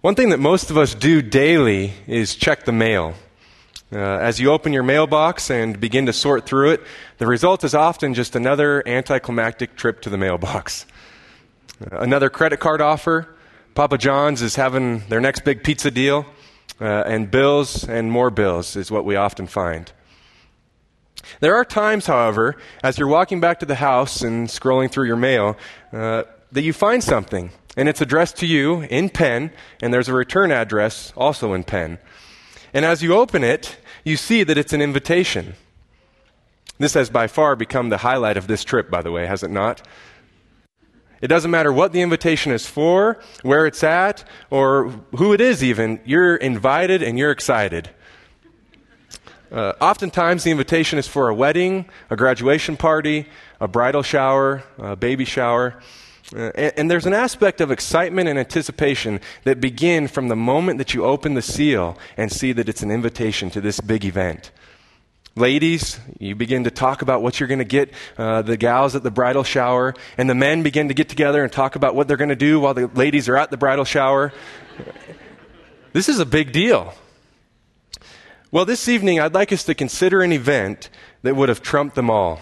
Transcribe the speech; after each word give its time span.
One 0.00 0.14
thing 0.14 0.30
that 0.30 0.40
most 0.40 0.70
of 0.70 0.78
us 0.78 0.94
do 0.94 1.20
daily 1.20 1.92
is 2.06 2.34
check 2.34 2.64
the 2.64 2.72
mail. 2.72 3.12
Uh, 3.92 3.98
as 3.98 4.40
you 4.40 4.50
open 4.50 4.72
your 4.72 4.82
mailbox 4.82 5.50
and 5.50 5.78
begin 5.78 6.06
to 6.06 6.12
sort 6.14 6.46
through 6.46 6.70
it, 6.70 6.80
the 7.18 7.26
result 7.26 7.64
is 7.64 7.74
often 7.74 8.14
just 8.14 8.34
another 8.34 8.82
anticlimactic 8.88 9.76
trip 9.76 10.00
to 10.00 10.08
the 10.08 10.16
mailbox. 10.16 10.86
Uh, 11.82 11.98
another 11.98 12.30
credit 12.30 12.60
card 12.60 12.80
offer. 12.80 13.28
Papa 13.74 13.98
John's 13.98 14.40
is 14.40 14.56
having 14.56 15.00
their 15.10 15.20
next 15.20 15.44
big 15.44 15.62
pizza 15.62 15.90
deal. 15.90 16.24
Uh, 16.80 17.02
and 17.04 17.30
bills 17.30 17.86
and 17.86 18.10
more 18.10 18.30
bills 18.30 18.76
is 18.76 18.90
what 18.90 19.04
we 19.04 19.16
often 19.16 19.46
find. 19.46 19.92
There 21.40 21.54
are 21.54 21.64
times, 21.66 22.06
however, 22.06 22.56
as 22.82 22.98
you're 22.98 23.06
walking 23.06 23.38
back 23.38 23.60
to 23.60 23.66
the 23.66 23.74
house 23.74 24.22
and 24.22 24.48
scrolling 24.48 24.90
through 24.90 25.08
your 25.08 25.16
mail, 25.16 25.58
uh, 25.92 26.22
that 26.52 26.62
you 26.62 26.72
find 26.72 27.04
something 27.04 27.50
and 27.76 27.88
it's 27.88 28.00
addressed 28.00 28.36
to 28.38 28.46
you 28.46 28.82
in 28.82 29.08
pen, 29.08 29.52
and 29.80 29.92
there's 29.92 30.08
a 30.08 30.14
return 30.14 30.50
address 30.50 31.12
also 31.16 31.52
in 31.52 31.64
pen. 31.64 31.98
And 32.72 32.84
as 32.84 33.02
you 33.02 33.14
open 33.14 33.44
it, 33.44 33.78
you 34.04 34.16
see 34.16 34.44
that 34.44 34.58
it's 34.58 34.72
an 34.72 34.82
invitation. 34.82 35.54
This 36.78 36.94
has 36.94 37.10
by 37.10 37.26
far 37.26 37.56
become 37.56 37.90
the 37.90 37.98
highlight 37.98 38.36
of 38.36 38.46
this 38.46 38.64
trip, 38.64 38.90
by 38.90 39.02
the 39.02 39.12
way, 39.12 39.26
has 39.26 39.42
it 39.42 39.50
not? 39.50 39.86
It 41.20 41.28
doesn't 41.28 41.50
matter 41.50 41.72
what 41.72 41.92
the 41.92 42.00
invitation 42.00 42.50
is 42.52 42.66
for, 42.66 43.20
where 43.42 43.66
it's 43.66 43.84
at, 43.84 44.24
or 44.48 44.88
who 45.16 45.34
it 45.34 45.40
is, 45.40 45.62
even. 45.62 46.00
You're 46.06 46.36
invited 46.36 47.02
and 47.02 47.18
you're 47.18 47.30
excited. 47.30 47.90
Uh, 49.52 49.74
oftentimes, 49.80 50.44
the 50.44 50.50
invitation 50.50 50.98
is 50.98 51.06
for 51.06 51.28
a 51.28 51.34
wedding, 51.34 51.84
a 52.08 52.16
graduation 52.16 52.76
party, 52.76 53.26
a 53.60 53.68
bridal 53.68 54.02
shower, 54.02 54.62
a 54.78 54.96
baby 54.96 55.26
shower. 55.26 55.82
Uh, 56.34 56.52
and, 56.54 56.72
and, 56.76 56.90
there's 56.90 57.06
an 57.06 57.12
aspect 57.12 57.60
of 57.60 57.72
excitement 57.72 58.28
and 58.28 58.38
anticipation 58.38 59.20
that 59.42 59.60
begin 59.60 60.06
from 60.06 60.28
the 60.28 60.36
moment 60.36 60.78
that 60.78 60.94
you 60.94 61.04
open 61.04 61.34
the 61.34 61.42
seal 61.42 61.98
and 62.16 62.30
see 62.30 62.52
that 62.52 62.68
it's 62.68 62.82
an 62.82 62.90
invitation 62.90 63.50
to 63.50 63.60
this 63.60 63.80
big 63.80 64.04
event. 64.04 64.52
Ladies, 65.34 65.98
you 66.18 66.36
begin 66.36 66.64
to 66.64 66.70
talk 66.70 67.02
about 67.02 67.22
what 67.22 67.40
you're 67.40 67.48
going 67.48 67.58
to 67.58 67.64
get 67.64 67.92
uh, 68.18 68.42
the 68.42 68.56
gals 68.56 68.94
at 68.94 69.02
the 69.02 69.10
bridal 69.10 69.42
shower, 69.42 69.94
and 70.18 70.30
the 70.30 70.34
men 70.34 70.62
begin 70.62 70.88
to 70.88 70.94
get 70.94 71.08
together 71.08 71.42
and 71.42 71.52
talk 71.52 71.74
about 71.76 71.94
what 71.94 72.06
they're 72.06 72.16
going 72.16 72.30
to 72.30 72.36
do 72.36 72.60
while 72.60 72.74
the 72.74 72.86
ladies 72.88 73.28
are 73.28 73.36
at 73.36 73.50
the 73.50 73.56
bridal 73.56 73.84
shower. 73.84 74.32
this 75.92 76.08
is 76.08 76.20
a 76.20 76.26
big 76.26 76.52
deal. 76.52 76.94
Well, 78.52 78.64
this 78.64 78.88
evening, 78.88 79.20
I'd 79.20 79.34
like 79.34 79.52
us 79.52 79.64
to 79.64 79.74
consider 79.74 80.22
an 80.22 80.32
event 80.32 80.90
that 81.22 81.36
would 81.36 81.48
have 81.48 81.62
trumped 81.62 81.94
them 81.94 82.10
all. 82.10 82.40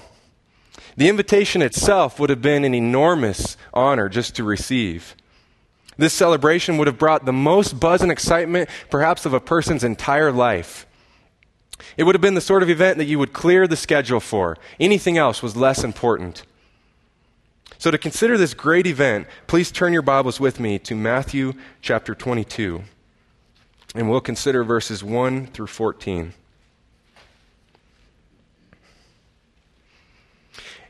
The 0.99 1.09
invitation 1.09 1.63
itself 1.63 2.19
would 2.19 2.29
have 2.29 2.43
been 2.43 2.65
an 2.65 2.75
enormous 2.75 3.57
honor 3.73 4.09
just 4.09 4.35
to 4.35 4.43
receive. 4.43 5.15
This 5.97 6.13
celebration 6.13 6.77
would 6.77 6.89
have 6.89 6.99
brought 6.99 7.25
the 7.25 7.33
most 7.33 7.79
buzz 7.79 8.03
and 8.03 8.11
excitement, 8.11 8.69
perhaps, 8.91 9.25
of 9.25 9.33
a 9.33 9.39
person's 9.39 9.85
entire 9.85 10.33
life. 10.33 10.87
It 11.97 12.03
would 12.03 12.17
have 12.17 12.21
been 12.21 12.35
the 12.35 12.41
sort 12.41 12.65
of 12.65 12.69
event 12.69 12.99
that 12.99 13.05
you 13.05 13.17
would 13.21 13.33
clear 13.33 13.69
the 13.69 13.77
schedule 13.77 14.19
for. 14.19 14.57
Anything 14.81 15.17
else 15.17 15.41
was 15.41 15.55
less 15.55 15.85
important. 15.85 16.43
So, 17.79 17.93
to 17.93 17.99
consider 17.99 18.37
this 18.37 18.53
great 18.53 18.89
event, 18.89 19.29
please 19.47 19.71
turn 19.71 19.93
your 19.93 20.03
Bibles 20.03 20.41
with 20.41 20.59
me 20.59 20.81
to 20.81 20.97
Matthew 20.97 21.53
chapter 21.81 22.13
22. 22.13 22.83
And 23.95 24.11
we'll 24.11 24.21
consider 24.21 24.65
verses 24.65 25.05
1 25.05 25.47
through 25.47 25.69
14. 25.69 26.35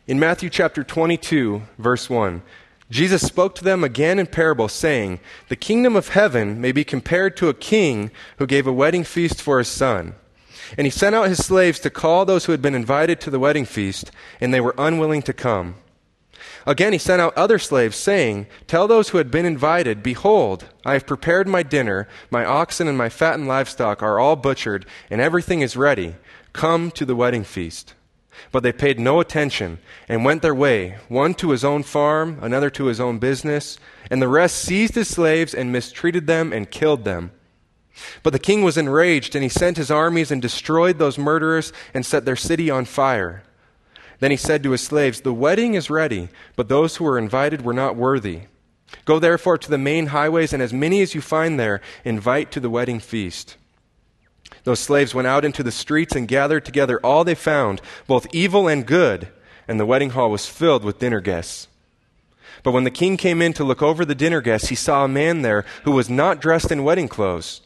In 0.09 0.19
Matthew 0.19 0.49
chapter 0.49 0.83
22, 0.83 1.65
verse 1.77 2.09
1, 2.09 2.41
Jesus 2.89 3.21
spoke 3.21 3.55
to 3.57 3.63
them 3.63 3.85
again 3.85 4.19
in 4.19 4.27
parable, 4.27 4.67
saying, 4.67 5.21
The 5.51 5.55
kingdom 5.55 5.97
of 5.97 6.09
heaven 6.09 6.63
may 6.63 6.73
be 6.73 6.83
compared 6.83 7.37
to 7.37 7.51
a 7.51 7.55
king 7.55 8.11
who 8.39 8.47
gave 8.47 8.67
a 8.67 8.73
wedding 8.73 9.05
feast 9.05 9.43
for 9.43 9.59
his 9.59 9.69
son. 9.69 10.15
And 10.79 10.87
he 10.87 10.91
sent 10.91 11.15
out 11.15 11.29
his 11.29 11.45
slaves 11.45 11.79
to 11.81 11.91
call 11.91 12.25
those 12.25 12.47
who 12.47 12.53
had 12.53 12.63
been 12.63 12.75
invited 12.75 13.21
to 13.21 13.31
the 13.31 13.39
wedding 13.39 13.67
feast, 13.67 14.11
and 14.41 14.55
they 14.55 14.63
were 14.63 14.75
unwilling 14.79 15.21
to 15.25 15.35
come. 15.35 15.75
Again, 16.65 16.95
he 16.95 16.99
sent 16.99 17.21
out 17.21 17.37
other 17.37 17.59
slaves, 17.59 17.95
saying, 17.95 18.47
Tell 18.67 18.89
those 18.89 19.11
who 19.11 19.19
had 19.19 19.31
been 19.31 19.45
invited, 19.45 20.03
Behold, 20.03 20.65
I 20.87 20.95
have 20.95 21.07
prepared 21.07 21.47
my 21.47 21.63
dinner, 21.63 22.09
my 22.31 22.47
oxen 22.47 22.89
and 22.89 22.97
my 22.97 23.11
fattened 23.11 23.47
livestock 23.47 24.03
are 24.03 24.19
all 24.19 24.37
butchered, 24.37 24.87
and 25.11 25.21
everything 25.21 25.61
is 25.61 25.77
ready. 25.77 26.15
Come 26.55 26.91
to 26.93 27.05
the 27.05 27.15
wedding 27.15 27.45
feast. 27.45 27.93
But 28.53 28.63
they 28.63 28.73
paid 28.73 28.99
no 28.99 29.21
attention 29.21 29.79
and 30.09 30.25
went 30.25 30.43
their 30.43 30.55
way, 30.55 30.97
one 31.09 31.35
to 31.35 31.51
his 31.51 31.65
own 31.65 31.83
farm, 31.83 32.39
another 32.41 32.71
to 32.71 32.87
his 32.87 33.01
own 33.01 33.19
business, 33.19 33.79
and 34.11 34.23
the 34.23 34.29
rest 34.29 34.57
seized 34.57 34.95
his 34.95 35.09
slaves 35.09 35.55
and 35.55 35.73
mistreated 35.73 36.27
them 36.27 36.53
and 36.53 36.71
killed 36.71 37.05
them. 37.05 37.33
But 38.23 38.33
the 38.33 38.39
king 38.39 38.63
was 38.63 38.77
enraged, 38.77 39.35
and 39.35 39.43
he 39.43 39.49
sent 39.49 39.77
his 39.77 39.91
armies 39.91 40.31
and 40.31 40.41
destroyed 40.41 40.99
those 40.99 41.19
murderers 41.19 41.73
and 41.93 42.07
set 42.07 42.25
their 42.25 42.37
city 42.37 42.71
on 42.71 42.85
fire. 42.85 43.43
Then 44.21 44.31
he 44.31 44.37
said 44.37 44.63
to 44.63 44.73
his 44.73 44.81
slaves, 44.81 45.21
The 45.21 45.33
wedding 45.33 45.75
is 45.75 45.91
ready, 45.91 46.29
but 46.57 46.69
those 46.69 46.97
who 46.97 47.05
were 47.05 47.19
invited 47.19 47.63
were 47.63 47.73
not 47.73 47.97
worthy. 47.97 48.43
Go 49.05 49.19
therefore 49.19 49.59
to 49.59 49.71
the 49.71 49.79
main 49.79 50.07
highways, 50.07 50.53
and 50.53 50.63
as 50.63 50.73
many 50.73 51.03
as 51.03 51.15
you 51.15 51.21
find 51.21 51.59
there, 51.59 51.81
invite 52.05 52.51
to 52.53 52.61
the 52.61 52.71
wedding 52.71 53.01
feast. 53.01 53.57
Those 54.69 54.81
slaves 54.81 55.15
went 55.15 55.27
out 55.27 55.47
into 55.47 55.63
the 55.63 55.73
streets 55.73 56.15
and 56.15 56.29
gathered 56.29 56.67
together 56.67 57.01
all 57.01 57.25
they 57.25 57.35
found, 57.35 57.81
both 58.07 58.27
evil 58.35 58.69
and 58.69 58.85
good, 58.85 59.29
and 59.67 59.81
the 59.81 59.87
wedding 59.87 60.11
hall 60.11 60.31
was 60.31 60.45
filled 60.45 60.85
with 60.85 60.99
dinner 60.99 61.23
guests. 61.23 61.69
But 62.63 62.73
when 62.73 62.85
the 62.85 62.91
king 62.91 63.17
came 63.17 63.41
in 63.41 63.55
to 63.55 63.65
look 63.65 63.81
over 63.81 64.05
the 64.05 64.15
dinner 64.15 64.43
guests, 64.43 64.69
he 64.69 64.75
saw 64.75 65.07
a 65.07 65.09
man 65.09 65.41
there 65.41 65.65
who 65.85 65.93
was 65.93 66.11
not 66.11 66.43
dressed 66.43 66.71
in 66.71 66.85
wedding 66.85 67.09
clothes. 67.09 67.63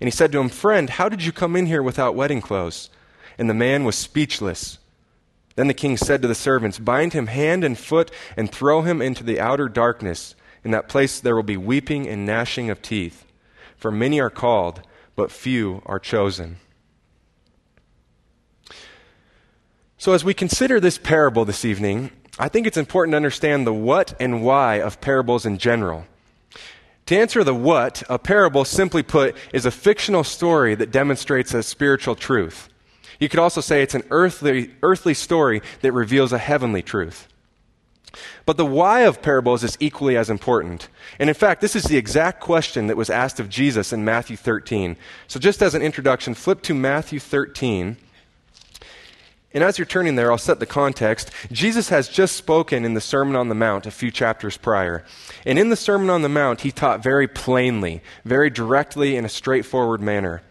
And 0.00 0.08
he 0.08 0.10
said 0.10 0.32
to 0.32 0.40
him, 0.40 0.48
Friend, 0.48 0.90
how 0.90 1.08
did 1.08 1.24
you 1.24 1.30
come 1.30 1.54
in 1.54 1.66
here 1.66 1.84
without 1.84 2.16
wedding 2.16 2.40
clothes? 2.40 2.90
And 3.38 3.48
the 3.48 3.54
man 3.54 3.84
was 3.84 3.94
speechless. 3.94 4.78
Then 5.54 5.68
the 5.68 5.72
king 5.72 5.96
said 5.96 6.20
to 6.22 6.26
the 6.26 6.34
servants, 6.34 6.80
Bind 6.80 7.12
him 7.12 7.28
hand 7.28 7.62
and 7.62 7.78
foot 7.78 8.10
and 8.36 8.50
throw 8.50 8.82
him 8.82 9.00
into 9.00 9.22
the 9.22 9.38
outer 9.38 9.68
darkness. 9.68 10.34
In 10.64 10.72
that 10.72 10.88
place 10.88 11.20
there 11.20 11.36
will 11.36 11.44
be 11.44 11.56
weeping 11.56 12.08
and 12.08 12.26
gnashing 12.26 12.70
of 12.70 12.82
teeth. 12.82 13.24
For 13.76 13.92
many 13.92 14.20
are 14.20 14.30
called 14.30 14.82
but 15.20 15.30
few 15.30 15.82
are 15.84 15.98
chosen. 15.98 16.56
So, 19.98 20.14
as 20.14 20.24
we 20.24 20.32
consider 20.32 20.80
this 20.80 20.96
parable 20.96 21.44
this 21.44 21.62
evening, 21.62 22.10
I 22.38 22.48
think 22.48 22.66
it's 22.66 22.78
important 22.78 23.12
to 23.12 23.16
understand 23.18 23.66
the 23.66 23.74
what 23.74 24.14
and 24.18 24.42
why 24.42 24.80
of 24.80 25.02
parables 25.02 25.44
in 25.44 25.58
general. 25.58 26.06
To 27.04 27.18
answer 27.18 27.44
the 27.44 27.54
what, 27.54 28.02
a 28.08 28.18
parable, 28.18 28.64
simply 28.64 29.02
put, 29.02 29.36
is 29.52 29.66
a 29.66 29.70
fictional 29.70 30.24
story 30.24 30.74
that 30.74 30.90
demonstrates 30.90 31.52
a 31.52 31.62
spiritual 31.62 32.14
truth. 32.14 32.70
You 33.18 33.28
could 33.28 33.40
also 33.40 33.60
say 33.60 33.82
it's 33.82 33.94
an 33.94 34.04
earthly, 34.10 34.70
earthly 34.82 35.12
story 35.12 35.60
that 35.82 35.92
reveals 35.92 36.32
a 36.32 36.38
heavenly 36.38 36.80
truth. 36.80 37.28
But 38.46 38.56
the 38.56 38.66
why 38.66 39.00
of 39.00 39.22
parables 39.22 39.62
is 39.62 39.76
equally 39.80 40.16
as 40.16 40.30
important. 40.30 40.88
And 41.18 41.30
in 41.30 41.34
fact, 41.34 41.60
this 41.60 41.76
is 41.76 41.84
the 41.84 41.96
exact 41.96 42.40
question 42.40 42.86
that 42.88 42.96
was 42.96 43.10
asked 43.10 43.40
of 43.40 43.48
Jesus 43.48 43.92
in 43.92 44.04
Matthew 44.04 44.36
13. 44.36 44.96
So, 45.28 45.38
just 45.38 45.62
as 45.62 45.74
an 45.74 45.82
introduction, 45.82 46.34
flip 46.34 46.62
to 46.62 46.74
Matthew 46.74 47.20
13. 47.20 47.96
And 49.52 49.64
as 49.64 49.78
you're 49.78 49.86
turning 49.86 50.14
there, 50.14 50.30
I'll 50.30 50.38
set 50.38 50.60
the 50.60 50.66
context. 50.66 51.30
Jesus 51.50 51.88
has 51.88 52.08
just 52.08 52.36
spoken 52.36 52.84
in 52.84 52.94
the 52.94 53.00
Sermon 53.00 53.34
on 53.34 53.48
the 53.48 53.54
Mount 53.54 53.84
a 53.84 53.90
few 53.90 54.10
chapters 54.10 54.56
prior. 54.56 55.04
And 55.44 55.58
in 55.58 55.70
the 55.70 55.76
Sermon 55.76 56.08
on 56.08 56.22
the 56.22 56.28
Mount, 56.28 56.60
he 56.60 56.70
taught 56.70 57.02
very 57.02 57.26
plainly, 57.26 58.00
very 58.24 58.48
directly, 58.48 59.16
in 59.16 59.24
a 59.24 59.28
straightforward 59.28 60.00
manner. 60.00 60.42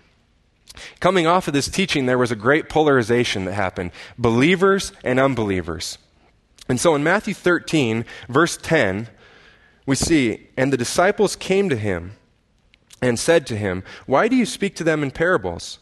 Coming 0.99 1.27
off 1.27 1.47
of 1.47 1.53
this 1.53 1.69
teaching, 1.69 2.05
there 2.05 2.17
was 2.17 2.31
a 2.31 2.35
great 2.35 2.67
polarization 2.69 3.45
that 3.45 3.53
happened 3.53 3.91
believers 4.17 4.91
and 5.03 5.19
unbelievers. 5.19 5.97
And 6.69 6.79
so 6.79 6.93
in 6.93 7.03
Matthew 7.03 7.33
13, 7.33 8.05
verse 8.29 8.55
10, 8.55 9.09
we 9.87 9.95
see, 9.95 10.49
And 10.55 10.71
the 10.71 10.77
disciples 10.77 11.35
came 11.35 11.67
to 11.69 11.75
him 11.75 12.13
and 13.01 13.17
said 13.19 13.47
to 13.47 13.57
him, 13.57 13.83
Why 14.05 14.27
do 14.27 14.35
you 14.35 14.45
speak 14.45 14.75
to 14.75 14.83
them 14.83 15.01
in 15.01 15.09
parables? 15.09 15.79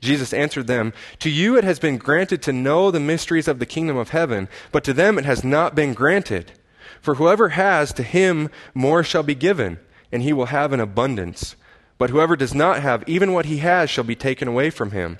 Jesus 0.00 0.32
answered 0.32 0.66
them, 0.66 0.94
To 1.20 1.30
you 1.30 1.56
it 1.56 1.64
has 1.64 1.78
been 1.78 1.98
granted 1.98 2.40
to 2.42 2.52
know 2.52 2.90
the 2.90 3.00
mysteries 3.00 3.48
of 3.48 3.58
the 3.58 3.66
kingdom 3.66 3.96
of 3.96 4.10
heaven, 4.10 4.48
but 4.72 4.84
to 4.84 4.94
them 4.94 5.18
it 5.18 5.24
has 5.26 5.44
not 5.44 5.74
been 5.74 5.92
granted. 5.92 6.52
For 7.00 7.16
whoever 7.16 7.50
has, 7.50 7.92
to 7.94 8.02
him 8.02 8.48
more 8.74 9.02
shall 9.02 9.22
be 9.22 9.34
given, 9.34 9.78
and 10.10 10.22
he 10.22 10.32
will 10.32 10.46
have 10.46 10.72
an 10.72 10.80
abundance. 10.80 11.56
But 11.98 12.10
whoever 12.10 12.36
does 12.36 12.54
not 12.54 12.80
have, 12.80 13.06
even 13.08 13.32
what 13.32 13.46
he 13.46 13.58
has 13.58 13.90
shall 13.90 14.04
be 14.04 14.16
taken 14.16 14.48
away 14.48 14.70
from 14.70 14.92
him. 14.92 15.18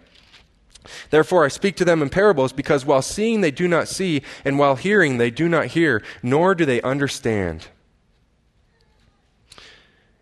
Therefore, 1.10 1.44
I 1.44 1.48
speak 1.48 1.76
to 1.76 1.84
them 1.84 2.02
in 2.02 2.08
parables, 2.08 2.52
because 2.52 2.84
while 2.84 3.02
seeing 3.02 3.40
they 3.40 3.50
do 3.50 3.68
not 3.68 3.88
see, 3.88 4.22
and 4.44 4.58
while 4.58 4.76
hearing 4.76 5.18
they 5.18 5.30
do 5.30 5.48
not 5.48 5.68
hear, 5.68 6.02
nor 6.22 6.54
do 6.54 6.64
they 6.64 6.82
understand. 6.82 7.68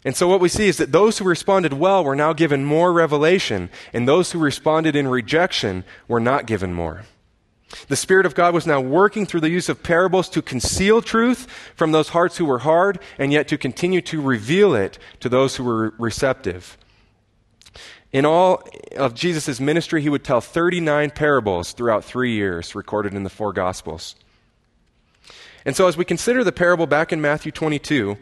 And 0.05 0.15
so, 0.15 0.29
what 0.29 0.41
we 0.41 0.51
see 0.51 0.69
is 0.69 0.77
that 0.77 0.93
those 0.93 1.19
who 1.19 1.25
responded 1.25 1.73
well 1.73 2.05
were 2.05 2.17
now 2.17 2.35
given 2.35 2.65
more 2.65 2.93
revelation, 2.93 3.71
and 3.93 4.07
those 4.07 4.33
who 4.33 4.39
responded 4.39 4.95
in 4.95 5.09
rejection 5.09 5.85
were 6.09 6.21
not 6.21 6.47
given 6.47 6.75
more. 6.75 7.05
The 7.89 7.97
Spirit 7.97 8.27
of 8.27 8.35
God 8.35 8.55
was 8.55 8.67
now 8.67 8.81
working 8.81 9.27
through 9.27 9.41
the 9.41 9.51
use 9.51 9.69
of 9.69 9.83
parables 9.83 10.29
to 10.31 10.43
conceal 10.43 11.01
truth 11.01 11.47
from 11.75 11.93
those 11.93 12.11
hearts 12.11 12.37
who 12.37 12.45
were 12.45 12.61
hard, 12.61 12.99
and 13.19 13.33
yet 13.33 13.49
to 13.49 13.59
continue 13.59 14.03
to 14.03 14.21
reveal 14.21 14.75
it 14.75 14.99
to 15.21 15.29
those 15.29 15.57
who 15.57 15.65
were 15.65 15.95
receptive. 15.99 16.77
In 18.15 18.25
all 18.25 18.63
of 18.97 19.13
Jesus' 19.13 19.59
ministry, 19.59 20.01
he 20.01 20.09
would 20.09 20.23
tell 20.23 20.41
39 20.41 21.11
parables 21.11 21.73
throughout 21.73 22.05
three 22.05 22.33
years, 22.33 22.77
recorded 22.77 23.13
in 23.13 23.25
the 23.25 23.29
four 23.29 23.53
Gospels. 23.53 24.15
And 25.65 25.75
so, 25.75 25.89
as 25.89 25.97
we 25.97 26.05
consider 26.05 26.45
the 26.45 26.53
parable 26.53 26.87
back 26.87 27.13
in 27.13 27.21
Matthew 27.21 27.51
22, 27.51 28.17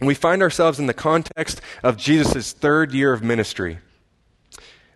we 0.00 0.14
find 0.14 0.42
ourselves 0.42 0.80
in 0.80 0.86
the 0.86 0.92
context 0.92 1.60
of 1.84 1.96
Jesus' 1.96 2.50
third 2.50 2.92
year 2.92 3.12
of 3.12 3.22
ministry. 3.22 3.78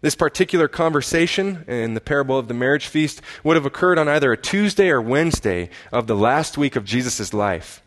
This 0.01 0.17
particular 0.17 0.67
conversation 0.67 1.65
in 1.69 1.95
the 1.95 2.01
parable 2.01 2.37
of 2.37 2.49
the 2.49 2.55
marriage 2.55 2.89
feast 2.89 3.23
would 3.45 3.55
have 3.55 3.65
occurred 3.65 3.97
on 3.97 4.09
either 4.09 4.33
a 4.33 4.37
Tuesday 4.37 4.91
or 4.91 5.01
Wednesday 5.01 5.71
of 5.93 6.09
the 6.09 6.17
last 6.17 6.59
week 6.59 6.75
of 6.75 6.85
Jesus' 6.85 7.33
life. 7.33 7.81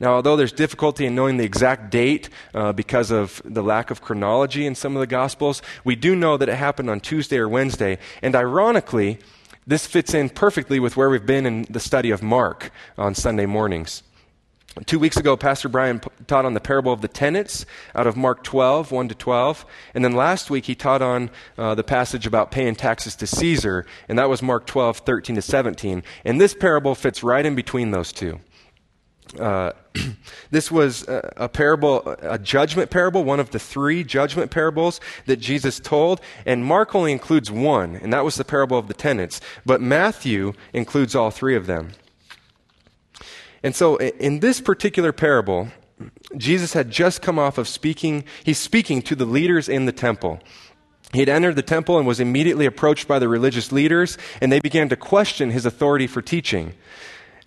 Now, 0.00 0.14
although 0.14 0.36
there's 0.36 0.52
difficulty 0.52 1.06
in 1.06 1.14
knowing 1.14 1.36
the 1.36 1.44
exact 1.44 1.90
date 1.90 2.28
uh, 2.54 2.72
because 2.72 3.10
of 3.10 3.40
the 3.44 3.62
lack 3.62 3.90
of 3.90 4.02
chronology 4.02 4.66
in 4.66 4.74
some 4.74 4.96
of 4.96 5.00
the 5.00 5.06
Gospels, 5.06 5.62
we 5.84 5.96
do 5.96 6.16
know 6.16 6.36
that 6.36 6.48
it 6.48 6.56
happened 6.56 6.90
on 6.90 7.00
Tuesday 7.00 7.38
or 7.38 7.48
Wednesday. 7.48 7.98
And 8.22 8.34
ironically, 8.34 9.18
this 9.66 9.86
fits 9.86 10.14
in 10.14 10.28
perfectly 10.28 10.80
with 10.80 10.96
where 10.96 11.08
we've 11.08 11.26
been 11.26 11.46
in 11.46 11.66
the 11.70 11.80
study 11.80 12.10
of 12.10 12.22
Mark 12.22 12.72
on 12.98 13.14
Sunday 13.14 13.46
mornings. 13.46 14.02
Two 14.86 14.98
weeks 14.98 15.18
ago, 15.18 15.36
Pastor 15.36 15.68
Brian 15.68 16.00
taught 16.26 16.46
on 16.46 16.54
the 16.54 16.60
parable 16.60 16.94
of 16.94 17.02
the 17.02 17.08
tenants 17.08 17.66
out 17.94 18.06
of 18.06 18.16
Mark 18.16 18.42
12, 18.42 18.90
1 18.90 19.08
to 19.08 19.14
12. 19.14 19.66
And 19.94 20.02
then 20.02 20.12
last 20.12 20.48
week, 20.48 20.64
he 20.64 20.74
taught 20.74 21.02
on 21.02 21.30
uh, 21.58 21.74
the 21.74 21.84
passage 21.84 22.26
about 22.26 22.50
paying 22.50 22.74
taxes 22.74 23.14
to 23.16 23.26
Caesar, 23.26 23.84
and 24.08 24.18
that 24.18 24.30
was 24.30 24.40
Mark 24.40 24.66
12, 24.66 24.98
13 24.98 25.36
to 25.36 25.42
17. 25.42 26.02
And 26.24 26.40
this 26.40 26.54
parable 26.54 26.94
fits 26.94 27.22
right 27.22 27.44
in 27.44 27.54
between 27.54 27.90
those 27.90 28.12
two. 28.12 28.40
Uh, 29.38 29.72
this 30.50 30.70
was 30.70 31.06
a, 31.08 31.32
a, 31.36 31.48
parable, 31.48 32.16
a 32.20 32.38
judgment 32.38 32.90
parable, 32.90 33.24
one 33.24 33.40
of 33.40 33.50
the 33.50 33.58
three 33.58 34.04
judgment 34.04 34.50
parables 34.50 35.00
that 35.26 35.36
Jesus 35.36 35.78
told. 35.80 36.20
And 36.46 36.64
Mark 36.64 36.94
only 36.94 37.12
includes 37.12 37.50
one, 37.50 37.96
and 37.96 38.12
that 38.12 38.24
was 38.24 38.36
the 38.36 38.44
parable 38.44 38.78
of 38.78 38.88
the 38.88 38.94
tenants. 38.94 39.40
But 39.64 39.80
Matthew 39.80 40.52
includes 40.72 41.14
all 41.14 41.30
three 41.30 41.56
of 41.56 41.66
them. 41.66 41.92
And 43.62 43.74
so 43.74 43.96
in 43.96 44.40
this 44.40 44.60
particular 44.60 45.12
parable, 45.12 45.68
Jesus 46.36 46.72
had 46.72 46.90
just 46.90 47.22
come 47.22 47.38
off 47.38 47.58
of 47.58 47.68
speaking, 47.68 48.24
he's 48.42 48.58
speaking 48.58 49.02
to 49.02 49.14
the 49.14 49.24
leaders 49.24 49.68
in 49.68 49.86
the 49.86 49.92
temple. 49.92 50.40
He 51.12 51.20
had 51.20 51.28
entered 51.28 51.56
the 51.56 51.62
temple 51.62 51.98
and 51.98 52.06
was 52.06 52.20
immediately 52.20 52.66
approached 52.66 53.06
by 53.06 53.18
the 53.18 53.28
religious 53.28 53.70
leaders, 53.70 54.16
and 54.40 54.50
they 54.50 54.60
began 54.60 54.88
to 54.88 54.96
question 54.96 55.50
his 55.50 55.66
authority 55.66 56.06
for 56.06 56.22
teaching. 56.22 56.74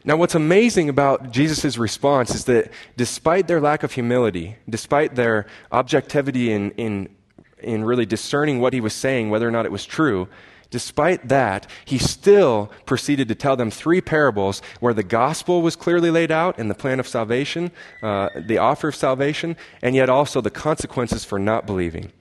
Now, 0.05 0.17
what's 0.17 0.35
amazing 0.35 0.87
about 0.87 1.31
Jesus' 1.31 1.77
response 1.77 2.35
is 2.35 2.45
that 2.45 2.71
despite 2.95 3.47
their 3.47 3.59
lack 3.59 3.81
of 3.81 3.91
humility, 3.91 4.55
despite 4.69 5.15
their 5.15 5.47
objectivity 5.71 6.51
in, 6.51 6.71
in, 6.71 7.09
in 7.57 7.83
really 7.83 8.05
discerning 8.05 8.59
what 8.59 8.73
he 8.73 8.81
was 8.81 8.93
saying, 8.93 9.31
whether 9.31 9.47
or 9.47 9.51
not 9.51 9.65
it 9.65 9.71
was 9.71 9.85
true, 9.85 10.27
Despite 10.71 11.29
that, 11.29 11.67
he 11.85 11.97
still 11.97 12.69
proceeded 12.85 13.29
to 13.29 13.35
tell 13.35 13.55
them 13.55 13.71
three 13.71 14.01
parables 14.01 14.61
where 14.81 14.93
the 14.93 15.03
gospel 15.03 15.61
was 15.61 15.75
clearly 15.75 16.11
laid 16.11 16.31
out 16.31 16.59
in 16.59 16.67
the 16.67 16.75
plan 16.75 16.99
of 16.99 17.07
salvation, 17.07 17.71
uh, 18.03 18.29
the 18.35 18.57
offer 18.57 18.89
of 18.89 18.95
salvation, 18.95 19.55
and 19.81 19.95
yet 19.95 20.09
also 20.09 20.41
the 20.41 20.49
consequences 20.49 21.23
for 21.23 21.39
not 21.39 21.65
believing. 21.65 22.11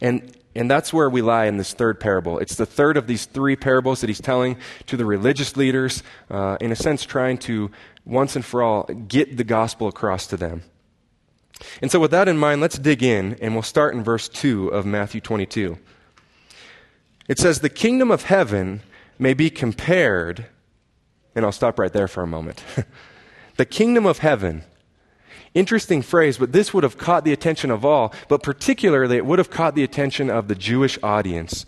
And, 0.00 0.34
and 0.58 0.68
that's 0.68 0.92
where 0.92 1.08
we 1.08 1.22
lie 1.22 1.44
in 1.44 1.56
this 1.56 1.72
third 1.72 2.00
parable. 2.00 2.38
It's 2.40 2.56
the 2.56 2.66
third 2.66 2.96
of 2.96 3.06
these 3.06 3.26
three 3.26 3.54
parables 3.54 4.00
that 4.00 4.10
he's 4.10 4.20
telling 4.20 4.56
to 4.86 4.96
the 4.96 5.04
religious 5.04 5.56
leaders, 5.56 6.02
uh, 6.30 6.56
in 6.60 6.72
a 6.72 6.76
sense, 6.76 7.04
trying 7.04 7.38
to 7.38 7.70
once 8.04 8.34
and 8.34 8.44
for 8.44 8.60
all 8.60 8.82
get 8.82 9.36
the 9.36 9.44
gospel 9.44 9.86
across 9.86 10.26
to 10.26 10.36
them. 10.36 10.64
And 11.80 11.92
so, 11.92 12.00
with 12.00 12.10
that 12.10 12.26
in 12.26 12.36
mind, 12.38 12.60
let's 12.60 12.76
dig 12.76 13.04
in, 13.04 13.38
and 13.40 13.54
we'll 13.54 13.62
start 13.62 13.94
in 13.94 14.02
verse 14.02 14.28
2 14.28 14.68
of 14.68 14.84
Matthew 14.84 15.20
22. 15.20 15.78
It 17.28 17.38
says, 17.38 17.60
The 17.60 17.68
kingdom 17.68 18.10
of 18.10 18.24
heaven 18.24 18.80
may 19.16 19.34
be 19.34 19.50
compared, 19.50 20.46
and 21.36 21.44
I'll 21.44 21.52
stop 21.52 21.78
right 21.78 21.92
there 21.92 22.08
for 22.08 22.24
a 22.24 22.26
moment. 22.26 22.64
the 23.56 23.64
kingdom 23.64 24.06
of 24.06 24.18
heaven. 24.18 24.64
Interesting 25.58 26.02
phrase, 26.02 26.38
but 26.38 26.52
this 26.52 26.72
would 26.72 26.84
have 26.84 26.96
caught 26.96 27.24
the 27.24 27.32
attention 27.32 27.72
of 27.72 27.84
all, 27.84 28.14
but 28.28 28.44
particularly 28.44 29.16
it 29.16 29.26
would 29.26 29.40
have 29.40 29.50
caught 29.50 29.74
the 29.74 29.82
attention 29.82 30.30
of 30.30 30.46
the 30.46 30.54
Jewish 30.54 31.00
audience. 31.02 31.66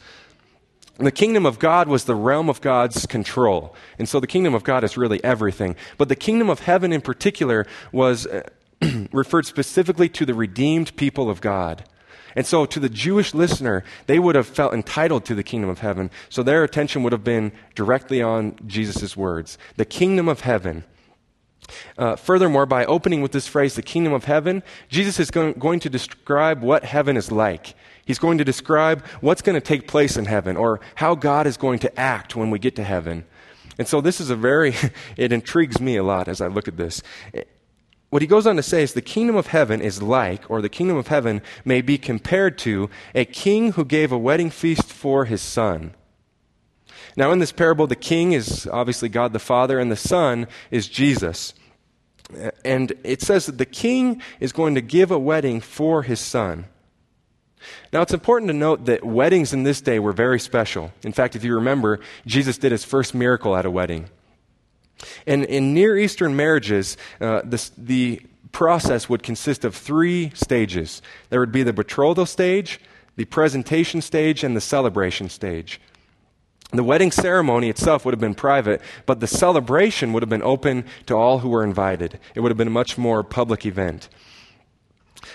The 0.99 1.11
kingdom 1.11 1.45
of 1.45 1.59
God 1.59 1.89
was 1.89 2.05
the 2.05 2.15
realm 2.15 2.49
of 2.49 2.61
God's 2.61 3.05
control. 3.07 3.75
And 3.99 4.09
so 4.09 4.21
the 4.21 4.29
kingdom 4.29 4.55
of 4.55 4.63
God 4.63 4.85
is 4.85 4.97
really 4.97 5.23
everything. 5.25 5.75
But 5.99 6.09
the 6.09 6.15
kingdom 6.15 6.49
of 6.49 6.61
heaven 6.61 6.93
in 6.93 7.01
particular 7.01 7.67
was 7.91 8.29
uh, 8.29 8.49
referred 9.13 9.47
specifically 9.47 10.09
to 10.11 10.25
the 10.25 10.35
redeemed 10.35 10.95
people 10.95 11.29
of 11.29 11.41
God. 11.41 11.83
And 12.37 12.47
so, 12.47 12.65
to 12.67 12.79
the 12.79 12.89
Jewish 12.89 13.35
listener, 13.35 13.83
they 14.07 14.21
would 14.21 14.37
have 14.37 14.47
felt 14.47 14.73
entitled 14.73 15.25
to 15.25 15.35
the 15.35 15.43
kingdom 15.43 15.69
of 15.69 15.81
heaven. 15.81 16.13
So, 16.29 16.45
their 16.45 16.63
attention 16.63 17.03
would 17.03 17.11
have 17.13 17.25
been 17.25 17.51
directly 17.75 18.23
on 18.23 18.55
Jesus' 18.69 19.17
words 19.17 19.59
the 19.75 19.85
kingdom 19.85 20.29
of 20.29 20.43
heaven. 20.43 20.85
Uh, 22.01 22.17
furthermore, 22.17 22.65
by 22.65 22.85
opening 22.87 23.21
with 23.21 23.31
this 23.31 23.47
phrase, 23.47 23.75
the 23.75 23.83
kingdom 23.83 24.13
of 24.13 24.25
heaven, 24.25 24.63
Jesus 24.89 25.21
is 25.21 25.31
going, 25.31 25.53
going 25.53 25.81
to 25.81 25.91
describe 25.91 26.63
what 26.63 26.83
heaven 26.83 27.17
is 27.17 27.31
like. 27.31 27.75
He's 28.05 28.19
going 28.19 28.39
to 28.39 28.45
describe 28.45 29.05
what's 29.21 29.43
going 29.43 29.55
to 29.55 29.61
take 29.61 29.87
place 29.87 30.17
in 30.17 30.25
heaven 30.25 30.57
or 30.57 30.81
how 30.95 31.15
God 31.15 31.47
is 31.47 31.59
going 31.59 31.79
to 31.81 32.01
act 32.01 32.35
when 32.35 32.51
we 32.51 32.59
get 32.59 32.75
to 32.77 32.85
heaven. 32.85 33.27
And 33.79 33.87
so, 33.87 34.01
this 34.01 34.19
is 34.19 34.31
a 34.31 34.37
very, 34.37 34.75
it 35.17 35.31
intrigues 35.31 35.79
me 35.79 35.97
a 35.97 36.03
lot 36.03 36.27
as 36.27 36.41
I 36.41 36.47
look 36.47 36.69
at 36.69 36.79
this 36.79 37.03
what 38.11 38.23
he 38.23 38.29
goes 38.29 38.47
on 38.47 38.57
to 38.57 38.63
say 38.63 38.83
is 38.83 38.93
the 38.93 39.01
kingdom 39.01 39.37
of 39.37 39.47
heaven 39.47 39.81
is 39.81 40.03
like, 40.03 40.51
or 40.51 40.61
the 40.61 40.69
kingdom 40.69 40.97
of 40.97 41.07
heaven 41.07 41.41
may 41.65 41.81
be 41.81 41.97
compared 41.97 42.59
to, 42.59 42.91
a 43.15 43.25
king 43.25 43.73
who 43.73 43.85
gave 43.85 44.11
a 44.11 44.19
wedding 44.19 44.51
feast 44.51 44.93
for 44.93 45.27
his 45.27 45.41
son. 45.41 45.95
Now, 47.17 47.31
in 47.31 47.39
this 47.39 47.53
parable, 47.53 47.87
the 47.87 47.97
king 47.97 48.33
is 48.33 48.69
obviously 48.73 49.09
God 49.09 49.33
the 49.33 49.39
Father, 49.39 49.79
and 49.79 49.91
the 49.91 49.97
son 49.97 50.49
is 50.73 50.89
Jesus. 50.89 51.55
And 52.65 52.93
it 53.05 53.23
says 53.23 53.47
that 53.47 53.59
the 53.59 53.67
king 53.67 54.23
is 54.39 54.53
going 54.53 54.75
to 54.75 54.81
give 54.81 55.11
a 55.11 55.19
wedding 55.19 55.61
for 55.61 56.03
his 56.03 56.21
son. 56.21 56.67
Now, 57.93 58.03
it's 58.03 58.15
important 58.15 58.49
to 58.49 58.55
note 58.55 58.87
that 58.87 59.05
weddings 59.05 59.53
in 59.53 59.65
this 59.65 59.81
day 59.81 59.99
were 59.99 60.13
very 60.13 60.41
special. 60.41 60.93
In 61.03 61.13
fact, 61.13 61.37
if 61.37 61.45
you 61.45 61.55
remember, 61.55 62.01
Jesus 62.27 62.57
did 62.57 62.73
his 62.73 62.85
first 62.85 63.15
miracle 63.15 63.57
at 63.57 63.67
a 63.67 63.71
wedding. 63.71 64.09
And 65.27 65.45
in 65.45 65.75
Near 65.75 65.99
Eastern 65.99 66.37
marriages, 66.37 66.97
uh, 67.21 67.43
the 67.45 68.23
process 68.53 69.09
would 69.09 69.23
consist 69.23 69.65
of 69.65 69.75
three 69.75 70.31
stages 70.35 71.03
there 71.29 71.41
would 71.41 71.53
be 71.53 71.63
the 71.63 71.73
betrothal 71.73 72.27
stage, 72.27 72.81
the 73.17 73.25
presentation 73.27 74.01
stage, 74.01 74.43
and 74.43 74.57
the 74.57 74.61
celebration 74.61 75.29
stage. 75.29 75.81
The 76.73 76.85
wedding 76.85 77.11
ceremony 77.11 77.69
itself 77.69 78.05
would 78.05 78.15
have 78.15 78.21
been 78.21 78.35
private, 78.35 78.81
but 79.05 79.21
the 79.21 79.27
celebration 79.27 80.13
would 80.13 80.23
have 80.23 80.31
been 80.31 80.43
open 80.43 80.85
to 81.07 81.17
all 81.17 81.41
who 81.41 81.49
were 81.49 81.65
invited. 81.65 82.21
It 82.35 82.41
would 82.41 82.51
have 82.51 82.59
been 82.59 82.69
a 82.69 82.71
much 82.71 82.97
more 82.97 83.25
public 83.25 83.67
event. 83.67 84.09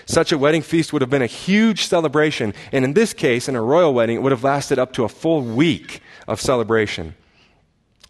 Such 0.06 0.32
a 0.32 0.38
wedding 0.38 0.62
feast 0.62 0.92
would 0.92 1.02
have 1.02 1.10
been 1.10 1.22
a 1.22 1.26
huge 1.26 1.86
celebration, 1.86 2.54
and 2.72 2.84
in 2.84 2.94
this 2.94 3.12
case, 3.12 3.48
in 3.48 3.56
a 3.56 3.62
royal 3.62 3.92
wedding, 3.92 4.16
it 4.16 4.22
would 4.22 4.32
have 4.32 4.44
lasted 4.44 4.78
up 4.78 4.92
to 4.94 5.04
a 5.04 5.08
full 5.08 5.42
week 5.42 6.00
of 6.26 6.40
celebration. 6.40 7.14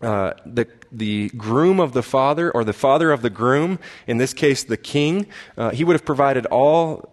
Uh, 0.01 0.33
the, 0.45 0.69
the 0.93 1.31
groom 1.31 1.81
of 1.81 1.93
the 1.93 2.03
father, 2.03 2.51
or 2.51 2.65
the 2.65 2.73
father 2.73 3.11
of 3.11 3.23
the 3.23 3.31
groom, 3.31 3.79
in 4.07 4.19
this 4.19 4.35
case 4.35 4.63
the 4.63 4.77
king, 4.77 5.27
uh, 5.57 5.71
he 5.71 5.85
would 5.85 5.95
have 5.95 6.05
provided 6.05 6.47
all, 6.47 7.11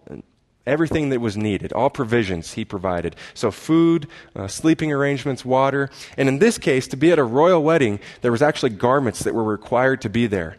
everything 0.65 1.10
that 1.10 1.20
was 1.20 1.36
needed, 1.36 1.74
all 1.74 1.89
provisions 1.89 2.53
he 2.53 2.65
provided. 2.65 3.15
So, 3.34 3.51
food, 3.51 4.08
uh, 4.36 4.48
sleeping 4.48 4.91
arrangements, 4.91 5.43
water. 5.43 5.89
And 6.17 6.29
in 6.29 6.39
this 6.39 6.58
case, 6.58 6.88
to 6.88 6.98
be 6.98 7.12
at 7.12 7.20
a 7.20 7.24
royal 7.24 7.63
wedding, 7.63 8.00
there 8.22 8.32
was 8.32 8.41
actually 8.41 8.72
garments 8.72 9.20
that 9.24 9.34
were 9.34 9.43
required 9.43 10.01
to 10.01 10.10
be 10.10 10.27
there. 10.27 10.58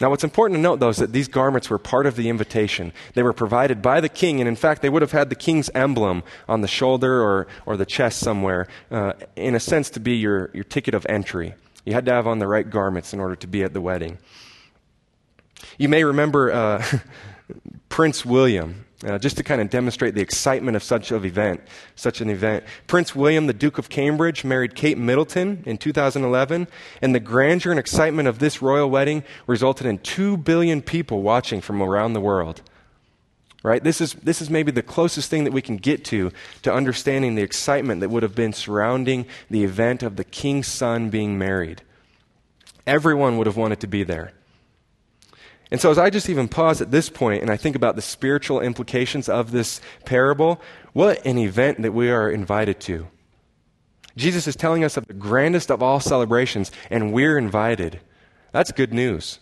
Now, 0.00 0.10
what's 0.10 0.24
important 0.24 0.58
to 0.58 0.60
note, 0.60 0.80
though, 0.80 0.88
is 0.88 0.96
that 0.96 1.12
these 1.12 1.28
garments 1.28 1.70
were 1.70 1.78
part 1.78 2.06
of 2.06 2.16
the 2.16 2.28
invitation. 2.28 2.92
They 3.14 3.22
were 3.22 3.32
provided 3.32 3.80
by 3.80 4.00
the 4.00 4.08
king, 4.08 4.40
and 4.40 4.48
in 4.48 4.56
fact, 4.56 4.82
they 4.82 4.88
would 4.88 5.02
have 5.02 5.12
had 5.12 5.28
the 5.30 5.36
king's 5.36 5.70
emblem 5.76 6.24
on 6.48 6.60
the 6.60 6.66
shoulder 6.66 7.22
or, 7.22 7.46
or 7.66 7.76
the 7.76 7.86
chest 7.86 8.18
somewhere, 8.18 8.66
uh, 8.90 9.12
in 9.36 9.54
a 9.54 9.60
sense, 9.60 9.90
to 9.90 10.00
be 10.00 10.16
your, 10.16 10.50
your 10.54 10.64
ticket 10.64 10.94
of 10.94 11.06
entry. 11.08 11.54
You 11.84 11.92
had 11.92 12.04
to 12.06 12.12
have 12.12 12.26
on 12.26 12.40
the 12.40 12.48
right 12.48 12.68
garments 12.68 13.12
in 13.12 13.20
order 13.20 13.36
to 13.36 13.46
be 13.46 13.62
at 13.62 13.74
the 13.74 13.80
wedding. 13.80 14.18
You 15.78 15.88
may 15.88 16.02
remember 16.02 16.50
uh, 16.50 16.84
Prince 17.88 18.24
William, 18.24 18.86
uh, 19.04 19.18
just 19.18 19.36
to 19.36 19.42
kind 19.42 19.60
of 19.60 19.70
demonstrate 19.70 20.14
the 20.14 20.20
excitement 20.20 20.76
of 20.76 20.82
such 20.82 21.10
an 21.10 21.24
event. 21.24 21.60
Such 21.94 22.20
an 22.20 22.30
event. 22.30 22.64
Prince 22.86 23.14
William, 23.14 23.46
the 23.46 23.52
Duke 23.52 23.78
of 23.78 23.88
Cambridge, 23.88 24.44
married 24.44 24.74
Kate 24.74 24.98
Middleton 24.98 25.62
in 25.66 25.78
2011, 25.78 26.68
and 27.00 27.14
the 27.14 27.20
grandeur 27.20 27.70
and 27.70 27.80
excitement 27.80 28.28
of 28.28 28.38
this 28.38 28.62
royal 28.62 28.88
wedding 28.88 29.24
resulted 29.46 29.86
in 29.86 29.98
two 29.98 30.36
billion 30.36 30.82
people 30.82 31.22
watching 31.22 31.60
from 31.60 31.82
around 31.82 32.12
the 32.12 32.20
world. 32.20 32.62
Right? 33.64 33.82
This 33.82 34.00
is, 34.00 34.14
this 34.14 34.42
is 34.42 34.50
maybe 34.50 34.72
the 34.72 34.82
closest 34.82 35.30
thing 35.30 35.44
that 35.44 35.52
we 35.52 35.62
can 35.62 35.76
get 35.76 36.04
to 36.06 36.32
to 36.62 36.72
understanding 36.72 37.36
the 37.36 37.42
excitement 37.42 38.00
that 38.00 38.10
would 38.10 38.24
have 38.24 38.34
been 38.34 38.52
surrounding 38.52 39.26
the 39.50 39.62
event 39.62 40.02
of 40.02 40.16
the 40.16 40.24
king's 40.24 40.66
son 40.66 41.10
being 41.10 41.38
married. 41.38 41.82
Everyone 42.86 43.38
would 43.38 43.46
have 43.46 43.56
wanted 43.56 43.78
to 43.80 43.86
be 43.86 44.02
there. 44.02 44.32
And 45.72 45.80
so, 45.80 45.90
as 45.90 45.96
I 45.96 46.10
just 46.10 46.28
even 46.28 46.48
pause 46.48 46.82
at 46.82 46.90
this 46.90 47.08
point 47.08 47.40
and 47.40 47.50
I 47.50 47.56
think 47.56 47.74
about 47.74 47.96
the 47.96 48.02
spiritual 48.02 48.60
implications 48.60 49.26
of 49.26 49.52
this 49.52 49.80
parable, 50.04 50.60
what 50.92 51.24
an 51.24 51.38
event 51.38 51.80
that 51.80 51.92
we 51.92 52.10
are 52.10 52.30
invited 52.30 52.78
to. 52.80 53.08
Jesus 54.14 54.46
is 54.46 54.54
telling 54.54 54.84
us 54.84 54.98
of 54.98 55.06
the 55.06 55.14
grandest 55.14 55.70
of 55.70 55.82
all 55.82 55.98
celebrations, 55.98 56.70
and 56.90 57.10
we're 57.10 57.38
invited. 57.38 58.00
That's 58.52 58.70
good 58.70 58.92
news. 58.92 59.38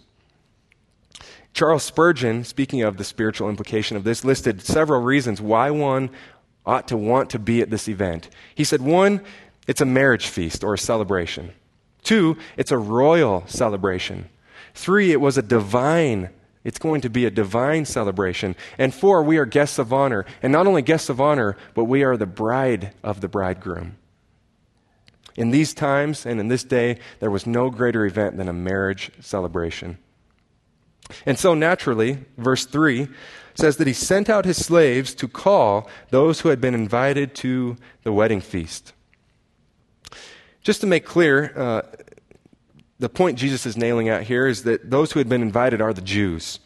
Charles 1.53 1.83
Spurgeon, 1.83 2.45
speaking 2.45 2.83
of 2.83 2.97
the 2.97 3.03
spiritual 3.03 3.49
implication 3.49 3.97
of 3.97 4.05
this, 4.05 4.25
listed 4.25 4.63
several 4.63 5.01
reasons 5.01 5.41
why 5.41 5.73
one 5.73 6.11
ought 6.65 6.87
to 6.87 6.97
want 6.97 7.31
to 7.31 7.41
be 7.41 7.61
at 7.61 7.71
this 7.71 7.89
event. 7.89 8.31
He 8.55 8.63
said, 8.63 8.81
one, 8.81 9.21
it's 9.67 9.81
a 9.81 9.85
marriage 9.85 10.29
feast 10.29 10.63
or 10.63 10.75
a 10.75 10.79
celebration. 10.79 11.51
Two, 12.05 12.37
it's 12.57 12.71
a 12.71 12.79
royal 12.79 13.43
celebration. 13.49 14.29
Three, 14.75 15.13
it 15.13 15.21
was 15.21 15.37
a 15.39 15.43
divine 15.43 16.31
it's 16.63 16.79
going 16.79 17.01
to 17.01 17.11
be 17.11 17.25
a 17.25 17.31
divine 17.31 17.87
celebration. 17.87 18.55
And 18.77 18.95
four, 18.95 19.23
we 19.23 19.39
are 19.39 19.47
guests 19.47 19.79
of 19.79 19.93
honor. 19.93 20.27
And 20.43 20.53
not 20.53 20.67
only 20.67 20.83
guests 20.83 21.09
of 21.09 21.21
honor, 21.21 21.57
but 21.75 21.85
we 21.85 22.03
are 22.03 22.17
the 22.17 22.27
bride 22.27 22.93
of 23.03 23.21
the 23.21 23.29
bridegroom. 23.29 23.97
In 25.37 25.51
these 25.51 25.73
times 25.73 26.27
and 26.27 26.39
in 26.39 26.49
this 26.49 26.65
day, 26.65 26.99
there 27.19 27.31
was 27.31 27.47
no 27.47 27.71
greater 27.71 28.05
event 28.05 28.37
than 28.37 28.49
a 28.49 28.53
marriage 28.53 29.11
celebration. 29.21 29.97
And 31.25 31.39
so, 31.39 31.55
naturally, 31.55 32.19
verse 32.37 32.67
3 32.67 33.09
says 33.55 33.79
that 33.79 33.87
he 33.87 33.93
sent 33.93 34.29
out 34.29 34.45
his 34.45 34.65
slaves 34.65 35.15
to 35.15 35.29
call 35.29 35.89
those 36.11 36.41
who 36.41 36.51
had 36.51 36.61
been 36.61 36.75
invited 36.75 37.35
to 37.37 37.77
the 38.03 38.13
wedding 38.13 38.41
feast. 38.41 38.93
Just 40.63 40.83
to 40.83 40.87
make 40.87 41.07
clear, 41.07 41.53
uh, 41.57 41.83
the 43.01 43.09
point 43.09 43.39
Jesus 43.39 43.65
is 43.65 43.77
nailing 43.77 44.09
out 44.11 44.23
here 44.23 44.47
is 44.47 44.63
that 44.65 44.91
those 44.91 45.13
who 45.13 45.21
had 45.21 45.29
been 45.29 45.43
invited 45.43 45.81
are 45.81 45.93
the 45.93 46.03
Jews. 46.03 46.61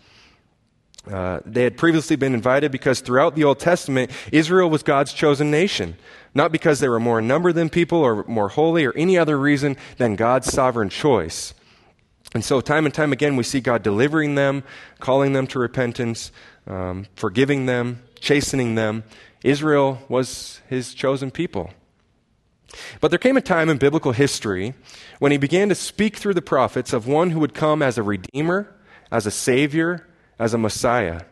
Uh, 1.10 1.38
they 1.46 1.62
had 1.62 1.76
previously 1.76 2.16
been 2.16 2.34
invited 2.34 2.72
because 2.72 3.00
throughout 3.00 3.36
the 3.36 3.44
Old 3.44 3.60
Testament, 3.60 4.10
Israel 4.32 4.68
was 4.68 4.82
God's 4.82 5.12
chosen 5.12 5.50
nation. 5.50 5.96
Not 6.34 6.50
because 6.50 6.80
they 6.80 6.88
were 6.88 6.98
more 6.98 7.20
in 7.20 7.28
number 7.28 7.52
than 7.52 7.70
people 7.70 7.98
or 7.98 8.24
more 8.24 8.48
holy 8.48 8.84
or 8.84 8.92
any 8.96 9.16
other 9.16 9.38
reason 9.38 9.76
than 9.98 10.16
God's 10.16 10.52
sovereign 10.52 10.88
choice. 10.88 11.54
And 12.34 12.44
so, 12.44 12.60
time 12.60 12.84
and 12.84 12.92
time 12.92 13.12
again, 13.12 13.36
we 13.36 13.44
see 13.44 13.60
God 13.60 13.84
delivering 13.84 14.34
them, 14.34 14.64
calling 14.98 15.34
them 15.34 15.46
to 15.48 15.60
repentance, 15.60 16.32
um, 16.66 17.06
forgiving 17.14 17.66
them, 17.66 18.02
chastening 18.18 18.74
them. 18.74 19.04
Israel 19.44 20.02
was 20.08 20.60
his 20.68 20.94
chosen 20.94 21.30
people. 21.30 21.70
But 23.00 23.10
there 23.10 23.18
came 23.18 23.36
a 23.36 23.40
time 23.40 23.68
in 23.68 23.78
biblical 23.78 24.12
history 24.12 24.74
when 25.24 25.32
he 25.32 25.38
began 25.38 25.70
to 25.70 25.74
speak 25.74 26.18
through 26.18 26.34
the 26.34 26.42
prophets 26.42 26.92
of 26.92 27.06
one 27.06 27.30
who 27.30 27.40
would 27.40 27.54
come 27.54 27.80
as 27.80 27.96
a 27.96 28.02
redeemer, 28.02 28.70
as 29.10 29.24
a 29.24 29.30
savior, 29.30 30.06
as 30.38 30.52
a 30.52 30.58
messiah. 30.58 31.22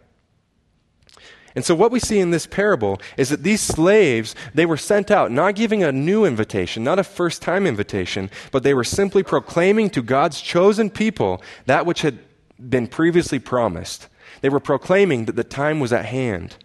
And 1.55 1.63
so, 1.63 1.75
what 1.75 1.91
we 1.93 2.01
see 2.01 2.19
in 2.19 2.31
this 2.31 2.47
parable 2.47 3.03
is 3.19 3.29
that 3.29 3.43
these 3.43 3.61
slaves, 3.61 4.35
they 4.55 4.65
were 4.65 4.79
sent 4.79 5.11
out, 5.11 5.31
not 5.31 5.57
giving 5.57 5.85
a 5.85 5.93
new 5.93 6.25
invitation, 6.25 6.83
not 6.83 6.99
a 6.99 7.05
first 7.05 7.43
time 7.43 7.67
invitation, 7.67 8.31
but 8.51 8.63
they 8.63 8.73
were 8.73 8.83
simply 8.83 9.23
proclaiming 9.23 9.91
to 9.91 10.01
God's 10.01 10.41
chosen 10.41 10.89
people 10.89 11.43
that 11.67 11.85
which 11.85 12.01
had 12.01 12.19
been 12.59 12.87
previously 12.87 13.39
promised. 13.39 14.09
They 14.41 14.49
were 14.49 14.59
proclaiming 14.59 15.27
that 15.27 15.37
the 15.37 15.45
time 15.45 15.81
was 15.81 15.93
at 15.93 16.07
hand. 16.07 16.57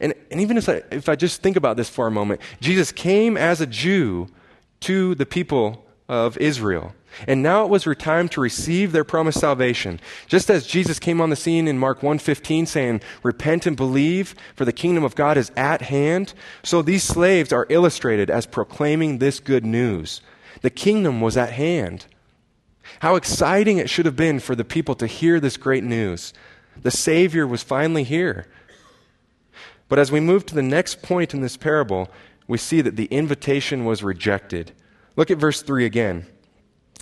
And, 0.00 0.12
and 0.32 0.40
even 0.40 0.56
if 0.56 0.68
I, 0.68 0.82
if 0.90 1.08
I 1.08 1.14
just 1.14 1.40
think 1.40 1.56
about 1.56 1.76
this 1.76 1.88
for 1.88 2.08
a 2.08 2.10
moment, 2.10 2.40
Jesus 2.60 2.90
came 2.90 3.36
as 3.36 3.60
a 3.60 3.66
Jew 3.68 4.26
to 4.80 5.14
the 5.14 5.24
people 5.24 5.85
of 6.08 6.36
Israel. 6.38 6.94
And 7.26 7.42
now 7.42 7.64
it 7.64 7.70
was 7.70 7.88
time 7.98 8.28
to 8.30 8.40
receive 8.40 8.92
their 8.92 9.04
promised 9.04 9.40
salvation. 9.40 10.00
Just 10.26 10.50
as 10.50 10.66
Jesus 10.66 10.98
came 10.98 11.20
on 11.20 11.30
the 11.30 11.36
scene 11.36 11.66
in 11.66 11.78
Mark 11.78 12.02
1:15 12.02 12.66
saying, 12.66 13.00
"Repent 13.22 13.66
and 13.66 13.76
believe, 13.76 14.34
for 14.54 14.64
the 14.64 14.72
kingdom 14.72 15.02
of 15.02 15.14
God 15.14 15.36
is 15.36 15.50
at 15.56 15.82
hand," 15.82 16.34
so 16.62 16.82
these 16.82 17.02
slaves 17.02 17.52
are 17.52 17.66
illustrated 17.70 18.30
as 18.30 18.44
proclaiming 18.44 19.18
this 19.18 19.40
good 19.40 19.64
news. 19.64 20.20
The 20.60 20.70
kingdom 20.70 21.20
was 21.20 21.36
at 21.36 21.52
hand. 21.52 22.06
How 23.00 23.16
exciting 23.16 23.78
it 23.78 23.90
should 23.90 24.06
have 24.06 24.16
been 24.16 24.38
for 24.38 24.54
the 24.54 24.64
people 24.64 24.94
to 24.96 25.06
hear 25.06 25.40
this 25.40 25.56
great 25.56 25.84
news. 25.84 26.32
The 26.82 26.90
Savior 26.90 27.46
was 27.46 27.62
finally 27.62 28.04
here. 28.04 28.46
But 29.88 29.98
as 29.98 30.12
we 30.12 30.20
move 30.20 30.44
to 30.46 30.54
the 30.54 30.62
next 30.62 31.02
point 31.02 31.32
in 31.32 31.40
this 31.40 31.56
parable, 31.56 32.10
we 32.46 32.58
see 32.58 32.80
that 32.80 32.96
the 32.96 33.06
invitation 33.06 33.84
was 33.84 34.02
rejected. 34.02 34.72
Look 35.16 35.30
at 35.30 35.38
verse 35.38 35.62
3 35.62 35.84
again. 35.84 36.26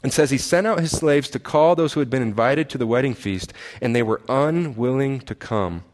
It 0.05 0.13
says, 0.13 0.31
He 0.31 0.39
sent 0.39 0.67
out 0.67 0.81
his 0.81 0.93
slaves 0.93 1.29
to 1.31 1.39
call 1.39 1.75
those 1.75 1.93
who 1.93 2.01
had 2.01 2.11
been 2.11 2.23
invited 2.23 2.69
to 2.71 2.79
the 2.79 2.87
wedding 2.87 3.15
feast, 3.15 3.53
and 3.81 3.95
they 3.95 4.03
were 4.03 4.23
unwilling 4.29 5.21
to 5.21 5.35
come. 5.35 5.85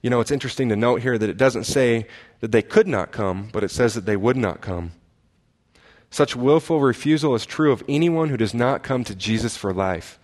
You 0.00 0.10
know, 0.10 0.20
it's 0.20 0.30
interesting 0.30 0.68
to 0.68 0.76
note 0.76 1.02
here 1.02 1.18
that 1.18 1.28
it 1.28 1.36
doesn't 1.36 1.64
say 1.64 2.06
that 2.40 2.52
they 2.52 2.62
could 2.62 2.86
not 2.86 3.10
come, 3.10 3.50
but 3.52 3.64
it 3.64 3.70
says 3.70 3.94
that 3.94 4.06
they 4.06 4.16
would 4.16 4.36
not 4.36 4.60
come. 4.60 4.92
Such 6.10 6.36
willful 6.36 6.80
refusal 6.80 7.34
is 7.34 7.44
true 7.44 7.72
of 7.72 7.82
anyone 7.88 8.28
who 8.28 8.36
does 8.36 8.54
not 8.54 8.82
come 8.82 9.04
to 9.04 9.14
Jesus 9.14 9.56
for 9.56 9.74
life. 9.74 10.18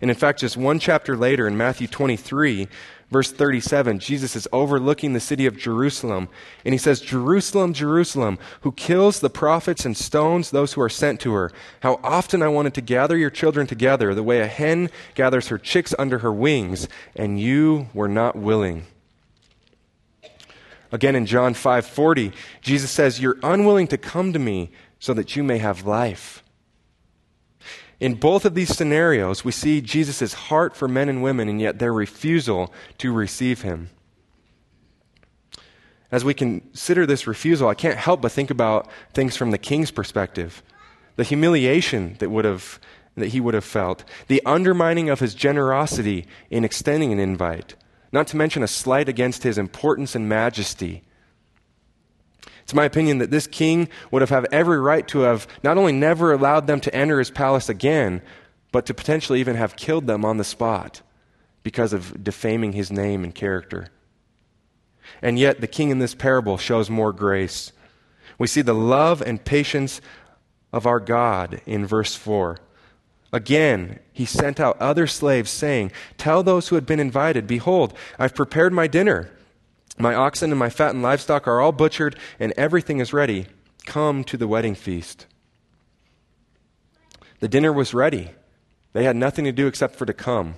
And 0.00 0.10
in 0.10 0.16
fact, 0.16 0.40
just 0.40 0.56
one 0.56 0.78
chapter 0.78 1.16
later 1.16 1.46
in 1.46 1.56
Matthew 1.56 1.86
23, 1.86 2.68
verse 3.10 3.30
37, 3.30 3.98
Jesus 3.98 4.34
is 4.36 4.48
overlooking 4.52 5.12
the 5.12 5.20
city 5.20 5.46
of 5.46 5.56
Jerusalem. 5.56 6.28
And 6.64 6.74
he 6.74 6.78
says, 6.78 7.00
Jerusalem, 7.00 7.72
Jerusalem, 7.72 8.38
who 8.62 8.72
kills 8.72 9.20
the 9.20 9.30
prophets 9.30 9.84
and 9.84 9.96
stones 9.96 10.50
those 10.50 10.72
who 10.72 10.80
are 10.80 10.88
sent 10.88 11.20
to 11.20 11.32
her. 11.32 11.52
How 11.80 12.00
often 12.02 12.42
I 12.42 12.48
wanted 12.48 12.74
to 12.74 12.80
gather 12.80 13.16
your 13.16 13.30
children 13.30 13.66
together 13.66 14.14
the 14.14 14.22
way 14.22 14.40
a 14.40 14.46
hen 14.46 14.90
gathers 15.14 15.48
her 15.48 15.58
chicks 15.58 15.94
under 15.98 16.18
her 16.18 16.32
wings, 16.32 16.88
and 17.14 17.40
you 17.40 17.88
were 17.94 18.08
not 18.08 18.36
willing. 18.36 18.84
Again 20.92 21.16
in 21.16 21.26
John 21.26 21.54
5:40, 21.54 22.32
Jesus 22.60 22.90
says, 22.90 23.20
"You're 23.20 23.38
unwilling 23.42 23.88
to 23.88 23.98
come 23.98 24.32
to 24.32 24.38
me 24.38 24.70
so 24.98 25.12
that 25.14 25.36
you 25.36 25.42
may 25.42 25.58
have 25.58 25.86
life." 25.86 26.42
In 27.98 28.14
both 28.14 28.44
of 28.44 28.54
these 28.54 28.76
scenarios, 28.76 29.44
we 29.44 29.52
see 29.52 29.80
Jesus' 29.80 30.34
heart 30.34 30.76
for 30.76 30.86
men 30.86 31.08
and 31.08 31.22
women 31.22 31.48
and 31.48 31.60
yet 31.60 31.78
their 31.78 31.92
refusal 31.92 32.72
to 32.98 33.12
receive 33.12 33.62
him. 33.62 33.90
As 36.10 36.24
we 36.24 36.34
consider 36.34 37.06
this 37.06 37.26
refusal, 37.26 37.68
I 37.68 37.74
can't 37.74 37.98
help 37.98 38.20
but 38.20 38.32
think 38.32 38.50
about 38.50 38.88
things 39.14 39.36
from 39.36 39.50
the 39.50 39.58
king's 39.58 39.90
perspective. 39.90 40.62
The 41.16 41.24
humiliation 41.24 42.16
that, 42.18 42.30
would 42.30 42.44
have, 42.44 42.78
that 43.16 43.28
he 43.28 43.40
would 43.40 43.54
have 43.54 43.64
felt, 43.64 44.04
the 44.28 44.42
undermining 44.44 45.08
of 45.08 45.20
his 45.20 45.34
generosity 45.34 46.26
in 46.50 46.64
extending 46.64 47.12
an 47.12 47.18
invite, 47.18 47.74
not 48.12 48.26
to 48.28 48.36
mention 48.36 48.62
a 48.62 48.68
slight 48.68 49.08
against 49.08 49.42
his 49.42 49.58
importance 49.58 50.14
and 50.14 50.28
majesty 50.28 51.02
it's 52.66 52.74
my 52.74 52.84
opinion 52.84 53.18
that 53.18 53.30
this 53.30 53.46
king 53.46 53.88
would 54.10 54.22
have 54.22 54.30
had 54.30 54.48
every 54.50 54.80
right 54.80 55.06
to 55.06 55.20
have 55.20 55.46
not 55.62 55.78
only 55.78 55.92
never 55.92 56.32
allowed 56.32 56.66
them 56.66 56.80
to 56.80 56.92
enter 56.92 57.20
his 57.20 57.30
palace 57.30 57.68
again, 57.68 58.22
but 58.72 58.86
to 58.86 58.92
potentially 58.92 59.38
even 59.38 59.54
have 59.54 59.76
killed 59.76 60.08
them 60.08 60.24
on 60.24 60.36
the 60.36 60.42
spot 60.42 61.00
because 61.62 61.92
of 61.92 62.24
defaming 62.24 62.72
his 62.72 62.90
name 62.90 63.22
and 63.22 63.36
character. 63.36 63.86
And 65.22 65.38
yet, 65.38 65.60
the 65.60 65.68
king 65.68 65.90
in 65.90 66.00
this 66.00 66.16
parable 66.16 66.58
shows 66.58 66.90
more 66.90 67.12
grace. 67.12 67.70
We 68.36 68.48
see 68.48 68.62
the 68.62 68.74
love 68.74 69.22
and 69.22 69.44
patience 69.44 70.00
of 70.72 70.86
our 70.86 70.98
God 70.98 71.60
in 71.66 71.86
verse 71.86 72.16
4. 72.16 72.58
Again, 73.32 74.00
he 74.12 74.24
sent 74.24 74.58
out 74.58 74.76
other 74.80 75.06
slaves, 75.06 75.52
saying, 75.52 75.92
Tell 76.18 76.42
those 76.42 76.66
who 76.66 76.74
had 76.74 76.84
been 76.84 76.98
invited, 76.98 77.46
Behold, 77.46 77.96
I've 78.18 78.34
prepared 78.34 78.72
my 78.72 78.88
dinner. 78.88 79.30
My 79.98 80.14
oxen 80.14 80.50
and 80.50 80.58
my 80.58 80.68
fattened 80.68 81.02
livestock 81.02 81.48
are 81.48 81.60
all 81.60 81.72
butchered, 81.72 82.16
and 82.38 82.52
everything 82.56 83.00
is 83.00 83.12
ready. 83.12 83.46
Come 83.86 84.24
to 84.24 84.36
the 84.36 84.48
wedding 84.48 84.74
feast. 84.74 85.26
The 87.40 87.48
dinner 87.48 87.72
was 87.72 87.94
ready. 87.94 88.30
They 88.92 89.04
had 89.04 89.16
nothing 89.16 89.44
to 89.44 89.52
do 89.52 89.66
except 89.66 89.96
for 89.96 90.06
to 90.06 90.12
come. 90.12 90.56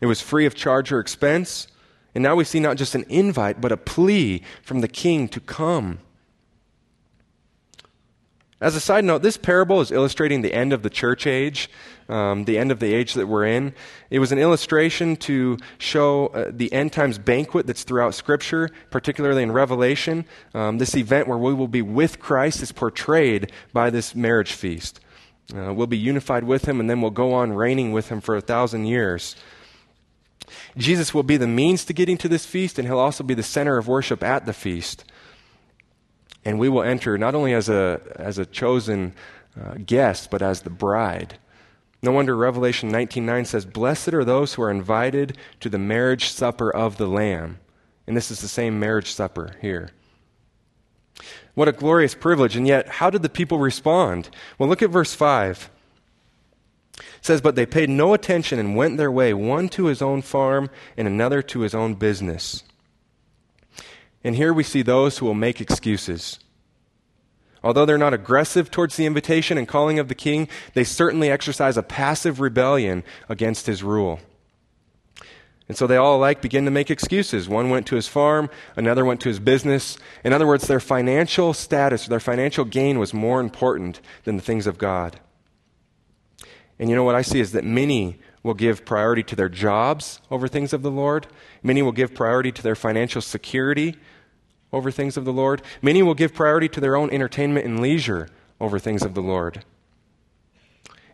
It 0.00 0.06
was 0.06 0.20
free 0.20 0.46
of 0.46 0.54
charge 0.54 0.92
or 0.92 1.00
expense. 1.00 1.68
And 2.14 2.22
now 2.22 2.34
we 2.34 2.44
see 2.44 2.60
not 2.60 2.76
just 2.76 2.94
an 2.94 3.04
invite, 3.08 3.60
but 3.60 3.72
a 3.72 3.76
plea 3.76 4.42
from 4.62 4.80
the 4.80 4.88
king 4.88 5.28
to 5.28 5.40
come. 5.40 6.00
As 8.60 8.74
a 8.74 8.80
side 8.80 9.04
note, 9.04 9.22
this 9.22 9.36
parable 9.36 9.80
is 9.80 9.92
illustrating 9.92 10.42
the 10.42 10.52
end 10.52 10.72
of 10.72 10.82
the 10.82 10.90
church 10.90 11.28
age, 11.28 11.70
um, 12.08 12.44
the 12.44 12.58
end 12.58 12.72
of 12.72 12.80
the 12.80 12.92
age 12.92 13.14
that 13.14 13.28
we're 13.28 13.46
in. 13.46 13.72
It 14.10 14.18
was 14.18 14.32
an 14.32 14.38
illustration 14.40 15.14
to 15.16 15.58
show 15.78 16.26
uh, 16.28 16.50
the 16.52 16.72
end 16.72 16.92
times 16.92 17.18
banquet 17.18 17.68
that's 17.68 17.84
throughout 17.84 18.14
Scripture, 18.14 18.68
particularly 18.90 19.44
in 19.44 19.52
Revelation. 19.52 20.24
Um, 20.54 20.78
this 20.78 20.96
event 20.96 21.28
where 21.28 21.38
we 21.38 21.54
will 21.54 21.68
be 21.68 21.82
with 21.82 22.18
Christ 22.18 22.60
is 22.60 22.72
portrayed 22.72 23.52
by 23.72 23.90
this 23.90 24.16
marriage 24.16 24.52
feast. 24.52 24.98
Uh, 25.54 25.72
we'll 25.72 25.86
be 25.86 25.96
unified 25.96 26.42
with 26.42 26.64
Him, 26.64 26.80
and 26.80 26.90
then 26.90 27.00
we'll 27.00 27.12
go 27.12 27.32
on 27.34 27.52
reigning 27.52 27.92
with 27.92 28.08
Him 28.08 28.20
for 28.20 28.34
a 28.34 28.40
thousand 28.40 28.86
years. 28.86 29.36
Jesus 30.76 31.14
will 31.14 31.22
be 31.22 31.36
the 31.36 31.46
means 31.46 31.84
to 31.84 31.92
getting 31.92 32.16
to 32.18 32.28
this 32.28 32.44
feast, 32.44 32.78
and 32.78 32.88
he'll 32.88 32.98
also 32.98 33.22
be 33.22 33.34
the 33.34 33.42
center 33.42 33.78
of 33.78 33.86
worship 33.86 34.22
at 34.24 34.46
the 34.46 34.52
feast. 34.52 35.04
And 36.48 36.58
we 36.58 36.70
will 36.70 36.82
enter 36.82 37.18
not 37.18 37.34
only 37.34 37.52
as 37.52 37.68
a, 37.68 38.00
as 38.16 38.38
a 38.38 38.46
chosen 38.46 39.12
uh, 39.54 39.74
guest, 39.84 40.30
but 40.30 40.40
as 40.40 40.62
the 40.62 40.70
bride. 40.70 41.38
No 42.02 42.10
wonder 42.10 42.34
Revelation 42.34 42.90
19:9 42.90 43.44
says, 43.44 43.66
"Blessed 43.66 44.14
are 44.14 44.24
those 44.24 44.54
who 44.54 44.62
are 44.62 44.70
invited 44.70 45.36
to 45.60 45.68
the 45.68 45.78
marriage 45.78 46.30
supper 46.30 46.74
of 46.74 46.96
the 46.96 47.06
Lamb." 47.06 47.58
And 48.06 48.16
this 48.16 48.30
is 48.30 48.40
the 48.40 48.48
same 48.48 48.80
marriage 48.80 49.12
supper 49.12 49.56
here. 49.60 49.90
What 51.52 51.68
a 51.68 51.72
glorious 51.72 52.14
privilege. 52.14 52.56
And 52.56 52.66
yet, 52.66 52.88
how 52.88 53.10
did 53.10 53.20
the 53.20 53.28
people 53.28 53.58
respond? 53.58 54.30
Well, 54.58 54.70
look 54.70 54.80
at 54.80 54.88
verse 54.88 55.12
5. 55.12 55.68
It 56.96 57.04
says, 57.20 57.42
But 57.42 57.56
they 57.56 57.66
paid 57.66 57.90
no 57.90 58.14
attention 58.14 58.58
and 58.58 58.74
went 58.74 58.96
their 58.96 59.12
way, 59.12 59.34
one 59.34 59.68
to 59.70 59.84
his 59.84 60.00
own 60.00 60.22
farm 60.22 60.70
and 60.96 61.06
another 61.06 61.42
to 61.42 61.60
his 61.60 61.74
own 61.74 61.94
business. 61.94 62.62
And 64.24 64.36
here 64.36 64.52
we 64.52 64.62
see 64.62 64.82
those 64.82 65.18
who 65.18 65.26
will 65.26 65.34
make 65.34 65.60
excuses. 65.60 66.38
Although 67.62 67.86
they're 67.86 67.98
not 67.98 68.14
aggressive 68.14 68.70
towards 68.70 68.96
the 68.96 69.06
invitation 69.06 69.58
and 69.58 69.66
calling 69.66 69.98
of 69.98 70.08
the 70.08 70.14
king, 70.14 70.48
they 70.74 70.84
certainly 70.84 71.30
exercise 71.30 71.76
a 71.76 71.82
passive 71.82 72.40
rebellion 72.40 73.04
against 73.28 73.66
his 73.66 73.82
rule. 73.82 74.20
And 75.68 75.76
so 75.76 75.86
they 75.86 75.96
all 75.96 76.16
alike 76.16 76.40
begin 76.40 76.64
to 76.64 76.70
make 76.70 76.90
excuses. 76.90 77.48
One 77.48 77.68
went 77.68 77.86
to 77.88 77.96
his 77.96 78.08
farm, 78.08 78.48
another 78.74 79.04
went 79.04 79.20
to 79.22 79.28
his 79.28 79.38
business. 79.38 79.98
In 80.24 80.32
other 80.32 80.46
words, 80.46 80.66
their 80.66 80.80
financial 80.80 81.52
status, 81.52 82.06
their 82.06 82.20
financial 82.20 82.64
gain 82.64 82.98
was 82.98 83.12
more 83.12 83.40
important 83.40 84.00
than 84.24 84.36
the 84.36 84.42
things 84.42 84.66
of 84.66 84.78
God. 84.78 85.20
And 86.78 86.88
you 86.88 86.96
know 86.96 87.04
what 87.04 87.16
I 87.16 87.22
see 87.22 87.40
is 87.40 87.52
that 87.52 87.64
many 87.64 88.18
will 88.42 88.54
give 88.54 88.84
priority 88.84 89.22
to 89.24 89.36
their 89.36 89.48
jobs 89.48 90.20
over 90.30 90.48
things 90.48 90.72
of 90.72 90.82
the 90.82 90.90
Lord. 90.90 91.26
Many 91.62 91.82
will 91.82 91.92
give 91.92 92.14
priority 92.14 92.52
to 92.52 92.62
their 92.62 92.76
financial 92.76 93.20
security 93.20 93.96
over 94.72 94.90
things 94.90 95.16
of 95.16 95.24
the 95.24 95.32
Lord. 95.32 95.62
Many 95.82 96.02
will 96.02 96.14
give 96.14 96.34
priority 96.34 96.68
to 96.70 96.80
their 96.80 96.96
own 96.96 97.10
entertainment 97.10 97.66
and 97.66 97.80
leisure 97.80 98.28
over 98.60 98.78
things 98.78 99.02
of 99.02 99.14
the 99.14 99.22
Lord. 99.22 99.64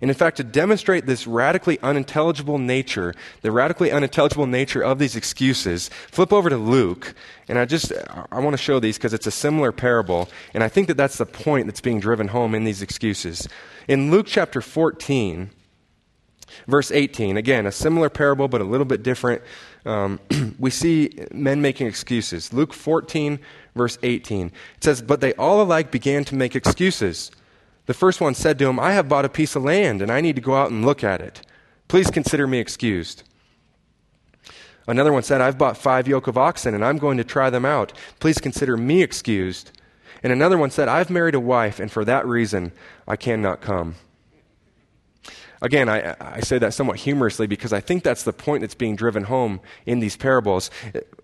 And 0.00 0.10
in 0.10 0.16
fact, 0.16 0.36
to 0.36 0.44
demonstrate 0.44 1.06
this 1.06 1.26
radically 1.26 1.80
unintelligible 1.80 2.58
nature, 2.58 3.14
the 3.40 3.50
radically 3.50 3.90
unintelligible 3.90 4.46
nature 4.46 4.82
of 4.82 4.98
these 4.98 5.16
excuses, 5.16 5.88
flip 6.10 6.30
over 6.30 6.50
to 6.50 6.58
Luke. 6.58 7.14
And 7.48 7.58
I 7.58 7.64
just, 7.64 7.90
I 8.30 8.40
want 8.40 8.52
to 8.52 8.62
show 8.62 8.80
these 8.80 8.98
because 8.98 9.14
it's 9.14 9.26
a 9.26 9.30
similar 9.30 9.72
parable. 9.72 10.28
And 10.52 10.62
I 10.62 10.68
think 10.68 10.88
that 10.88 10.98
that's 10.98 11.16
the 11.16 11.24
point 11.24 11.66
that's 11.66 11.80
being 11.80 12.00
driven 12.00 12.28
home 12.28 12.54
in 12.54 12.64
these 12.64 12.82
excuses. 12.82 13.48
In 13.88 14.10
Luke 14.10 14.26
chapter 14.28 14.60
14, 14.60 15.50
verse 16.66 16.90
18, 16.90 17.36
again, 17.36 17.66
a 17.66 17.72
similar 17.72 18.08
parable, 18.08 18.48
but 18.48 18.60
a 18.60 18.64
little 18.64 18.84
bit 18.84 19.02
different. 19.02 19.42
Um, 19.84 20.20
we 20.58 20.70
see 20.70 21.10
men 21.32 21.60
making 21.60 21.86
excuses. 21.86 22.52
Luke 22.52 22.72
14, 22.72 23.38
verse 23.74 23.98
18. 24.02 24.46
It 24.46 24.52
says, 24.84 25.02
But 25.02 25.20
they 25.20 25.34
all 25.34 25.62
alike 25.62 25.90
began 25.90 26.24
to 26.24 26.34
make 26.34 26.54
excuses. 26.54 27.30
The 27.86 27.94
first 27.94 28.20
one 28.20 28.34
said 28.34 28.58
to 28.58 28.68
him, 28.68 28.80
I 28.80 28.92
have 28.92 29.08
bought 29.08 29.24
a 29.24 29.28
piece 29.28 29.56
of 29.56 29.64
land 29.64 30.00
and 30.00 30.10
I 30.10 30.20
need 30.20 30.36
to 30.36 30.42
go 30.42 30.54
out 30.54 30.70
and 30.70 30.84
look 30.84 31.04
at 31.04 31.20
it. 31.20 31.42
Please 31.88 32.10
consider 32.10 32.46
me 32.46 32.58
excused. 32.58 33.24
Another 34.86 35.12
one 35.12 35.22
said, 35.22 35.40
I've 35.40 35.58
bought 35.58 35.76
five 35.76 36.08
yoke 36.08 36.26
of 36.26 36.38
oxen 36.38 36.74
and 36.74 36.84
I'm 36.84 36.98
going 36.98 37.18
to 37.18 37.24
try 37.24 37.50
them 37.50 37.64
out. 37.64 37.92
Please 38.20 38.38
consider 38.38 38.76
me 38.76 39.02
excused. 39.02 39.70
And 40.22 40.32
another 40.32 40.56
one 40.56 40.70
said, 40.70 40.88
I've 40.88 41.10
married 41.10 41.34
a 41.34 41.40
wife 41.40 41.78
and 41.78 41.90
for 41.90 42.04
that 42.06 42.26
reason 42.26 42.72
I 43.06 43.16
cannot 43.16 43.60
come. 43.60 43.96
Again, 45.64 45.88
I, 45.88 46.14
I 46.20 46.40
say 46.40 46.58
that 46.58 46.74
somewhat 46.74 46.98
humorously 46.98 47.46
because 47.46 47.72
I 47.72 47.80
think 47.80 48.02
that's 48.02 48.22
the 48.22 48.34
point 48.34 48.60
that's 48.60 48.74
being 48.74 48.96
driven 48.96 49.24
home 49.24 49.62
in 49.86 49.98
these 49.98 50.14
parables. 50.14 50.70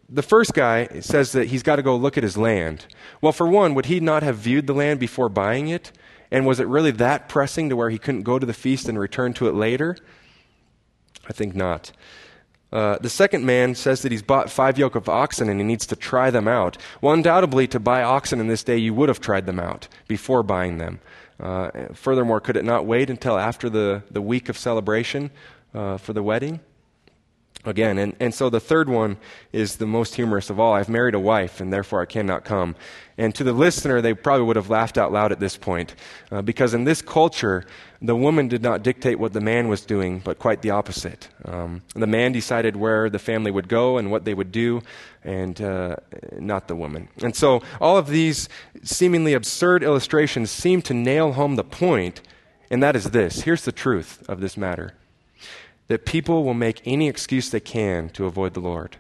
The 0.09 0.23
first 0.23 0.55
guy 0.55 1.01
says 1.01 1.33
that 1.33 1.49
he's 1.49 1.63
got 1.63 1.77
to 1.77 1.83
go 1.83 1.95
look 1.95 2.17
at 2.17 2.23
his 2.23 2.39
land. 2.39 2.87
Well, 3.21 3.33
for 3.33 3.47
one, 3.47 3.75
would 3.75 3.85
he 3.85 4.01
not 4.01 4.23
have 4.23 4.37
viewed 4.37 4.67
the 4.67 4.73
land 4.73 4.99
before 4.99 5.29
buying 5.29 5.69
it? 5.69 5.93
And 6.31 6.47
was 6.47 6.59
it 6.59 6.67
really 6.69 6.91
that 6.93 7.29
pressing 7.29 7.69
to 7.69 7.77
where 7.77 7.91
he 7.91 7.99
couldn't 7.99 8.23
go 8.23 8.39
to 8.39 8.47
the 8.47 8.55
feast 8.55 8.89
and 8.89 8.99
return 8.99 9.35
to 9.35 9.47
it 9.47 9.55
later? 9.55 9.99
I 11.29 11.35
think 11.35 11.55
not. 11.55 11.93
Uh, 12.73 12.97
the 12.99 13.11
second 13.11 13.45
man 13.45 13.75
says 13.75 14.01
that 14.01 14.11
he's 14.11 14.23
bought 14.23 14.49
five 14.49 14.79
yoke 14.79 14.95
of 14.95 15.07
oxen 15.07 15.51
and 15.51 15.61
he 15.61 15.67
needs 15.67 15.87
to 15.89 15.97
try 15.97 16.31
them 16.31 16.49
out. 16.49 16.79
Well, 17.03 17.13
undoubtedly, 17.13 17.67
to 17.69 17.79
buy 17.79 18.03
oxen 18.03 18.41
in 18.41 18.49
this 18.49 18.65
day, 18.65 18.79
you 18.79 18.95
would 18.95 19.11
have 19.11 19.21
tried 19.21 19.45
them 19.45 19.61
out 19.61 19.87
before 20.09 20.43
buying 20.43 20.79
them. 20.79 21.01
Uh, 21.41 21.71
furthermore, 21.95 22.41
could 22.41 22.57
it 22.57 22.65
not 22.65 22.85
wait 22.87 23.09
until 23.09 23.39
after 23.39 23.71
the, 23.71 24.03
the 24.11 24.21
week 24.21 24.49
of 24.49 24.59
celebration 24.59 25.31
uh, 25.75 25.97
for 25.97 26.13
the 26.13 26.23
wedding? 26.23 26.61
Again. 27.65 27.99
And, 27.99 28.17
and 28.21 28.35
so 28.35 28.49
the 28.49 28.61
third 28.61 28.89
one 28.89 29.19
is 29.53 29.77
the 29.77 29.87
most 29.87 30.15
humorous 30.15 30.51
of 30.51 30.59
all. 30.59 30.73
I've 30.73 30.89
married 30.89 31.15
a 31.15 31.21
wife, 31.21 31.61
and 31.61 31.73
therefore 31.73 32.01
I 32.01 32.07
cannot 32.07 32.45
come. 32.45 32.75
And 33.19 33.35
to 33.35 33.45
the 33.45 33.53
listener, 33.53 34.01
they 34.01 34.15
probably 34.15 34.47
would 34.47 34.57
have 34.57 34.71
laughed 34.71 34.97
out 34.97 35.13
loud 35.13 35.31
at 35.31 35.41
this 35.41 35.57
point, 35.57 35.95
uh, 36.31 36.41
because 36.41 36.73
in 36.73 36.85
this 36.85 37.03
culture, 37.03 37.67
the 38.01 38.17
woman 38.17 38.49
did 38.49 38.63
not 38.63 38.83
dictate 38.83 39.19
what 39.19 39.35
the 39.35 39.43
man 39.43 39.69
was 39.69 39.85
doing, 39.85 40.21
but 40.21 40.39
quite 40.39 40.63
the 40.63 40.71
opposite. 40.71 41.29
Um, 41.45 41.83
the 41.95 42.07
man 42.07 42.33
decided 42.33 42.77
where 42.77 43.11
the 43.11 43.19
family 43.19 43.51
would 43.51 43.69
go 43.69 43.99
and 43.99 44.11
what 44.11 44.25
they 44.25 44.33
would 44.33 44.53
do, 44.53 44.81
and 45.23 45.61
uh, 45.61 45.97
not 46.39 46.67
the 46.67 46.77
woman. 46.77 47.09
And 47.23 47.37
so 47.37 47.63
all 47.79 47.99
of 47.99 48.07
these 48.07 48.49
seemingly 48.83 49.35
absurd 49.35 49.83
illustrations 49.83 50.51
seem 50.51 50.81
to 50.83 50.95
nail 50.95 51.33
home 51.33 51.57
the 51.57 51.65
point, 51.65 52.23
and 52.71 52.83
that 52.83 52.97
is 52.97 53.11
this. 53.11 53.43
Here's 53.43 53.65
the 53.67 53.73
truth 53.73 54.25
of 54.29 54.41
this 54.41 54.57
matter 54.57 54.95
that 55.91 56.07
people 56.07 56.45
will 56.45 56.55
make 56.55 56.81
any 56.85 57.09
excuse 57.09 57.51
they 57.51 57.59
can 57.59 58.09
to 58.11 58.25
avoid 58.25 58.55
the 58.55 58.61
Lord. 58.61 58.97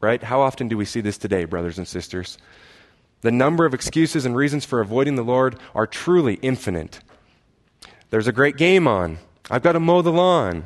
Right? 0.00 0.20
How 0.20 0.40
often 0.40 0.66
do 0.66 0.76
we 0.76 0.84
see 0.84 1.00
this 1.00 1.16
today, 1.16 1.44
brothers 1.44 1.78
and 1.78 1.86
sisters? 1.86 2.38
The 3.20 3.30
number 3.30 3.64
of 3.64 3.72
excuses 3.72 4.26
and 4.26 4.34
reasons 4.34 4.64
for 4.64 4.80
avoiding 4.80 5.14
the 5.14 5.22
Lord 5.22 5.60
are 5.76 5.86
truly 5.86 6.40
infinite. 6.42 6.98
There's 8.10 8.26
a 8.26 8.32
great 8.32 8.56
game 8.56 8.88
on. 8.88 9.18
I've 9.48 9.62
got 9.62 9.72
to 9.72 9.80
mow 9.80 10.02
the 10.02 10.10
lawn. 10.10 10.64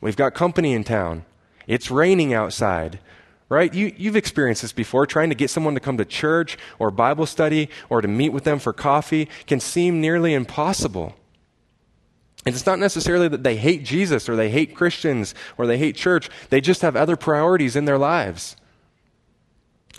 We've 0.00 0.14
got 0.14 0.34
company 0.34 0.72
in 0.72 0.84
town. 0.84 1.24
It's 1.66 1.90
raining 1.90 2.32
outside. 2.32 3.00
Right? 3.48 3.74
You, 3.74 3.92
you've 3.96 4.14
experienced 4.14 4.62
this 4.62 4.72
before. 4.72 5.04
Trying 5.04 5.30
to 5.30 5.34
get 5.34 5.50
someone 5.50 5.74
to 5.74 5.80
come 5.80 5.98
to 5.98 6.04
church 6.04 6.56
or 6.78 6.92
Bible 6.92 7.26
study 7.26 7.68
or 7.88 8.02
to 8.02 8.06
meet 8.06 8.28
with 8.28 8.44
them 8.44 8.60
for 8.60 8.72
coffee 8.72 9.28
can 9.48 9.58
seem 9.58 10.00
nearly 10.00 10.32
impossible. 10.32 11.16
And 12.46 12.54
it's 12.54 12.66
not 12.66 12.78
necessarily 12.78 13.28
that 13.28 13.42
they 13.42 13.56
hate 13.56 13.84
Jesus 13.84 14.28
or 14.28 14.34
they 14.34 14.48
hate 14.48 14.74
Christians 14.74 15.34
or 15.58 15.66
they 15.66 15.76
hate 15.76 15.94
church. 15.94 16.30
They 16.48 16.60
just 16.60 16.82
have 16.82 16.96
other 16.96 17.16
priorities 17.16 17.76
in 17.76 17.84
their 17.84 17.98
lives. 17.98 18.56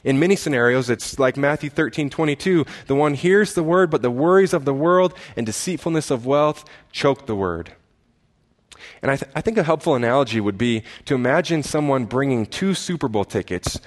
In 0.03 0.19
many 0.19 0.35
scenarios, 0.35 0.89
it's 0.89 1.19
like 1.19 1.37
Matthew 1.37 1.69
13, 1.69 2.09
22. 2.09 2.65
The 2.87 2.95
one 2.95 3.13
hears 3.13 3.53
the 3.53 3.61
word, 3.61 3.91
but 3.91 4.01
the 4.01 4.09
worries 4.09 4.53
of 4.53 4.65
the 4.65 4.73
world 4.73 5.13
and 5.35 5.45
deceitfulness 5.45 6.09
of 6.09 6.25
wealth 6.25 6.65
choke 6.91 7.27
the 7.27 7.35
word. 7.35 7.73
And 9.03 9.11
I, 9.11 9.15
th- 9.15 9.31
I 9.35 9.41
think 9.41 9.57
a 9.59 9.63
helpful 9.63 9.93
analogy 9.93 10.39
would 10.39 10.57
be 10.57 10.83
to 11.05 11.13
imagine 11.13 11.61
someone 11.61 12.05
bringing 12.05 12.47
two 12.47 12.73
Super 12.73 13.07
Bowl 13.07 13.25
tickets, 13.25 13.79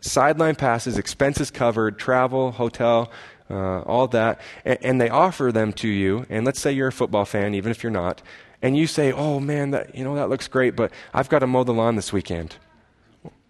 sideline 0.00 0.56
passes, 0.56 0.98
expenses 0.98 1.52
covered, 1.52 2.00
travel, 2.00 2.52
hotel, 2.52 3.12
uh, 3.50 3.80
all 3.80 4.08
that, 4.08 4.40
and, 4.64 4.78
and, 4.82 5.00
they 5.00 5.10
offer 5.10 5.52
them 5.52 5.72
to 5.74 5.88
you. 5.88 6.24
And 6.30 6.46
let's 6.46 6.60
say 6.60 6.72
you're 6.72 6.88
a 6.88 6.92
football 6.92 7.24
fan, 7.24 7.54
even 7.54 7.70
if 7.70 7.82
you're 7.82 7.92
not, 7.92 8.22
and 8.62 8.76
you 8.76 8.86
say, 8.86 9.12
"Oh 9.12 9.38
man, 9.38 9.70
that 9.72 9.94
you 9.94 10.02
know 10.02 10.14
that 10.14 10.30
looks 10.30 10.48
great, 10.48 10.74
but 10.74 10.90
I've 11.12 11.28
got 11.28 11.40
to 11.40 11.46
mow 11.46 11.64
the 11.64 11.74
lawn 11.74 11.96
this 11.96 12.12
weekend." 12.12 12.56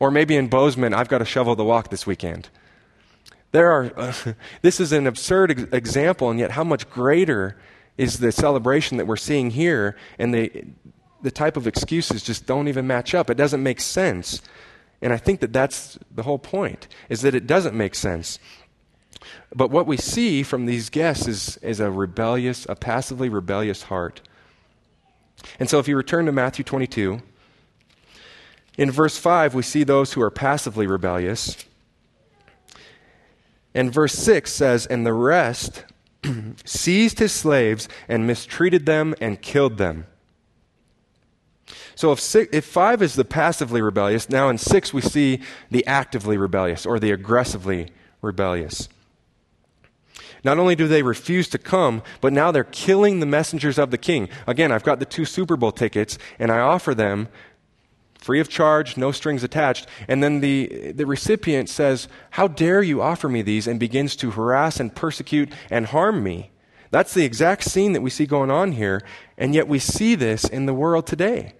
Or 0.00 0.10
maybe 0.10 0.36
in 0.36 0.48
Bozeman, 0.48 0.94
I've 0.94 1.08
got 1.08 1.18
to 1.18 1.24
shovel 1.24 1.54
the 1.54 1.64
walk 1.64 1.90
this 1.90 2.06
weekend. 2.06 2.48
There 3.52 3.70
are. 3.70 3.92
Uh, 3.96 4.12
this 4.62 4.80
is 4.80 4.92
an 4.92 5.06
absurd 5.06 5.52
ex- 5.52 5.62
example, 5.72 6.30
and 6.30 6.40
yet 6.40 6.50
how 6.50 6.64
much 6.64 6.90
greater 6.90 7.56
is 7.96 8.18
the 8.18 8.32
celebration 8.32 8.96
that 8.96 9.06
we're 9.06 9.16
seeing 9.16 9.50
here, 9.50 9.96
and 10.18 10.34
the 10.34 10.64
the 11.22 11.30
type 11.30 11.56
of 11.56 11.66
excuses 11.66 12.22
just 12.22 12.46
don't 12.46 12.68
even 12.68 12.86
match 12.86 13.14
up. 13.14 13.30
It 13.30 13.36
doesn't 13.36 13.62
make 13.62 13.80
sense. 13.80 14.42
And 15.00 15.12
I 15.12 15.16
think 15.16 15.40
that 15.40 15.52
that's 15.52 15.98
the 16.10 16.22
whole 16.22 16.38
point, 16.38 16.86
is 17.08 17.22
that 17.22 17.34
it 17.34 17.46
doesn't 17.46 17.74
make 17.74 17.94
sense. 17.94 18.38
But 19.54 19.70
what 19.70 19.86
we 19.86 19.96
see 19.96 20.42
from 20.42 20.66
these 20.66 20.90
guests 20.90 21.28
is, 21.28 21.56
is 21.58 21.80
a 21.80 21.90
rebellious, 21.90 22.66
a 22.68 22.74
passively 22.74 23.28
rebellious 23.28 23.84
heart. 23.84 24.20
And 25.60 25.70
so 25.70 25.78
if 25.78 25.86
you 25.86 25.96
return 25.96 26.26
to 26.26 26.32
Matthew 26.32 26.64
22, 26.64 27.20
in 28.76 28.90
verse 28.90 29.16
5, 29.16 29.54
we 29.54 29.62
see 29.62 29.84
those 29.84 30.14
who 30.14 30.22
are 30.22 30.30
passively 30.30 30.86
rebellious. 30.86 31.56
And 33.72 33.92
verse 33.92 34.14
6 34.14 34.52
says, 34.52 34.86
And 34.86 35.06
the 35.06 35.12
rest 35.12 35.84
seized 36.64 37.20
his 37.20 37.32
slaves 37.32 37.88
and 38.08 38.26
mistreated 38.26 38.86
them 38.86 39.14
and 39.20 39.40
killed 39.40 39.78
them. 39.78 40.06
So 41.94 42.10
if, 42.10 42.18
six, 42.18 42.52
if 42.52 42.64
5 42.64 43.02
is 43.02 43.14
the 43.14 43.24
passively 43.24 43.80
rebellious, 43.80 44.28
now 44.28 44.48
in 44.48 44.58
6 44.58 44.92
we 44.92 45.00
see 45.00 45.40
the 45.70 45.86
actively 45.86 46.36
rebellious 46.36 46.84
or 46.84 46.98
the 46.98 47.12
aggressively 47.12 47.88
rebellious. 48.20 48.88
Not 50.44 50.58
only 50.58 50.76
do 50.76 50.86
they 50.86 51.02
refuse 51.02 51.48
to 51.48 51.58
come, 51.58 52.02
but 52.20 52.32
now 52.32 52.52
they're 52.52 52.64
killing 52.64 53.18
the 53.18 53.26
messengers 53.26 53.78
of 53.78 53.90
the 53.90 53.98
king. 53.98 54.28
Again, 54.46 54.70
I've 54.70 54.84
got 54.84 54.98
the 54.98 55.06
two 55.06 55.24
Super 55.24 55.56
Bowl 55.56 55.72
tickets, 55.72 56.18
and 56.38 56.52
I 56.52 56.60
offer 56.60 56.94
them 56.94 57.28
free 58.24 58.40
of 58.40 58.48
charge, 58.48 58.96
no 58.96 59.12
strings 59.12 59.44
attached. 59.44 59.86
And 60.08 60.22
then 60.22 60.40
the, 60.40 60.92
the 60.92 61.06
recipient 61.06 61.68
says, 61.68 62.08
How 62.30 62.48
dare 62.48 62.82
you 62.82 63.02
offer 63.02 63.28
me 63.28 63.42
these? 63.42 63.66
and 63.66 63.78
begins 63.78 64.16
to 64.16 64.30
harass 64.30 64.80
and 64.80 64.94
persecute 64.94 65.52
and 65.70 65.86
harm 65.86 66.22
me. 66.22 66.50
That's 66.90 67.14
the 67.14 67.24
exact 67.24 67.64
scene 67.64 67.92
that 67.92 68.02
we 68.02 68.10
see 68.10 68.24
going 68.24 68.50
on 68.50 68.72
here, 68.72 69.02
and 69.36 69.54
yet 69.54 69.66
we 69.66 69.78
see 69.78 70.14
this 70.14 70.44
in 70.44 70.66
the 70.66 70.74
world 70.74 71.06
today. 71.06 71.54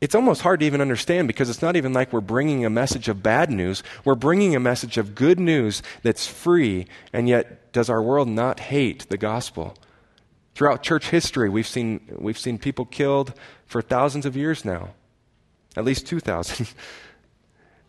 It's 0.00 0.14
almost 0.14 0.42
hard 0.42 0.60
to 0.60 0.66
even 0.66 0.80
understand 0.80 1.26
because 1.26 1.50
it's 1.50 1.62
not 1.62 1.74
even 1.74 1.92
like 1.92 2.12
we're 2.12 2.20
bringing 2.20 2.64
a 2.64 2.70
message 2.70 3.08
of 3.08 3.22
bad 3.22 3.50
news. 3.50 3.82
We're 4.04 4.14
bringing 4.14 4.54
a 4.54 4.60
message 4.60 4.96
of 4.96 5.16
good 5.16 5.40
news 5.40 5.82
that's 6.02 6.26
free, 6.26 6.86
and 7.12 7.28
yet 7.28 7.72
does 7.72 7.90
our 7.90 8.02
world 8.02 8.28
not 8.28 8.60
hate 8.60 9.08
the 9.08 9.16
gospel? 9.16 9.74
Throughout 10.54 10.84
church 10.84 11.10
history, 11.10 11.48
we've 11.48 11.66
seen, 11.66 12.00
we've 12.16 12.38
seen 12.38 12.58
people 12.58 12.84
killed 12.84 13.32
for 13.66 13.82
thousands 13.82 14.24
of 14.24 14.36
years 14.36 14.64
now, 14.64 14.90
at 15.76 15.84
least 15.84 16.06
2,000. 16.06 16.68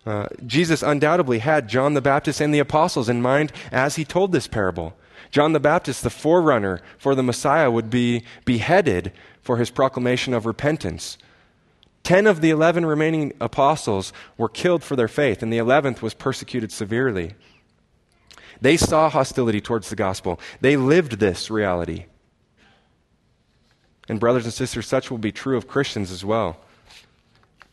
Uh, 0.05 0.27
Jesus 0.45 0.81
undoubtedly 0.81 1.39
had 1.39 1.67
John 1.67 1.93
the 1.93 2.01
Baptist 2.01 2.39
and 2.39 2.53
the 2.53 2.59
apostles 2.59 3.09
in 3.09 3.21
mind 3.21 3.51
as 3.71 3.97
he 3.97 4.05
told 4.05 4.31
this 4.31 4.47
parable. 4.47 4.95
John 5.29 5.51
the 5.51 5.59
Baptist, 5.59 6.01
the 6.01 6.09
forerunner 6.09 6.81
for 6.97 7.13
the 7.13 7.21
Messiah, 7.21 7.69
would 7.69 7.89
be 7.89 8.23
beheaded 8.45 9.11
for 9.41 9.57
his 9.57 9.69
proclamation 9.69 10.33
of 10.33 10.45
repentance. 10.45 11.17
Ten 12.09 12.25
of 12.25 12.41
the 12.41 12.49
eleven 12.49 12.87
remaining 12.87 13.33
apostles 13.39 14.11
were 14.35 14.49
killed 14.49 14.83
for 14.83 14.95
their 14.95 15.07
faith, 15.07 15.43
and 15.43 15.53
the 15.53 15.59
eleventh 15.59 16.01
was 16.01 16.15
persecuted 16.15 16.71
severely. 16.71 17.35
They 18.59 18.77
saw 18.77 19.11
hostility 19.11 19.61
towards 19.61 19.91
the 19.91 19.95
gospel, 19.95 20.39
they 20.59 20.75
lived 20.75 21.19
this 21.19 21.51
reality. 21.51 22.05
And, 24.07 24.19
brothers 24.19 24.45
and 24.45 24.51
sisters, 24.51 24.87
such 24.87 25.11
will 25.11 25.19
be 25.19 25.31
true 25.31 25.55
of 25.55 25.67
Christians 25.67 26.09
as 26.09 26.25
well. 26.25 26.57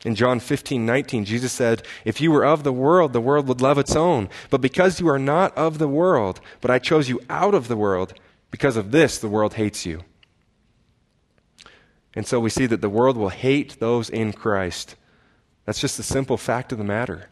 In 0.04 0.14
John 0.14 0.38
15, 0.38 0.84
19, 0.84 1.24
Jesus 1.24 1.54
said, 1.54 1.82
If 2.04 2.20
you 2.20 2.30
were 2.30 2.44
of 2.44 2.62
the 2.62 2.74
world, 2.74 3.14
the 3.14 3.22
world 3.22 3.48
would 3.48 3.62
love 3.62 3.78
its 3.78 3.96
own. 3.96 4.28
But 4.50 4.60
because 4.60 5.00
you 5.00 5.08
are 5.08 5.18
not 5.18 5.56
of 5.56 5.78
the 5.78 5.88
world, 5.88 6.42
but 6.60 6.70
I 6.70 6.78
chose 6.78 7.08
you 7.08 7.22
out 7.30 7.54
of 7.54 7.68
the 7.68 7.76
world, 7.76 8.12
because 8.50 8.76
of 8.76 8.90
this, 8.90 9.16
the 9.16 9.28
world 9.28 9.54
hates 9.54 9.86
you. 9.86 10.02
And 12.16 12.26
so 12.26 12.40
we 12.40 12.50
see 12.50 12.66
that 12.66 12.80
the 12.80 12.88
world 12.88 13.16
will 13.16 13.28
hate 13.28 13.78
those 13.78 14.08
in 14.08 14.32
Christ. 14.32 14.96
That's 15.66 15.80
just 15.80 15.98
the 15.98 16.02
simple 16.02 16.38
fact 16.38 16.72
of 16.72 16.78
the 16.78 16.84
matter. 16.84 17.28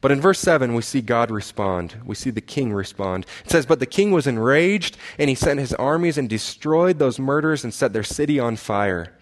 But 0.00 0.10
in 0.10 0.20
verse 0.20 0.40
7, 0.40 0.74
we 0.74 0.82
see 0.82 1.00
God 1.00 1.30
respond. 1.30 1.96
We 2.04 2.14
see 2.14 2.30
the 2.30 2.40
king 2.40 2.72
respond. 2.72 3.24
It 3.44 3.50
says, 3.50 3.64
But 3.64 3.80
the 3.80 3.86
king 3.86 4.10
was 4.10 4.26
enraged, 4.26 4.98
and 5.18 5.30
he 5.30 5.34
sent 5.34 5.60
his 5.60 5.72
armies 5.74 6.18
and 6.18 6.28
destroyed 6.28 6.98
those 6.98 7.18
murderers 7.18 7.64
and 7.64 7.72
set 7.72 7.92
their 7.92 8.02
city 8.02 8.38
on 8.38 8.56
fire. 8.56 9.14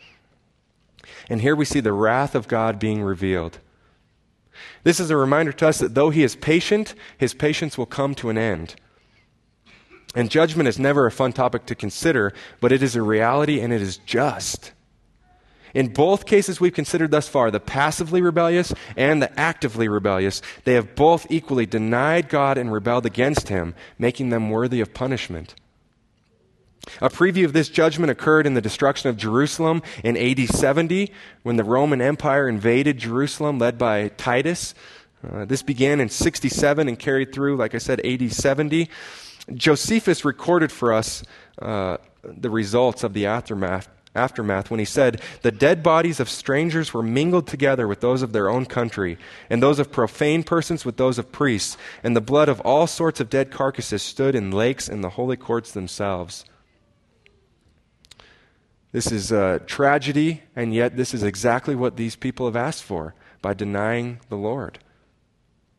And 1.29 1.40
here 1.40 1.55
we 1.55 1.64
see 1.64 1.81
the 1.81 1.92
wrath 1.92 2.35
of 2.35 2.49
God 2.49 2.79
being 2.79 3.03
revealed. 3.03 3.59
This 4.83 5.01
is 5.01 5.11
a 5.11 5.16
reminder 5.16 5.53
to 5.53 5.68
us 5.68 5.79
that 5.79 5.94
though 5.94 6.11
he 6.11 6.23
is 6.23 6.37
patient, 6.37 6.94
his 7.18 7.35
patience 7.35 7.79
will 7.79 7.87
come 7.87 8.14
to 8.16 8.31
an 8.31 8.38
end. 8.38 8.75
And 10.14 10.31
judgment 10.31 10.68
is 10.68 10.79
never 10.79 11.07
a 11.07 11.11
fun 11.12 11.33
topic 11.33 11.66
to 11.66 11.74
consider, 11.74 12.33
but 12.61 12.72
it 12.72 12.83
is 12.83 12.94
a 12.94 13.03
reality 13.03 13.61
and 13.61 13.72
it 13.72 13.83
is 13.83 13.96
just. 13.98 14.72
In 15.74 15.88
both 15.88 16.24
cases 16.24 16.61
we've 16.61 16.72
considered 16.72 17.11
thus 17.11 17.29
far, 17.29 17.50
the 17.50 17.59
passively 17.59 18.22
rebellious 18.22 18.72
and 18.96 19.20
the 19.20 19.38
actively 19.38 19.88
rebellious, 19.88 20.40
they 20.62 20.74
have 20.74 20.94
both 20.94 21.27
equally 21.31 21.66
denied 21.66 22.29
God 22.29 22.57
and 22.57 22.72
rebelled 22.72 23.07
against 23.07 23.48
Him, 23.48 23.74
making 23.98 24.29
them 24.29 24.50
worthy 24.50 24.81
of 24.81 24.94
punishment. 24.94 25.57
A 27.00 27.09
preview 27.09 27.44
of 27.44 27.55
this 27.55 27.68
judgment 27.68 28.11
occurred 28.11 28.46
in 28.46 28.55
the 28.55 28.61
destruction 28.61 29.09
of 29.09 29.16
Jerusalem 29.16 29.83
in 30.05 30.16
AD 30.16 30.48
70 30.48 31.11
when 31.42 31.57
the 31.57 31.64
Roman 31.64 32.00
Empire 32.00 32.48
invaded 32.48 32.98
Jerusalem, 32.98 33.59
led 33.59 33.79
by 33.79 34.09
Titus. 34.09 34.74
Uh, 35.27 35.44
this 35.44 35.62
began 35.62 35.98
in 36.00 36.09
67 36.09 36.87
and 36.87 36.98
carried 36.98 37.33
through, 37.33 37.57
like 37.57 37.74
I 37.74 37.79
said, 37.79 38.05
AD 38.05 38.31
70. 38.31 38.90
Josephus 39.52 40.24
recorded 40.24 40.72
for 40.72 40.92
us 40.92 41.22
uh, 41.61 41.98
the 42.22 42.50
results 42.50 43.04
of 43.04 43.12
the 43.12 43.26
aftermath, 43.26 43.88
aftermath 44.14 44.70
when 44.70 44.78
he 44.78 44.87
said, 44.87 45.20
The 45.42 45.52
dead 45.52 45.83
bodies 45.83 46.20
of 46.20 46.30
strangers 46.30 46.94
were 46.94 47.02
mingled 47.02 47.46
together 47.46 47.87
with 47.87 48.00
those 48.00 48.22
of 48.22 48.33
their 48.33 48.48
own 48.48 48.64
country, 48.64 49.18
and 49.50 49.62
those 49.62 49.78
of 49.78 49.92
profane 49.92 50.42
persons 50.42 50.85
with 50.85 50.96
those 50.96 51.18
of 51.18 51.33
priests, 51.33 51.76
and 52.02 52.16
the 52.16 52.20
blood 52.20 52.48
of 52.48 52.61
all 52.61 52.87
sorts 52.87 53.20
of 53.20 53.30
dead 53.30 53.50
carcasses 53.50 54.02
stood 54.02 54.35
in 54.35 54.50
lakes 54.50 54.88
in 54.88 55.02
the 55.02 55.11
holy 55.11 55.37
courts 55.37 55.72
themselves. 55.72 56.44
This 58.92 59.11
is 59.11 59.33
a 59.33 59.61
tragedy, 59.66 60.42
and 60.54 60.72
yet 60.72 60.96
this 60.96 61.12
is 61.12 61.22
exactly 61.22 61.74
what 61.74 61.96
these 61.96 62.16
people 62.16 62.46
have 62.46 62.57
asked 62.57 62.85
for 62.85 63.14
by 63.42 63.52
denying 63.52 64.20
the 64.28 64.37
Lord 64.37 64.78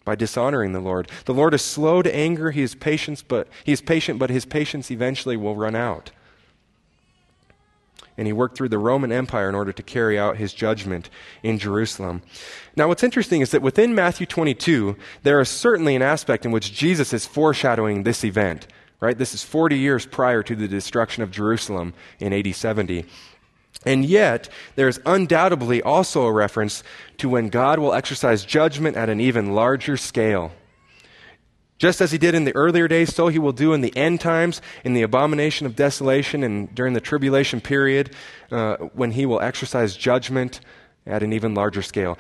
by 0.05 0.15
dishonoring 0.15 0.71
the 0.71 0.79
Lord. 0.79 1.09
The 1.25 1.33
Lord 1.33 1.53
is 1.53 1.61
slow 1.61 2.01
to 2.01 2.15
anger, 2.15 2.51
he 2.51 2.61
is 2.61 2.75
patient, 2.75 3.23
but 3.27 3.47
he 3.63 3.73
is 3.73 3.81
patient, 3.81 4.19
but 4.19 4.29
his 4.29 4.45
patience 4.45 4.91
eventually 4.91 5.35
will 5.35 5.55
run 5.55 5.75
out. 5.75 6.11
And 8.17 8.27
he 8.27 8.33
worked 8.33 8.55
through 8.55 8.69
the 8.69 8.77
Roman 8.77 9.11
Empire 9.11 9.49
in 9.49 9.55
order 9.55 9.73
to 9.73 9.83
carry 9.83 10.17
out 10.17 10.37
his 10.37 10.53
judgment 10.53 11.09
in 11.43 11.59
Jerusalem. 11.59 12.21
Now, 12.75 12.87
what's 12.87 13.03
interesting 13.03 13.41
is 13.41 13.51
that 13.51 13.61
within 13.61 13.93
Matthew 13.93 14.25
22, 14.25 14.95
there 15.23 15.41
is 15.41 15.49
certainly 15.49 15.95
an 15.95 16.01
aspect 16.01 16.45
in 16.45 16.51
which 16.51 16.73
Jesus 16.73 17.11
is 17.11 17.25
foreshadowing 17.25 18.03
this 18.03 18.23
event, 18.23 18.67
right? 19.01 19.17
This 19.17 19.33
is 19.33 19.43
40 19.43 19.77
years 19.77 20.05
prior 20.05 20.43
to 20.43 20.55
the 20.55 20.67
destruction 20.67 21.23
of 21.23 21.31
Jerusalem 21.31 21.93
in 22.19 22.31
AD 22.31 22.55
70. 22.55 23.05
And 23.85 24.05
yet, 24.05 24.49
there's 24.75 24.99
undoubtedly 25.05 25.81
also 25.81 26.25
a 26.25 26.31
reference 26.31 26.83
to 27.17 27.29
when 27.29 27.49
God 27.49 27.79
will 27.79 27.93
exercise 27.93 28.45
judgment 28.45 28.97
at 28.97 29.09
an 29.09 29.19
even 29.19 29.53
larger 29.53 29.97
scale. 29.97 30.51
Just 31.77 31.99
as 31.99 32.11
he 32.11 32.17
did 32.17 32.35
in 32.35 32.45
the 32.45 32.55
earlier 32.55 32.87
days, 32.87 33.13
so 33.13 33.27
he 33.27 33.37
will 33.37 33.51
do 33.51 33.73
in 33.73 33.81
the 33.81 33.95
end 33.97 34.21
times, 34.21 34.61
in 34.83 34.93
the 34.93 35.01
abomination 35.01 35.67
of 35.67 35.75
desolation, 35.75 36.41
and 36.41 36.73
during 36.73 36.93
the 36.93 37.01
tribulation 37.01 37.59
period, 37.59 38.11
uh, 38.49 38.77
when 38.93 39.11
he 39.11 39.25
will 39.25 39.41
exercise 39.41 39.97
judgment 39.97 40.61
at 41.05 41.21
an 41.21 41.33
even 41.33 41.53
larger 41.53 41.81
scale. 41.81 42.17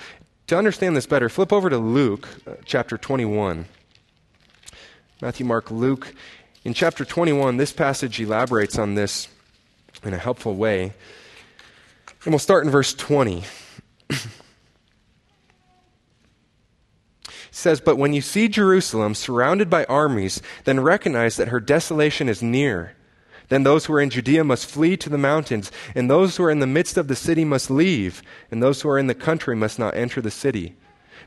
To 0.47 0.57
understand 0.57 0.95
this 0.95 1.07
better, 1.07 1.29
flip 1.29 1.53
over 1.53 1.69
to 1.69 1.77
Luke 1.77 2.27
uh, 2.45 2.55
chapter 2.65 2.97
21. 2.97 3.65
Matthew, 5.21 5.45
Mark, 5.45 5.71
Luke. 5.71 6.13
In 6.65 6.73
chapter 6.73 7.05
21, 7.05 7.57
this 7.57 7.71
passage 7.71 8.19
elaborates 8.19 8.77
on 8.77 8.95
this 8.95 9.29
in 10.03 10.13
a 10.13 10.17
helpful 10.17 10.55
way. 10.55 10.93
And 12.25 12.33
we'll 12.33 12.39
start 12.39 12.65
in 12.65 12.71
verse 12.71 12.93
20. 12.95 13.43
it 14.09 14.19
says, 17.51 17.79
But 17.79 17.97
when 17.97 18.13
you 18.13 18.21
see 18.21 18.47
Jerusalem 18.47 19.13
surrounded 19.13 19.69
by 19.69 19.85
armies, 19.85 20.41
then 20.63 20.79
recognize 20.79 21.37
that 21.37 21.49
her 21.49 21.59
desolation 21.59 22.27
is 22.27 22.41
near. 22.41 22.95
Then 23.49 23.61
those 23.61 23.85
who 23.85 23.93
are 23.93 24.01
in 24.01 24.09
Judea 24.09 24.43
must 24.43 24.65
flee 24.65 24.97
to 24.97 25.09
the 25.09 25.19
mountains, 25.19 25.71
and 25.93 26.09
those 26.09 26.35
who 26.35 26.43
are 26.43 26.49
in 26.49 26.59
the 26.59 26.67
midst 26.67 26.97
of 26.97 27.07
the 27.07 27.15
city 27.15 27.45
must 27.45 27.69
leave, 27.69 28.23
and 28.49 28.61
those 28.61 28.81
who 28.81 28.89
are 28.89 28.97
in 28.97 29.05
the 29.05 29.13
country 29.13 29.55
must 29.55 29.77
not 29.77 29.95
enter 29.95 30.19
the 30.19 30.31
city. 30.31 30.75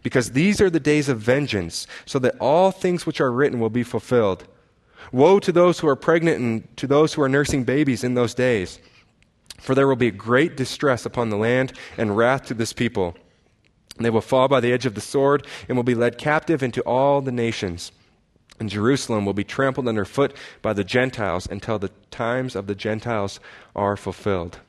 Because 0.02 0.32
these 0.32 0.60
are 0.60 0.70
the 0.70 0.80
days 0.80 1.08
of 1.08 1.20
vengeance, 1.20 1.86
so 2.06 2.18
that 2.18 2.36
all 2.40 2.72
things 2.72 3.06
which 3.06 3.20
are 3.20 3.30
written 3.30 3.60
will 3.60 3.70
be 3.70 3.84
fulfilled. 3.84 4.48
Woe 5.12 5.38
to 5.38 5.52
those 5.52 5.78
who 5.78 5.86
are 5.86 5.96
pregnant 5.96 6.40
and 6.40 6.76
to 6.76 6.88
those 6.88 7.14
who 7.14 7.22
are 7.22 7.28
nursing 7.28 7.62
babies 7.62 8.02
in 8.02 8.14
those 8.14 8.34
days. 8.34 8.80
For 9.58 9.74
there 9.74 9.86
will 9.86 9.96
be 9.96 10.10
great 10.10 10.56
distress 10.56 11.04
upon 11.04 11.30
the 11.30 11.36
land 11.36 11.72
and 11.96 12.16
wrath 12.16 12.46
to 12.46 12.54
this 12.54 12.72
people. 12.72 13.16
And 13.96 14.04
they 14.04 14.10
will 14.10 14.20
fall 14.20 14.48
by 14.48 14.60
the 14.60 14.72
edge 14.72 14.86
of 14.86 14.94
the 14.94 15.00
sword 15.00 15.46
and 15.68 15.76
will 15.76 15.84
be 15.84 15.94
led 15.94 16.18
captive 16.18 16.62
into 16.62 16.80
all 16.82 17.20
the 17.20 17.32
nations. 17.32 17.92
And 18.60 18.70
Jerusalem 18.70 19.24
will 19.24 19.34
be 19.34 19.44
trampled 19.44 19.88
underfoot 19.88 20.34
by 20.62 20.72
the 20.72 20.84
Gentiles 20.84 21.46
until 21.50 21.78
the 21.78 21.90
times 22.10 22.56
of 22.56 22.66
the 22.66 22.74
Gentiles 22.74 23.40
are 23.74 23.96
fulfilled. 23.96 24.60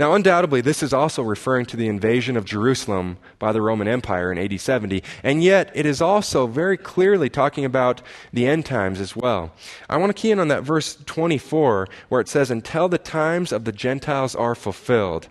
Now, 0.00 0.14
undoubtedly, 0.14 0.62
this 0.62 0.82
is 0.82 0.94
also 0.94 1.22
referring 1.22 1.66
to 1.66 1.76
the 1.76 1.86
invasion 1.86 2.38
of 2.38 2.46
Jerusalem 2.46 3.18
by 3.38 3.52
the 3.52 3.60
Roman 3.60 3.86
Empire 3.86 4.32
in 4.32 4.38
AD 4.38 4.58
70, 4.58 5.04
and 5.22 5.44
yet 5.44 5.70
it 5.74 5.84
is 5.84 6.00
also 6.00 6.46
very 6.46 6.78
clearly 6.78 7.28
talking 7.28 7.66
about 7.66 8.00
the 8.32 8.46
end 8.46 8.64
times 8.64 8.98
as 8.98 9.14
well. 9.14 9.52
I 9.90 9.98
want 9.98 10.08
to 10.08 10.18
key 10.18 10.30
in 10.30 10.38
on 10.38 10.48
that 10.48 10.62
verse 10.62 10.96
24 11.04 11.86
where 12.08 12.20
it 12.22 12.28
says, 12.28 12.50
Until 12.50 12.88
the 12.88 12.96
times 12.96 13.52
of 13.52 13.66
the 13.66 13.72
Gentiles 13.72 14.34
are 14.34 14.54
fulfilled. 14.54 15.28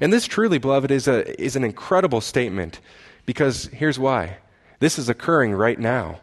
And 0.00 0.12
this 0.12 0.26
truly, 0.26 0.58
beloved, 0.58 0.92
is, 0.92 1.08
a, 1.08 1.42
is 1.42 1.56
an 1.56 1.64
incredible 1.64 2.20
statement 2.20 2.78
because 3.24 3.64
here's 3.72 3.98
why. 3.98 4.36
This 4.78 5.00
is 5.00 5.08
occurring 5.08 5.52
right 5.52 5.80
now. 5.80 6.20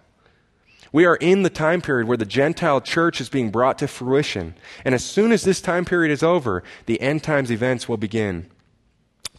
We 0.94 1.06
are 1.06 1.16
in 1.16 1.42
the 1.42 1.50
time 1.50 1.82
period 1.82 2.08
where 2.08 2.18
the 2.18 2.24
Gentile 2.24 2.80
church 2.80 3.20
is 3.20 3.28
being 3.28 3.50
brought 3.50 3.80
to 3.80 3.88
fruition. 3.88 4.54
And 4.86 4.94
as 4.94 5.04
soon 5.04 5.32
as 5.32 5.44
this 5.44 5.60
time 5.60 5.86
period 5.86 6.12
is 6.12 6.22
over, 6.22 6.64
the 6.86 7.02
end 7.02 7.24
times 7.24 7.52
events 7.52 7.90
will 7.90 7.98
begin. 7.98 8.46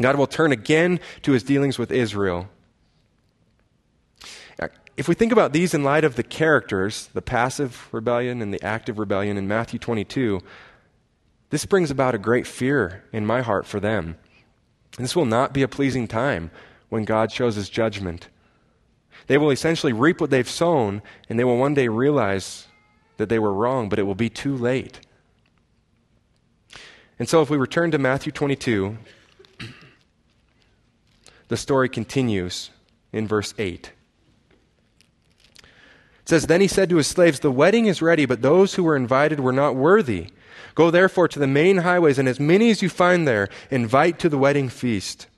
God 0.03 0.17
will 0.17 0.27
turn 0.27 0.51
again 0.51 0.99
to 1.23 1.31
his 1.31 1.45
dealings 1.45 1.79
with 1.79 1.93
Israel. 1.93 2.49
Uh, 4.59 4.67
if 4.97 5.07
we 5.07 5.15
think 5.15 5.31
about 5.31 5.53
these 5.53 5.73
in 5.75 5.85
light 5.85 6.03
of 6.03 6.17
the 6.17 6.25
characters, 6.25 7.09
the 7.15 7.23
passive 7.23 7.89
rebellion 7.93 8.43
and 8.43 8.53
the 8.53 8.63
active 8.65 8.99
rebellion 8.99 9.37
in 9.37 9.47
Matthew 9.47 9.79
22, 9.79 10.41
This 11.51 11.67
brings 11.67 11.93
about 11.93 12.17
a 12.17 12.19
great 12.19 12.49
fear 12.49 13.05
in 13.13 13.25
my 13.25 13.43
heart 13.43 13.65
for 13.65 13.79
them. 13.79 14.17
This 14.99 15.15
will 15.15 15.25
not 15.25 15.53
be 15.53 15.63
a 15.63 15.69
pleasing 15.69 16.09
time 16.09 16.51
when 16.89 17.05
God 17.05 17.31
shows 17.31 17.55
his 17.55 17.69
judgment. 17.69 18.29
They 19.27 19.39
will 19.39 19.51
essentially 19.51 19.93
reap 19.93 20.21
what 20.21 20.31
they've 20.31 20.49
sown, 20.49 21.03
and 21.29 21.39
they 21.39 21.45
will 21.45 21.57
one 21.57 21.75
day 21.75 21.89
realize 21.89 22.67
that 23.17 23.29
they 23.29 23.39
were 23.39 23.55
wrong, 23.55 23.89
but 23.89 23.99
it 23.99 24.03
will 24.03 24.15
be 24.15 24.29
too 24.29 24.57
late. 24.57 25.01
And 27.19 27.29
so, 27.29 27.41
if 27.41 27.49
we 27.49 27.57
return 27.57 27.91
to 27.93 27.99
Matthew 27.99 28.33
22, 28.33 28.99
the 31.49 31.57
story 31.57 31.89
continues 31.89 32.71
in 33.13 33.29
verse 33.29 33.55
8. 33.57 33.93
It 36.25 36.29
says, 36.29 36.47
Then 36.47 36.61
he 36.61 36.67
said 36.67 36.89
to 36.91 36.97
his 36.97 37.07
slaves, 37.07 37.41
The 37.41 37.53
wedding 37.53 37.87
is 37.87 38.03
ready, 38.03 38.27
but 38.27 38.43
those 38.43 38.75
who 38.75 38.83
were 38.83 38.97
invited 38.97 39.41
were 39.41 39.53
not 39.53 39.77
worthy. 39.77 40.29
Go 40.75 40.91
therefore 40.91 41.29
to 41.29 41.39
the 41.39 41.47
main 41.47 41.79
highways, 41.79 42.19
and 42.19 42.29
as 42.29 42.41
many 42.41 42.71
as 42.71 42.83
you 42.83 42.89
find 42.89 43.29
there, 43.29 43.49
invite 43.71 44.19
to 44.21 44.29
the 44.29 44.39
wedding 44.39 44.69
feast. 44.69 45.29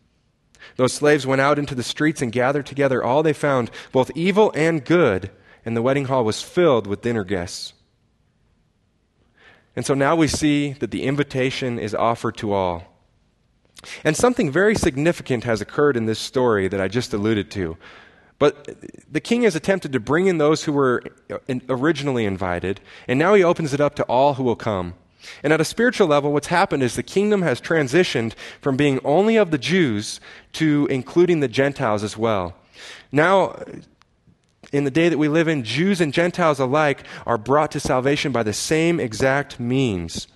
Those 0.77 0.93
slaves 0.93 1.27
went 1.27 1.41
out 1.41 1.59
into 1.59 1.75
the 1.75 1.83
streets 1.83 2.23
and 2.23 2.31
gathered 2.31 2.67
together 2.67 3.03
all 3.03 3.23
they 3.23 3.33
found, 3.33 3.71
both 3.93 4.11
evil 4.15 4.53
and 4.55 4.85
good, 4.85 5.31
and 5.65 5.77
the 5.77 5.83
wedding 5.83 6.05
hall 6.05 6.25
was 6.25 6.43
filled 6.43 6.87
with 6.87 7.03
dinner 7.03 7.25
guests. 7.25 7.73
And 9.75 9.85
so 9.85 9.95
now 9.95 10.17
we 10.17 10.29
see 10.29 10.73
that 10.75 10.91
the 10.91 11.03
invitation 11.03 11.79
is 11.79 11.95
offered 11.95 12.37
to 12.39 12.53
all. 12.53 12.85
And 14.05 14.17
something 14.17 14.51
very 14.51 14.75
significant 14.75 15.45
has 15.45 15.61
occurred 15.61 15.97
in 15.97 16.07
this 16.07 16.19
story 16.19 16.69
that 16.69 16.81
I 16.81 16.89
just 16.89 17.13
alluded 17.13 17.51
to. 17.53 17.77
But 18.39 18.77
the 19.11 19.21
king 19.21 19.43
has 19.43 19.55
attempted 19.57 19.93
to 19.93 20.01
bring 20.01 20.27
in 20.27 20.39
those 20.39 20.65
who 20.65 20.73
were 20.73 21.03
originally 21.69 22.27
invited, 22.27 22.81
and 23.09 23.19
now 23.19 23.35
he 23.35 23.43
opens 23.43 23.73
it 23.73 23.81
up 23.81 23.95
to 23.97 24.03
all 24.05 24.35
who 24.35 24.43
will 24.43 24.57
come. 24.57 24.95
And 25.43 25.53
at 25.53 25.61
a 25.61 25.65
spiritual 25.65 26.07
level, 26.07 26.33
what's 26.33 26.49
happened 26.49 26.83
is 26.83 26.97
the 26.97 27.03
kingdom 27.03 27.43
has 27.43 27.61
transitioned 27.61 28.35
from 28.61 28.77
being 28.77 29.01
only 29.05 29.37
of 29.37 29.51
the 29.51 29.59
Jews 29.59 30.21
to 30.55 30.87
including 30.91 31.41
the 31.41 31.49
Gentiles 31.49 32.03
as 32.03 32.17
well. 32.17 32.55
Now, 33.13 33.57
in 34.73 34.85
the 34.85 34.91
day 34.91 35.09
that 35.09 35.19
we 35.19 35.29
live 35.29 35.49
in, 35.49 35.63
Jews 35.63 36.01
and 36.01 36.13
Gentiles 36.13 36.59
alike 36.59 37.05
are 37.27 37.39
brought 37.39 37.71
to 37.73 37.81
salvation 37.81 38.33
by 38.33 38.43
the 38.43 38.53
same 38.53 38.99
exact 39.01 39.61
means. 39.61 40.27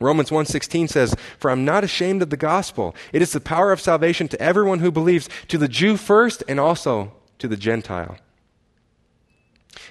Romans 0.00 0.30
1:16 0.30 0.88
says, 0.88 1.14
"For 1.38 1.50
I'm 1.50 1.64
not 1.64 1.84
ashamed 1.84 2.20
of 2.20 2.30
the 2.30 2.36
gospel. 2.36 2.94
It 3.12 3.22
is 3.22 3.32
the 3.32 3.40
power 3.40 3.70
of 3.72 3.80
salvation 3.80 4.28
to 4.28 4.40
everyone 4.40 4.80
who 4.80 4.90
believes, 4.90 5.28
to 5.48 5.56
the 5.56 5.68
Jew 5.68 5.96
first 5.96 6.42
and 6.48 6.58
also 6.58 7.12
to 7.38 7.46
the 7.46 7.56
Gentile." 7.56 8.16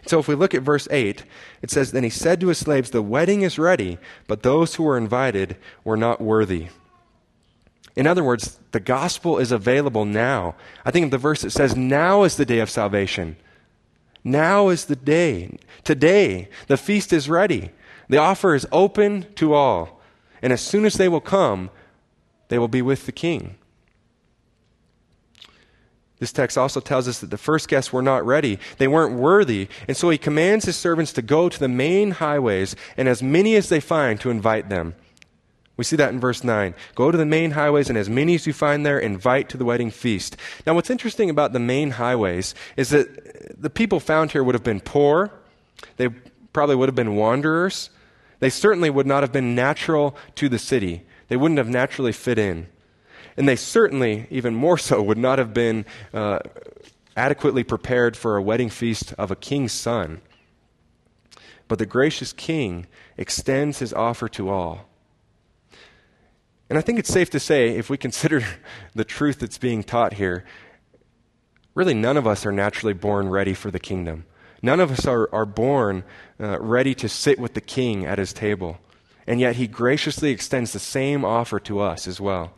So 0.05 0.19
if 0.19 0.27
we 0.27 0.35
look 0.35 0.53
at 0.53 0.63
verse 0.63 0.87
8, 0.91 1.23
it 1.61 1.71
says, 1.71 1.91
Then 1.91 2.03
he 2.03 2.09
said 2.09 2.41
to 2.41 2.47
his 2.47 2.57
slaves, 2.57 2.89
The 2.89 3.01
wedding 3.01 3.41
is 3.41 3.57
ready, 3.57 3.97
but 4.27 4.43
those 4.43 4.75
who 4.75 4.83
were 4.83 4.97
invited 4.97 5.57
were 5.83 5.97
not 5.97 6.21
worthy. 6.21 6.67
In 7.95 8.07
other 8.07 8.23
words, 8.23 8.59
the 8.71 8.79
gospel 8.79 9.37
is 9.37 9.51
available 9.51 10.03
now. 10.03 10.55
I 10.83 10.91
think 10.91 11.05
of 11.05 11.11
the 11.11 11.17
verse 11.17 11.41
that 11.41 11.51
says, 11.51 11.75
Now 11.75 12.23
is 12.23 12.35
the 12.35 12.45
day 12.45 12.59
of 12.59 12.69
salvation. 12.69 13.37
Now 14.23 14.69
is 14.69 14.85
the 14.85 14.95
day. 14.95 15.57
Today, 15.83 16.49
the 16.67 16.77
feast 16.77 17.13
is 17.13 17.29
ready. 17.29 17.71
The 18.09 18.17
offer 18.17 18.55
is 18.55 18.67
open 18.71 19.27
to 19.35 19.53
all. 19.53 20.01
And 20.41 20.51
as 20.51 20.61
soon 20.61 20.85
as 20.85 20.95
they 20.95 21.07
will 21.07 21.21
come, 21.21 21.69
they 22.49 22.57
will 22.57 22.67
be 22.67 22.81
with 22.81 23.05
the 23.05 23.11
king. 23.11 23.55
This 26.23 26.31
text 26.31 26.57
also 26.57 26.79
tells 26.79 27.09
us 27.09 27.19
that 27.19 27.31
the 27.31 27.37
first 27.37 27.67
guests 27.67 27.91
were 27.91 28.01
not 28.01 28.25
ready. 28.25 28.57
They 28.77 28.87
weren't 28.87 29.19
worthy. 29.19 29.67
And 29.89 29.97
so 29.97 30.09
he 30.09 30.17
commands 30.17 30.63
his 30.63 30.77
servants 30.77 31.11
to 31.11 31.21
go 31.21 31.49
to 31.49 31.59
the 31.59 31.67
main 31.67 32.11
highways 32.11 32.77
and 32.95 33.09
as 33.09 33.21
many 33.21 33.57
as 33.57 33.67
they 33.67 33.81
find 33.81 34.21
to 34.21 34.29
invite 34.29 34.69
them. 34.69 34.95
We 35.75 35.83
see 35.83 35.97
that 35.97 36.13
in 36.13 36.21
verse 36.21 36.41
9. 36.41 36.75
Go 36.95 37.11
to 37.11 37.17
the 37.17 37.25
main 37.25 37.51
highways 37.51 37.89
and 37.89 37.97
as 37.97 38.09
many 38.09 38.35
as 38.35 38.47
you 38.47 38.53
find 38.53 38.85
there, 38.85 38.97
invite 38.97 39.49
to 39.49 39.57
the 39.57 39.65
wedding 39.65 39.91
feast. 39.91 40.37
Now, 40.65 40.75
what's 40.75 40.89
interesting 40.89 41.29
about 41.29 41.51
the 41.51 41.59
main 41.59 41.91
highways 41.91 42.55
is 42.77 42.91
that 42.91 43.61
the 43.61 43.69
people 43.69 43.99
found 43.99 44.31
here 44.31 44.45
would 44.45 44.55
have 44.55 44.63
been 44.63 44.79
poor. 44.79 45.29
They 45.97 46.07
probably 46.53 46.77
would 46.77 46.87
have 46.87 46.95
been 46.95 47.17
wanderers. 47.17 47.89
They 48.39 48.49
certainly 48.49 48.89
would 48.89 49.07
not 49.07 49.23
have 49.23 49.33
been 49.33 49.55
natural 49.55 50.15
to 50.35 50.47
the 50.47 50.57
city. 50.57 51.05
They 51.27 51.35
wouldn't 51.35 51.57
have 51.57 51.67
naturally 51.67 52.13
fit 52.13 52.39
in. 52.39 52.67
And 53.35 53.47
they 53.47 53.55
certainly, 53.55 54.27
even 54.29 54.53
more 54.53 54.77
so, 54.77 55.01
would 55.01 55.17
not 55.17 55.39
have 55.39 55.53
been 55.53 55.85
uh, 56.13 56.39
adequately 57.15 57.63
prepared 57.63 58.15
for 58.15 58.37
a 58.37 58.41
wedding 58.41 58.69
feast 58.69 59.13
of 59.17 59.31
a 59.31 59.35
king's 59.35 59.71
son. 59.71 60.21
But 61.67 61.79
the 61.79 61.85
gracious 61.85 62.33
king 62.33 62.87
extends 63.17 63.79
his 63.79 63.93
offer 63.93 64.27
to 64.29 64.49
all. 64.49 64.89
And 66.69 66.77
I 66.77 66.81
think 66.81 66.99
it's 66.99 67.11
safe 67.11 67.29
to 67.31 67.39
say, 67.39 67.69
if 67.69 67.89
we 67.89 67.97
consider 67.97 68.43
the 68.95 69.05
truth 69.05 69.39
that's 69.39 69.57
being 69.57 69.83
taught 69.83 70.13
here, 70.13 70.43
really 71.75 71.93
none 71.93 72.17
of 72.17 72.27
us 72.27 72.45
are 72.45 72.51
naturally 72.51 72.93
born 72.93 73.29
ready 73.29 73.53
for 73.53 73.71
the 73.71 73.79
kingdom. 73.79 74.25
None 74.61 74.79
of 74.79 74.91
us 74.91 75.05
are, 75.05 75.29
are 75.33 75.45
born 75.45 76.03
uh, 76.39 76.59
ready 76.59 76.95
to 76.95 77.09
sit 77.09 77.37
with 77.37 77.53
the 77.53 77.61
king 77.61 78.05
at 78.05 78.17
his 78.17 78.31
table. 78.31 78.77
And 79.27 79.39
yet 79.39 79.57
he 79.57 79.67
graciously 79.67 80.31
extends 80.31 80.73
the 80.73 80.79
same 80.79 81.25
offer 81.25 81.59
to 81.61 81.79
us 81.79 82.07
as 82.07 82.21
well. 82.21 82.53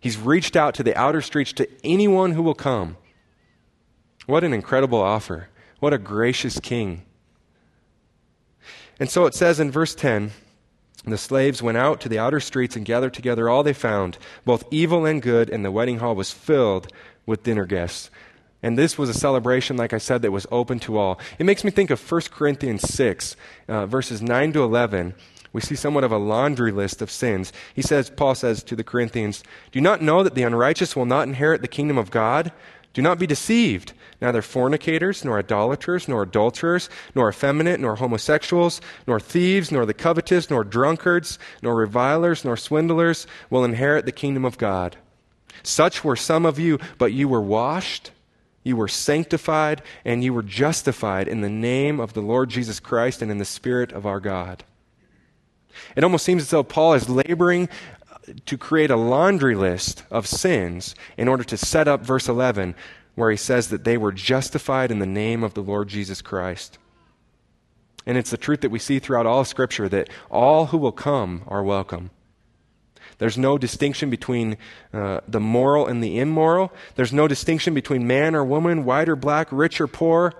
He's 0.00 0.16
reached 0.16 0.56
out 0.56 0.74
to 0.74 0.82
the 0.82 0.96
outer 0.96 1.20
streets 1.20 1.52
to 1.54 1.68
anyone 1.84 2.32
who 2.32 2.42
will 2.42 2.54
come. 2.54 2.96
What 4.26 4.44
an 4.44 4.54
incredible 4.54 5.00
offer. 5.00 5.48
What 5.78 5.92
a 5.92 5.98
gracious 5.98 6.58
king. 6.58 7.02
And 8.98 9.10
so 9.10 9.26
it 9.26 9.34
says 9.34 9.60
in 9.60 9.70
verse 9.70 9.94
10 9.94 10.32
the 11.04 11.16
slaves 11.16 11.62
went 11.62 11.78
out 11.78 12.00
to 12.02 12.08
the 12.08 12.18
outer 12.18 12.40
streets 12.40 12.76
and 12.76 12.84
gathered 12.84 13.14
together 13.14 13.48
all 13.48 13.62
they 13.62 13.72
found, 13.72 14.18
both 14.44 14.64
evil 14.70 15.06
and 15.06 15.22
good, 15.22 15.48
and 15.48 15.64
the 15.64 15.70
wedding 15.70 15.98
hall 15.98 16.14
was 16.14 16.30
filled 16.30 16.92
with 17.24 17.42
dinner 17.42 17.64
guests. 17.64 18.10
And 18.62 18.76
this 18.76 18.98
was 18.98 19.08
a 19.08 19.14
celebration, 19.14 19.78
like 19.78 19.94
I 19.94 19.98
said, 19.98 20.20
that 20.20 20.30
was 20.30 20.46
open 20.52 20.78
to 20.80 20.98
all. 20.98 21.18
It 21.38 21.46
makes 21.46 21.64
me 21.64 21.70
think 21.70 21.90
of 21.90 22.12
1 22.12 22.22
Corinthians 22.30 22.82
6, 22.82 23.36
uh, 23.68 23.86
verses 23.86 24.20
9 24.20 24.52
to 24.52 24.62
11, 24.62 25.14
we 25.52 25.60
see 25.60 25.74
somewhat 25.74 26.04
of 26.04 26.12
a 26.12 26.18
laundry 26.18 26.70
list 26.70 27.02
of 27.02 27.10
sins. 27.10 27.52
He 27.74 27.82
says, 27.82 28.10
Paul 28.10 28.34
says 28.34 28.62
to 28.64 28.76
the 28.76 28.84
Corinthians, 28.84 29.42
Do 29.72 29.80
not 29.80 30.02
know 30.02 30.22
that 30.22 30.34
the 30.34 30.44
unrighteous 30.44 30.94
will 30.94 31.06
not 31.06 31.26
inherit 31.26 31.62
the 31.62 31.68
kingdom 31.68 31.98
of 31.98 32.10
God? 32.10 32.52
Do 32.92 33.02
not 33.02 33.18
be 33.18 33.26
deceived. 33.26 33.92
Neither 34.20 34.42
fornicators, 34.42 35.24
nor 35.24 35.38
idolaters, 35.38 36.08
nor 36.08 36.22
adulterers, 36.22 36.90
nor 37.14 37.30
effeminate, 37.30 37.80
nor 37.80 37.96
homosexuals, 37.96 38.80
nor 39.06 39.18
thieves, 39.18 39.72
nor 39.72 39.86
the 39.86 39.94
covetous, 39.94 40.50
nor 40.50 40.64
drunkards, 40.64 41.38
nor 41.62 41.74
revilers, 41.74 42.44
nor 42.44 42.56
swindlers 42.56 43.26
will 43.48 43.64
inherit 43.64 44.04
the 44.04 44.12
kingdom 44.12 44.44
of 44.44 44.58
God. 44.58 44.96
Such 45.62 46.04
were 46.04 46.16
some 46.16 46.44
of 46.44 46.58
you, 46.58 46.78
but 46.98 47.12
you 47.12 47.28
were 47.28 47.40
washed, 47.40 48.10
you 48.62 48.76
were 48.76 48.88
sanctified, 48.88 49.82
and 50.04 50.22
you 50.22 50.34
were 50.34 50.42
justified 50.42 51.28
in 51.28 51.40
the 51.40 51.48
name 51.48 51.98
of 51.98 52.12
the 52.12 52.20
Lord 52.20 52.50
Jesus 52.50 52.80
Christ 52.80 53.22
and 53.22 53.30
in 53.30 53.38
the 53.38 53.44
Spirit 53.44 53.92
of 53.92 54.04
our 54.04 54.20
God. 54.20 54.64
It 55.96 56.04
almost 56.04 56.24
seems 56.24 56.42
as 56.42 56.50
though 56.50 56.62
Paul 56.62 56.94
is 56.94 57.08
laboring 57.08 57.68
to 58.46 58.58
create 58.58 58.90
a 58.90 58.96
laundry 58.96 59.54
list 59.54 60.04
of 60.10 60.26
sins 60.26 60.94
in 61.16 61.28
order 61.28 61.44
to 61.44 61.56
set 61.56 61.88
up 61.88 62.04
verse 62.04 62.28
11, 62.28 62.74
where 63.14 63.30
he 63.30 63.36
says 63.36 63.68
that 63.68 63.84
they 63.84 63.96
were 63.96 64.12
justified 64.12 64.90
in 64.90 64.98
the 64.98 65.06
name 65.06 65.42
of 65.42 65.54
the 65.54 65.62
Lord 65.62 65.88
Jesus 65.88 66.22
Christ. 66.22 66.78
And 68.06 68.16
it's 68.16 68.30
the 68.30 68.36
truth 68.36 68.60
that 68.62 68.70
we 68.70 68.78
see 68.78 68.98
throughout 68.98 69.26
all 69.26 69.44
Scripture 69.44 69.88
that 69.88 70.08
all 70.30 70.66
who 70.66 70.78
will 70.78 70.92
come 70.92 71.42
are 71.46 71.62
welcome. 71.62 72.10
There's 73.18 73.36
no 73.36 73.58
distinction 73.58 74.08
between 74.08 74.56
uh, 74.94 75.20
the 75.28 75.40
moral 75.40 75.86
and 75.86 76.02
the 76.02 76.18
immoral. 76.18 76.72
There's 76.94 77.12
no 77.12 77.28
distinction 77.28 77.74
between 77.74 78.06
man 78.06 78.34
or 78.34 78.42
woman, 78.42 78.86
white 78.86 79.10
or 79.10 79.16
black, 79.16 79.48
rich 79.50 79.80
or 79.80 79.86
poor. 79.86 80.32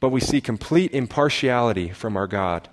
But 0.00 0.08
we 0.08 0.20
see 0.20 0.40
complete 0.40 0.92
impartiality 0.92 1.90
from 1.90 2.16
our 2.16 2.26
God 2.26 2.70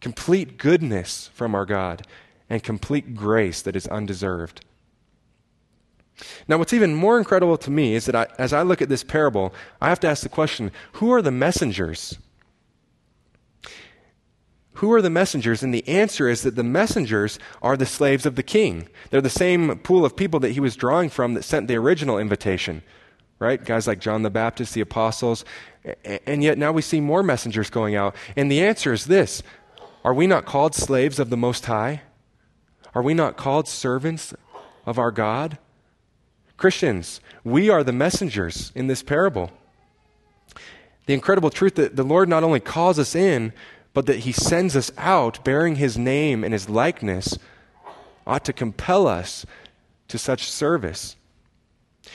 complete 0.00 0.58
goodness 0.58 1.30
from 1.34 1.54
our 1.54 1.66
God, 1.66 2.06
and 2.50 2.62
complete 2.62 3.14
grace 3.14 3.62
that 3.62 3.76
is 3.76 3.86
undeserved. 3.88 4.64
Now, 6.48 6.58
what's 6.58 6.72
even 6.72 6.94
more 6.94 7.18
incredible 7.18 7.56
to 7.58 7.70
me 7.70 7.94
is 7.94 8.06
that 8.06 8.16
I, 8.16 8.26
as 8.38 8.52
I 8.52 8.62
look 8.62 8.82
at 8.82 8.88
this 8.88 9.04
parable, 9.04 9.54
I 9.80 9.88
have 9.88 10.00
to 10.00 10.08
ask 10.08 10.22
the 10.22 10.28
question 10.28 10.72
who 10.94 11.12
are 11.12 11.22
the 11.22 11.30
messengers? 11.30 12.18
Who 14.74 14.92
are 14.92 15.02
the 15.02 15.10
messengers? 15.10 15.62
And 15.62 15.74
the 15.74 15.86
answer 15.88 16.28
is 16.28 16.42
that 16.42 16.54
the 16.54 16.62
messengers 16.62 17.38
are 17.62 17.76
the 17.76 17.86
slaves 17.86 18.26
of 18.26 18.36
the 18.36 18.42
king. 18.42 18.88
They're 19.10 19.20
the 19.20 19.28
same 19.28 19.78
pool 19.80 20.04
of 20.04 20.16
people 20.16 20.38
that 20.40 20.52
he 20.52 20.60
was 20.60 20.76
drawing 20.76 21.08
from 21.10 21.34
that 21.34 21.42
sent 21.42 21.66
the 21.66 21.76
original 21.76 22.18
invitation, 22.18 22.82
right? 23.40 23.64
Guys 23.64 23.88
like 23.88 23.98
John 23.98 24.22
the 24.22 24.30
Baptist, 24.30 24.74
the 24.74 24.80
apostles. 24.80 25.44
And 26.04 26.44
yet 26.44 26.58
now 26.58 26.70
we 26.70 26.82
see 26.82 27.00
more 27.00 27.24
messengers 27.24 27.70
going 27.70 27.96
out. 27.96 28.14
And 28.36 28.50
the 28.50 28.60
answer 28.60 28.92
is 28.92 29.06
this 29.06 29.42
are 30.04 30.14
we 30.14 30.26
not 30.26 30.44
called 30.44 30.74
slaves 30.74 31.18
of 31.18 31.30
the 31.30 31.36
Most 31.36 31.66
High? 31.66 32.02
Are 32.94 33.02
we 33.02 33.14
not 33.14 33.36
called 33.36 33.68
servants 33.68 34.34
of 34.86 34.98
our 34.98 35.10
God? 35.10 35.58
Christians, 36.56 37.20
we 37.44 37.68
are 37.70 37.84
the 37.84 37.92
messengers 37.92 38.72
in 38.74 38.86
this 38.86 39.02
parable. 39.02 39.50
The 41.06 41.14
incredible 41.14 41.50
truth 41.50 41.76
that 41.76 41.96
the 41.96 42.02
Lord 42.02 42.28
not 42.28 42.44
only 42.44 42.60
calls 42.60 42.98
us 42.98 43.14
in, 43.14 43.52
but 43.94 44.06
that 44.06 44.20
he 44.20 44.32
sends 44.32 44.76
us 44.76 44.90
out 44.98 45.44
bearing 45.44 45.76
his 45.76 45.96
name 45.96 46.44
and 46.44 46.52
his 46.52 46.68
likeness 46.68 47.38
ought 48.26 48.44
to 48.44 48.52
compel 48.52 49.06
us 49.06 49.46
to 50.08 50.18
such 50.18 50.50
service. 50.50 51.16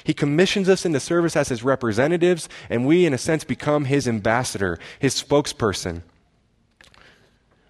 He 0.03 0.13
commissions 0.13 0.69
us 0.69 0.85
into 0.85 0.99
service 0.99 1.35
as 1.35 1.49
his 1.49 1.63
representatives, 1.63 2.49
and 2.69 2.85
we, 2.85 3.05
in 3.05 3.13
a 3.13 3.17
sense, 3.17 3.43
become 3.43 3.85
his 3.85 4.07
ambassador, 4.07 4.79
his 4.99 5.21
spokesperson. 5.21 6.01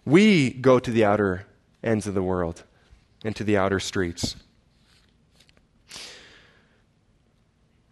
We 0.06 0.52
go 0.52 0.80
to 0.80 0.92
the 0.92 1.06
outer 1.06 1.46
ends 1.84 2.08
of 2.08 2.13
the 2.13 2.24
world 2.24 2.63
and 3.24 3.36
to 3.36 3.44
the 3.44 3.58
outer 3.58 3.80
streets. 3.80 4.36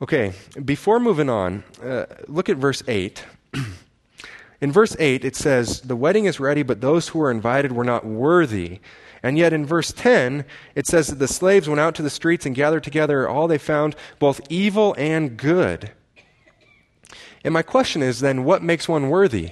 Okay, 0.02 0.34
before 0.66 1.00
moving 1.00 1.30
on, 1.30 1.64
uh, 1.82 2.06
look 2.28 2.50
at 2.50 2.58
verse 2.58 2.82
8. 2.88 3.24
in 4.62 4.72
verse 4.72 4.96
8, 4.98 5.24
it 5.24 5.36
says, 5.36 5.82
The 5.82 5.96
wedding 5.96 6.26
is 6.26 6.40
ready, 6.40 6.64
but 6.64 6.82
those 6.82 7.10
who 7.10 7.20
were 7.20 7.30
invited 7.30 7.72
were 7.72 7.84
not 7.84 8.04
worthy. 8.04 8.80
And 9.22 9.38
yet 9.38 9.54
in 9.54 9.64
verse 9.64 9.94
10, 9.94 10.46
it 10.74 10.88
says 10.88 11.08
that 11.08 11.20
the 11.20 11.28
slaves 11.28 11.70
went 11.70 11.80
out 11.80 11.94
to 11.96 12.02
the 12.02 12.10
streets 12.10 12.48
and 12.48 12.56
gathered 12.56 12.84
together 12.84 13.30
all 13.30 13.48
they 13.48 13.60
found, 13.60 13.96
both 14.18 14.42
evil 14.50 14.96
and 14.98 15.38
good. 15.38 15.92
And 17.44 17.54
my 17.54 17.62
question 17.62 18.02
is 18.02 18.20
then, 18.20 18.44
what 18.44 18.64
makes 18.64 18.90
one 18.90 19.10
worthy? 19.10 19.52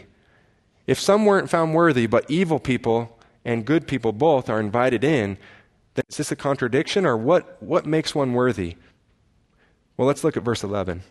If 0.90 1.00
some 1.00 1.24
weren't 1.24 1.52
found 1.52 1.76
worthy, 1.76 2.08
but 2.08 2.26
evil 2.32 2.60
people 2.60 3.16
and 3.46 3.64
good 3.64 3.86
people 3.86 4.12
both 4.12 4.50
are 4.50 4.60
invited 4.60 5.04
in, 5.04 5.38
then 5.94 6.04
is 6.10 6.18
this 6.18 6.32
a 6.32 6.36
contradiction, 6.36 7.06
or 7.06 7.16
what, 7.16 7.62
what 7.62 7.86
makes 7.86 8.16
one 8.16 8.34
worthy? 8.34 8.76
Well, 9.98 10.08
let's 10.08 10.24
look 10.24 10.36
at 10.36 10.42
verse 10.42 10.64
11. 10.64 11.04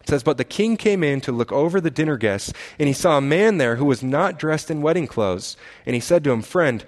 It 0.00 0.08
says, 0.08 0.22
But 0.22 0.38
the 0.38 0.44
king 0.44 0.78
came 0.78 1.04
in 1.04 1.20
to 1.20 1.30
look 1.30 1.52
over 1.52 1.78
the 1.78 1.90
dinner 1.90 2.16
guests, 2.16 2.54
and 2.78 2.88
he 2.88 2.94
saw 2.94 3.18
a 3.18 3.20
man 3.20 3.58
there 3.58 3.76
who 3.76 3.84
was 3.84 4.02
not 4.02 4.38
dressed 4.38 4.70
in 4.70 4.80
wedding 4.80 5.06
clothes. 5.06 5.58
And 5.84 5.94
he 5.94 6.00
said 6.00 6.24
to 6.24 6.30
him, 6.30 6.40
Friend, 6.40 6.82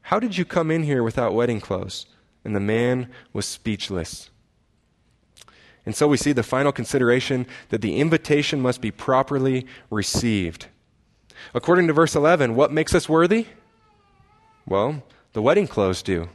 how 0.00 0.18
did 0.18 0.38
you 0.38 0.46
come 0.46 0.70
in 0.70 0.84
here 0.84 1.02
without 1.02 1.34
wedding 1.34 1.60
clothes? 1.60 2.06
And 2.42 2.56
the 2.56 2.60
man 2.60 3.10
was 3.34 3.44
speechless. 3.44 4.30
And 5.84 5.94
so 5.94 6.08
we 6.08 6.16
see 6.16 6.32
the 6.32 6.42
final 6.42 6.72
consideration 6.72 7.46
that 7.68 7.82
the 7.82 8.00
invitation 8.00 8.62
must 8.62 8.80
be 8.80 8.90
properly 8.90 9.66
received. 9.90 10.68
According 11.52 11.88
to 11.88 11.92
verse 11.92 12.14
11, 12.14 12.54
what 12.54 12.72
makes 12.72 12.94
us 12.94 13.08
worthy? 13.08 13.46
Well, 14.66 15.02
the 15.32 15.42
wedding 15.42 15.66
clothes 15.66 16.02
do. 16.02 16.28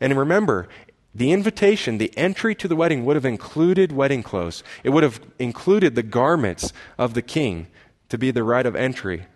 And 0.00 0.16
remember, 0.16 0.68
the 1.14 1.32
invitation, 1.32 1.98
the 1.98 2.16
entry 2.16 2.54
to 2.56 2.66
the 2.66 2.76
wedding 2.76 3.04
would 3.04 3.16
have 3.16 3.24
included 3.24 3.92
wedding 3.92 4.22
clothes. 4.22 4.64
It 4.82 4.90
would 4.90 5.02
have 5.02 5.20
included 5.38 5.94
the 5.94 6.02
garments 6.02 6.72
of 6.98 7.14
the 7.14 7.22
king 7.22 7.68
to 8.08 8.18
be 8.18 8.30
the 8.30 8.42
right 8.42 8.66
of 8.66 8.74
entry. 8.74 9.26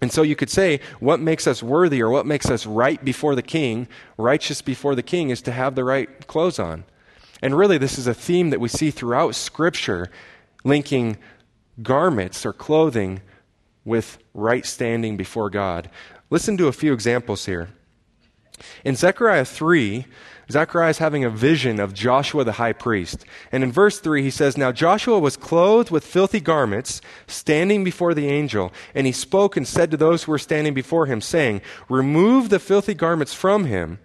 And 0.00 0.12
so 0.12 0.22
you 0.22 0.36
could 0.36 0.50
say, 0.50 0.80
what 0.98 1.20
makes 1.20 1.46
us 1.46 1.62
worthy 1.62 2.00
or 2.00 2.10
what 2.10 2.26
makes 2.26 2.48
us 2.48 2.64
right 2.64 3.04
before 3.04 3.34
the 3.34 3.42
king, 3.42 3.88
righteous 4.16 4.62
before 4.62 4.94
the 4.94 5.02
king, 5.02 5.30
is 5.30 5.42
to 5.42 5.52
have 5.52 5.74
the 5.74 5.84
right 5.84 6.26
clothes 6.26 6.58
on. 6.58 6.84
And 7.42 7.56
really, 7.56 7.76
this 7.76 7.98
is 7.98 8.06
a 8.06 8.14
theme 8.14 8.50
that 8.50 8.60
we 8.60 8.68
see 8.68 8.90
throughout 8.90 9.34
Scripture, 9.34 10.10
linking 10.64 11.18
garments 11.82 12.46
or 12.46 12.52
clothing 12.52 13.20
with 13.90 14.18
right 14.32 14.64
standing 14.64 15.16
before 15.16 15.50
God. 15.50 15.90
Listen 16.30 16.56
to 16.56 16.68
a 16.68 16.72
few 16.72 16.92
examples 16.92 17.44
here. 17.44 17.70
In 18.84 18.94
Zechariah 18.94 19.44
3, 19.44 20.06
Zechariah 20.50 20.90
is 20.90 20.98
having 20.98 21.24
a 21.24 21.30
vision 21.30 21.80
of 21.80 21.92
Joshua 21.92 22.44
the 22.44 22.52
high 22.52 22.72
priest. 22.72 23.24
And 23.50 23.64
in 23.64 23.72
verse 23.72 23.98
3, 23.98 24.22
he 24.22 24.30
says, 24.30 24.56
Now 24.56 24.70
Joshua 24.70 25.18
was 25.18 25.36
clothed 25.36 25.90
with 25.90 26.04
filthy 26.04 26.40
garments, 26.40 27.00
standing 27.26 27.82
before 27.82 28.14
the 28.14 28.28
angel. 28.28 28.72
And 28.94 29.06
he 29.06 29.12
spoke 29.12 29.56
and 29.56 29.66
said 29.66 29.90
to 29.90 29.96
those 29.96 30.22
who 30.22 30.32
were 30.32 30.38
standing 30.38 30.72
before 30.72 31.06
him, 31.06 31.20
saying, 31.20 31.60
Remove 31.88 32.48
the 32.48 32.58
filthy 32.60 32.94
garments 32.94 33.34
from 33.34 33.64
him. 33.64 33.98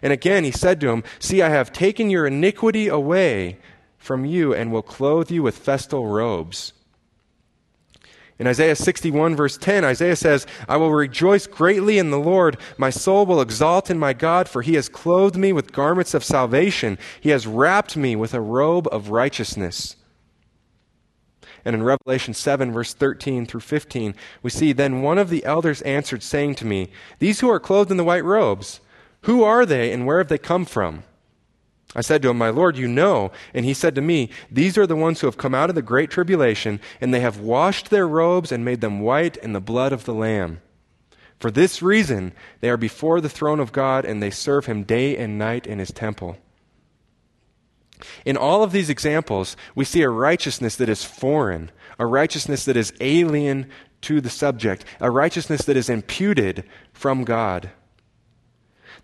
And 0.00 0.12
again 0.12 0.44
he 0.44 0.52
said 0.52 0.80
to 0.80 0.90
him, 0.90 1.02
See, 1.18 1.42
I 1.42 1.48
have 1.48 1.72
taken 1.72 2.08
your 2.08 2.26
iniquity 2.26 2.86
away 2.86 3.58
from 3.96 4.24
you 4.24 4.54
and 4.54 4.70
will 4.70 4.82
clothe 4.82 5.30
you 5.30 5.42
with 5.42 5.58
festal 5.58 6.06
robes. 6.06 6.72
In 8.38 8.46
Isaiah 8.46 8.76
61, 8.76 9.34
verse 9.34 9.56
10, 9.56 9.84
Isaiah 9.84 10.14
says, 10.14 10.46
I 10.68 10.76
will 10.76 10.92
rejoice 10.92 11.48
greatly 11.48 11.98
in 11.98 12.10
the 12.10 12.20
Lord. 12.20 12.56
My 12.76 12.88
soul 12.88 13.26
will 13.26 13.40
exalt 13.40 13.90
in 13.90 13.98
my 13.98 14.12
God, 14.12 14.48
for 14.48 14.62
he 14.62 14.74
has 14.74 14.88
clothed 14.88 15.36
me 15.36 15.52
with 15.52 15.72
garments 15.72 16.14
of 16.14 16.22
salvation. 16.22 16.98
He 17.20 17.30
has 17.30 17.48
wrapped 17.48 17.96
me 17.96 18.14
with 18.14 18.34
a 18.34 18.40
robe 18.40 18.86
of 18.92 19.10
righteousness. 19.10 19.96
And 21.64 21.74
in 21.74 21.82
Revelation 21.82 22.32
7, 22.32 22.72
verse 22.72 22.94
13 22.94 23.44
through 23.44 23.60
15, 23.60 24.14
we 24.42 24.50
see, 24.50 24.72
Then 24.72 25.02
one 25.02 25.18
of 25.18 25.30
the 25.30 25.44
elders 25.44 25.82
answered, 25.82 26.22
saying 26.22 26.54
to 26.56 26.64
me, 26.64 26.90
These 27.18 27.40
who 27.40 27.50
are 27.50 27.58
clothed 27.58 27.90
in 27.90 27.96
the 27.96 28.04
white 28.04 28.24
robes, 28.24 28.80
who 29.22 29.42
are 29.42 29.66
they 29.66 29.92
and 29.92 30.06
where 30.06 30.18
have 30.18 30.28
they 30.28 30.38
come 30.38 30.64
from? 30.64 31.02
I 31.94 32.02
said 32.02 32.20
to 32.22 32.30
him, 32.30 32.38
My 32.38 32.50
Lord, 32.50 32.76
you 32.76 32.86
know. 32.86 33.32
And 33.54 33.64
he 33.64 33.74
said 33.74 33.94
to 33.94 34.00
me, 34.00 34.30
These 34.50 34.76
are 34.76 34.86
the 34.86 34.96
ones 34.96 35.20
who 35.20 35.26
have 35.26 35.38
come 35.38 35.54
out 35.54 35.70
of 35.70 35.74
the 35.74 35.82
great 35.82 36.10
tribulation, 36.10 36.80
and 37.00 37.12
they 37.12 37.20
have 37.20 37.40
washed 37.40 37.90
their 37.90 38.06
robes 38.06 38.52
and 38.52 38.64
made 38.64 38.80
them 38.80 39.00
white 39.00 39.36
in 39.38 39.52
the 39.52 39.60
blood 39.60 39.92
of 39.92 40.04
the 40.04 40.14
Lamb. 40.14 40.60
For 41.40 41.50
this 41.50 41.82
reason, 41.82 42.32
they 42.60 42.68
are 42.68 42.76
before 42.76 43.20
the 43.20 43.28
throne 43.28 43.60
of 43.60 43.72
God, 43.72 44.04
and 44.04 44.22
they 44.22 44.30
serve 44.30 44.66
him 44.66 44.82
day 44.82 45.16
and 45.16 45.38
night 45.38 45.66
in 45.66 45.78
his 45.78 45.92
temple. 45.92 46.36
In 48.24 48.36
all 48.36 48.62
of 48.62 48.72
these 48.72 48.90
examples, 48.90 49.56
we 49.74 49.84
see 49.84 50.02
a 50.02 50.10
righteousness 50.10 50.76
that 50.76 50.88
is 50.88 51.04
foreign, 51.04 51.70
a 51.98 52.06
righteousness 52.06 52.64
that 52.64 52.76
is 52.76 52.92
alien 53.00 53.68
to 54.02 54.20
the 54.20 54.30
subject, 54.30 54.84
a 55.00 55.10
righteousness 55.10 55.62
that 55.62 55.76
is 55.76 55.88
imputed 55.88 56.64
from 56.92 57.24
God. 57.24 57.70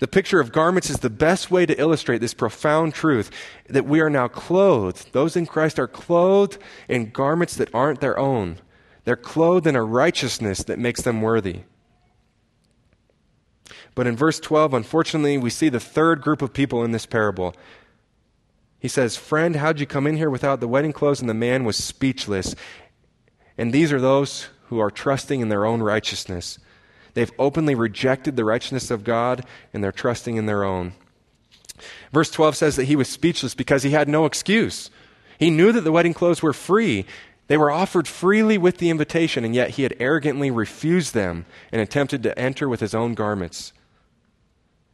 The 0.05 0.09
picture 0.09 0.39
of 0.39 0.53
garments 0.53 0.91
is 0.91 0.99
the 0.99 1.09
best 1.09 1.51
way 1.51 1.65
to 1.65 1.81
illustrate 1.81 2.19
this 2.19 2.35
profound 2.35 2.93
truth 2.93 3.31
that 3.71 3.87
we 3.87 4.01
are 4.01 4.11
now 4.11 4.29
clothed. 4.29 5.11
Those 5.15 5.35
in 5.35 5.47
Christ 5.47 5.79
are 5.79 5.87
clothed 5.87 6.59
in 6.91 7.09
garments 7.09 7.57
that 7.57 7.75
aren't 7.75 8.03
their 8.03 8.19
own. 8.19 8.59
They're 9.05 9.17
clothed 9.17 9.67
in 9.67 9.77
a 9.77 9.83
righteousness 9.83 10.63
that 10.65 10.79
makes 10.79 11.01
them 11.01 11.23
worthy. 11.23 11.61
But 13.95 14.07
in 14.07 14.15
verse 14.15 14.39
12, 14.39 14.75
unfortunately, 14.75 15.39
we 15.39 15.49
see 15.49 15.71
the 15.71 15.81
third 15.81 16.21
group 16.21 16.43
of 16.43 16.53
people 16.53 16.85
in 16.85 16.91
this 16.91 17.07
parable. 17.07 17.55
He 18.79 18.89
says, 18.89 19.17
Friend, 19.17 19.57
how'd 19.57 19.81
you 19.81 19.87
come 19.87 20.07
in 20.07 20.19
here 20.19 20.29
without 20.29 20.61
the 20.61 20.69
wedding 20.69 20.93
clothes? 20.93 21.23
And 21.23 21.31
the 21.31 21.33
man 21.33 21.65
was 21.65 21.83
speechless. 21.83 22.55
And 23.57 23.73
these 23.73 23.91
are 23.91 24.03
those 24.03 24.51
who 24.65 24.81
are 24.81 24.91
trusting 24.91 25.41
in 25.41 25.49
their 25.49 25.65
own 25.65 25.81
righteousness. 25.81 26.59
They've 27.15 27.33
openly 27.39 27.75
rejected 27.75 28.37
the 28.37 28.45
righteousness 28.45 28.91
of 28.91 29.05
God 29.05 29.45
and 29.73 29.83
they're 29.83 29.93
trusting 29.93 30.37
in 30.37 30.47
their 30.47 30.65
own. 30.65 30.93
Verse 32.13 32.31
12 32.31 32.57
says 32.57 32.77
that 32.77 32.85
he 32.85 32.97
was 32.97 33.09
speechless 33.09 33.55
because 33.55 33.83
he 33.83 33.91
had 33.91 34.09
no 34.09 34.27
excuse. 34.27 34.91
He 35.39 35.51
knew 35.51 35.73
that 35.73 35.83
the 35.83 35.93
wedding 35.93 36.15
clothes 36.15 36.43
were 36.43 36.53
free. 36.53 37.07
They 37.47 37.57
were 37.57 37.71
offered 37.71 38.09
freely 38.09 38.57
with 38.57 38.79
the 38.79 38.91
invitation, 38.91 39.45
and 39.45 39.55
yet 39.55 39.71
he 39.71 39.83
had 39.83 39.97
arrogantly 39.99 40.51
refused 40.51 41.13
them 41.13 41.45
and 41.73 41.81
attempted 41.81 42.23
to 42.23 42.39
enter 42.39 42.69
with 42.69 42.81
his 42.81 42.95
own 42.95 43.15
garments. 43.15 43.73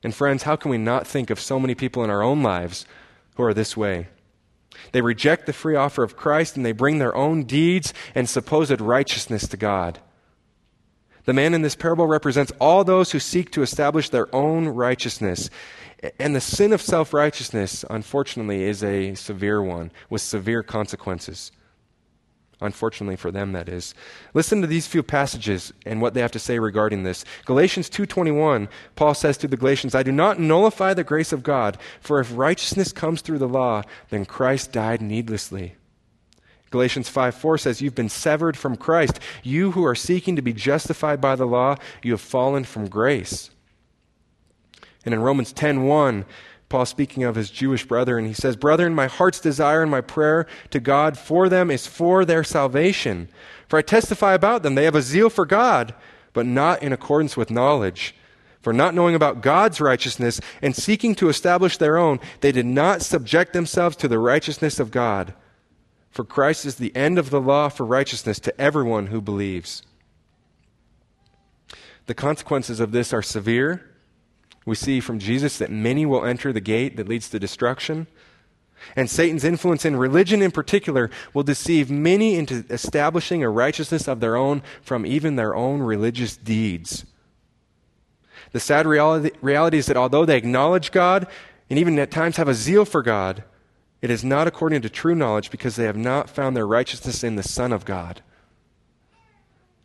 And 0.02 0.14
friends, 0.14 0.44
how 0.44 0.56
can 0.56 0.70
we 0.70 0.78
not 0.78 1.06
think 1.06 1.30
of 1.30 1.38
so 1.38 1.60
many 1.60 1.74
people 1.74 2.02
in 2.02 2.10
our 2.10 2.22
own 2.22 2.42
lives 2.42 2.86
who 3.36 3.42
are 3.44 3.54
this 3.54 3.76
way? 3.76 4.08
They 4.92 5.02
reject 5.02 5.46
the 5.46 5.52
free 5.52 5.76
offer 5.76 6.02
of 6.02 6.16
Christ 6.16 6.56
and 6.56 6.64
they 6.64 6.72
bring 6.72 6.98
their 6.98 7.14
own 7.14 7.44
deeds 7.44 7.92
and 8.14 8.28
supposed 8.28 8.80
righteousness 8.80 9.46
to 9.48 9.56
God. 9.56 10.00
The 11.24 11.32
man 11.32 11.54
in 11.54 11.62
this 11.62 11.76
parable 11.76 12.06
represents 12.06 12.52
all 12.60 12.84
those 12.84 13.12
who 13.12 13.18
seek 13.18 13.50
to 13.52 13.62
establish 13.62 14.08
their 14.08 14.34
own 14.34 14.68
righteousness. 14.68 15.50
And 16.18 16.34
the 16.34 16.40
sin 16.40 16.72
of 16.72 16.80
self 16.80 17.12
righteousness, 17.12 17.84
unfortunately, 17.90 18.64
is 18.64 18.82
a 18.82 19.14
severe 19.14 19.62
one 19.62 19.90
with 20.08 20.22
severe 20.22 20.62
consequences. 20.62 21.52
Unfortunately 22.62 23.16
for 23.16 23.30
them, 23.30 23.52
that 23.52 23.68
is. 23.68 23.94
Listen 24.34 24.60
to 24.60 24.66
these 24.66 24.86
few 24.86 25.02
passages 25.02 25.72
and 25.86 26.02
what 26.02 26.12
they 26.12 26.20
have 26.20 26.32
to 26.32 26.38
say 26.38 26.58
regarding 26.58 27.04
this. 27.04 27.24
Galatians 27.46 27.88
2:21, 27.88 28.68
Paul 28.96 29.14
says 29.14 29.38
to 29.38 29.48
the 29.48 29.56
Galatians, 29.56 29.94
"I 29.94 30.02
do 30.02 30.12
not 30.12 30.38
nullify 30.38 30.92
the 30.92 31.04
grace 31.04 31.32
of 31.32 31.42
God, 31.42 31.78
for 32.00 32.20
if 32.20 32.36
righteousness 32.36 32.92
comes 32.92 33.22
through 33.22 33.38
the 33.38 33.48
law, 33.48 33.82
then 34.10 34.26
Christ 34.26 34.72
died 34.72 35.00
needlessly." 35.00 35.74
Galatians 36.70 37.08
5 37.08 37.34
4 37.34 37.58
says, 37.58 37.82
You've 37.82 37.94
been 37.94 38.08
severed 38.08 38.56
from 38.56 38.76
Christ. 38.76 39.18
You 39.42 39.72
who 39.72 39.84
are 39.84 39.94
seeking 39.94 40.36
to 40.36 40.42
be 40.42 40.52
justified 40.52 41.20
by 41.20 41.36
the 41.36 41.46
law, 41.46 41.76
you 42.02 42.12
have 42.12 42.20
fallen 42.20 42.64
from 42.64 42.88
grace. 42.88 43.50
And 45.04 45.12
in 45.12 45.20
Romans 45.20 45.52
10 45.52 45.84
1, 45.84 46.24
Paul 46.68 46.86
speaking 46.86 47.24
of 47.24 47.34
his 47.34 47.50
Jewish 47.50 47.84
brethren, 47.84 48.26
he 48.26 48.32
says, 48.32 48.54
Brethren, 48.54 48.94
my 48.94 49.08
heart's 49.08 49.40
desire 49.40 49.82
and 49.82 49.90
my 49.90 50.00
prayer 50.00 50.46
to 50.70 50.78
God 50.78 51.18
for 51.18 51.48
them 51.48 51.70
is 51.70 51.86
for 51.88 52.24
their 52.24 52.44
salvation. 52.44 53.28
For 53.66 53.78
I 53.78 53.82
testify 53.82 54.34
about 54.34 54.62
them, 54.62 54.76
they 54.76 54.84
have 54.84 54.94
a 54.94 55.02
zeal 55.02 55.30
for 55.30 55.44
God, 55.44 55.94
but 56.32 56.46
not 56.46 56.82
in 56.82 56.92
accordance 56.92 57.36
with 57.36 57.50
knowledge. 57.50 58.14
For 58.62 58.72
not 58.72 58.94
knowing 58.94 59.14
about 59.14 59.40
God's 59.40 59.80
righteousness 59.80 60.40
and 60.62 60.76
seeking 60.76 61.16
to 61.16 61.28
establish 61.28 61.76
their 61.76 61.96
own, 61.96 62.20
they 62.40 62.52
did 62.52 62.66
not 62.66 63.02
subject 63.02 63.52
themselves 63.52 63.96
to 63.96 64.06
the 64.06 64.18
righteousness 64.18 64.78
of 64.78 64.90
God. 64.92 65.34
For 66.10 66.24
Christ 66.24 66.66
is 66.66 66.76
the 66.76 66.94
end 66.96 67.18
of 67.18 67.30
the 67.30 67.40
law 67.40 67.68
for 67.68 67.86
righteousness 67.86 68.40
to 68.40 68.60
everyone 68.60 69.06
who 69.06 69.20
believes. 69.20 69.82
The 72.06 72.14
consequences 72.14 72.80
of 72.80 72.90
this 72.90 73.12
are 73.12 73.22
severe. 73.22 73.88
We 74.66 74.74
see 74.74 75.00
from 75.00 75.20
Jesus 75.20 75.58
that 75.58 75.70
many 75.70 76.04
will 76.04 76.24
enter 76.24 76.52
the 76.52 76.60
gate 76.60 76.96
that 76.96 77.08
leads 77.08 77.28
to 77.30 77.38
destruction. 77.38 78.08
And 78.96 79.08
Satan's 79.08 79.44
influence 79.44 79.84
in 79.84 79.96
religion 79.96 80.42
in 80.42 80.50
particular 80.50 81.10
will 81.32 81.42
deceive 81.42 81.90
many 81.90 82.34
into 82.34 82.64
establishing 82.70 83.42
a 83.42 83.50
righteousness 83.50 84.08
of 84.08 84.20
their 84.20 84.36
own 84.36 84.62
from 84.82 85.06
even 85.06 85.36
their 85.36 85.54
own 85.54 85.80
religious 85.80 86.36
deeds. 86.36 87.04
The 88.52 88.60
sad 88.60 88.86
reality, 88.86 89.30
reality 89.40 89.78
is 89.78 89.86
that 89.86 89.96
although 89.96 90.24
they 90.24 90.36
acknowledge 90.36 90.90
God 90.90 91.28
and 91.68 91.78
even 91.78 91.98
at 91.98 92.10
times 92.10 92.36
have 92.36 92.48
a 92.48 92.54
zeal 92.54 92.84
for 92.84 93.02
God, 93.02 93.44
it 94.02 94.10
is 94.10 94.24
not 94.24 94.46
according 94.46 94.82
to 94.82 94.90
true 94.90 95.14
knowledge 95.14 95.50
because 95.50 95.76
they 95.76 95.84
have 95.84 95.96
not 95.96 96.30
found 96.30 96.56
their 96.56 96.66
righteousness 96.66 97.22
in 97.22 97.36
the 97.36 97.42
Son 97.42 97.72
of 97.72 97.84
God. 97.84 98.22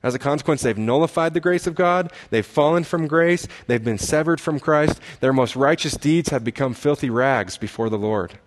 As 0.02 0.14
a 0.14 0.20
consequence, 0.20 0.62
they've 0.62 0.78
nullified 0.78 1.34
the 1.34 1.40
grace 1.40 1.66
of 1.66 1.74
God. 1.74 2.12
They've 2.30 2.46
fallen 2.46 2.84
from 2.84 3.08
grace. 3.08 3.48
They've 3.66 3.84
been 3.84 3.98
severed 3.98 4.40
from 4.40 4.60
Christ. 4.60 5.02
Their 5.20 5.34
most 5.34 5.56
righteous 5.56 5.98
deeds 5.98 6.30
have 6.30 6.44
become 6.44 6.76
filthy 6.76 7.10
rags 7.10 7.58
before 7.58 7.90
the 7.90 7.98
Lord. 7.98 8.38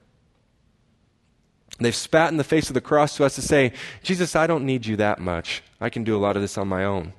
They've 1.80 1.94
spat 1.94 2.30
in 2.30 2.36
the 2.36 2.44
face 2.44 2.70
of 2.70 2.74
the 2.74 2.80
cross 2.80 3.16
to 3.16 3.24
us 3.24 3.34
to 3.34 3.42
say, 3.42 3.72
Jesus, 4.02 4.36
I 4.36 4.46
don't 4.46 4.66
need 4.66 4.86
you 4.86 4.96
that 4.96 5.18
much. 5.18 5.62
I 5.80 5.90
can 5.90 6.04
do 6.04 6.16
a 6.16 6.18
lot 6.18 6.36
of 6.36 6.42
this 6.42 6.58
on 6.58 6.68
my 6.68 6.84
own. 6.84 7.12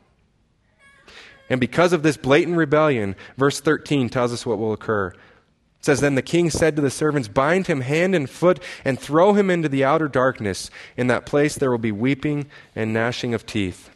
And 1.49 1.59
because 1.59 1.93
of 1.93 2.03
this 2.03 2.17
blatant 2.17 2.57
rebellion, 2.57 3.15
verse 3.37 3.59
13 3.59 4.09
tells 4.09 4.31
us 4.31 4.45
what 4.45 4.57
will 4.57 4.71
occur. 4.71 5.13
It 5.79 5.85
says, 5.85 6.01
Then 6.01 6.15
the 6.15 6.21
king 6.21 6.49
said 6.49 6.75
to 6.75 6.81
the 6.81 6.89
servants, 6.89 7.27
Bind 7.27 7.67
him 7.67 7.81
hand 7.81 8.15
and 8.15 8.29
foot 8.29 8.61
and 8.85 8.99
throw 8.99 9.33
him 9.33 9.49
into 9.49 9.69
the 9.69 9.83
outer 9.83 10.07
darkness. 10.07 10.69
In 10.97 11.07
that 11.07 11.25
place 11.25 11.55
there 11.55 11.71
will 11.71 11.77
be 11.77 11.91
weeping 11.91 12.47
and 12.75 12.93
gnashing 12.93 13.33
of 13.33 13.45
teeth 13.45 13.89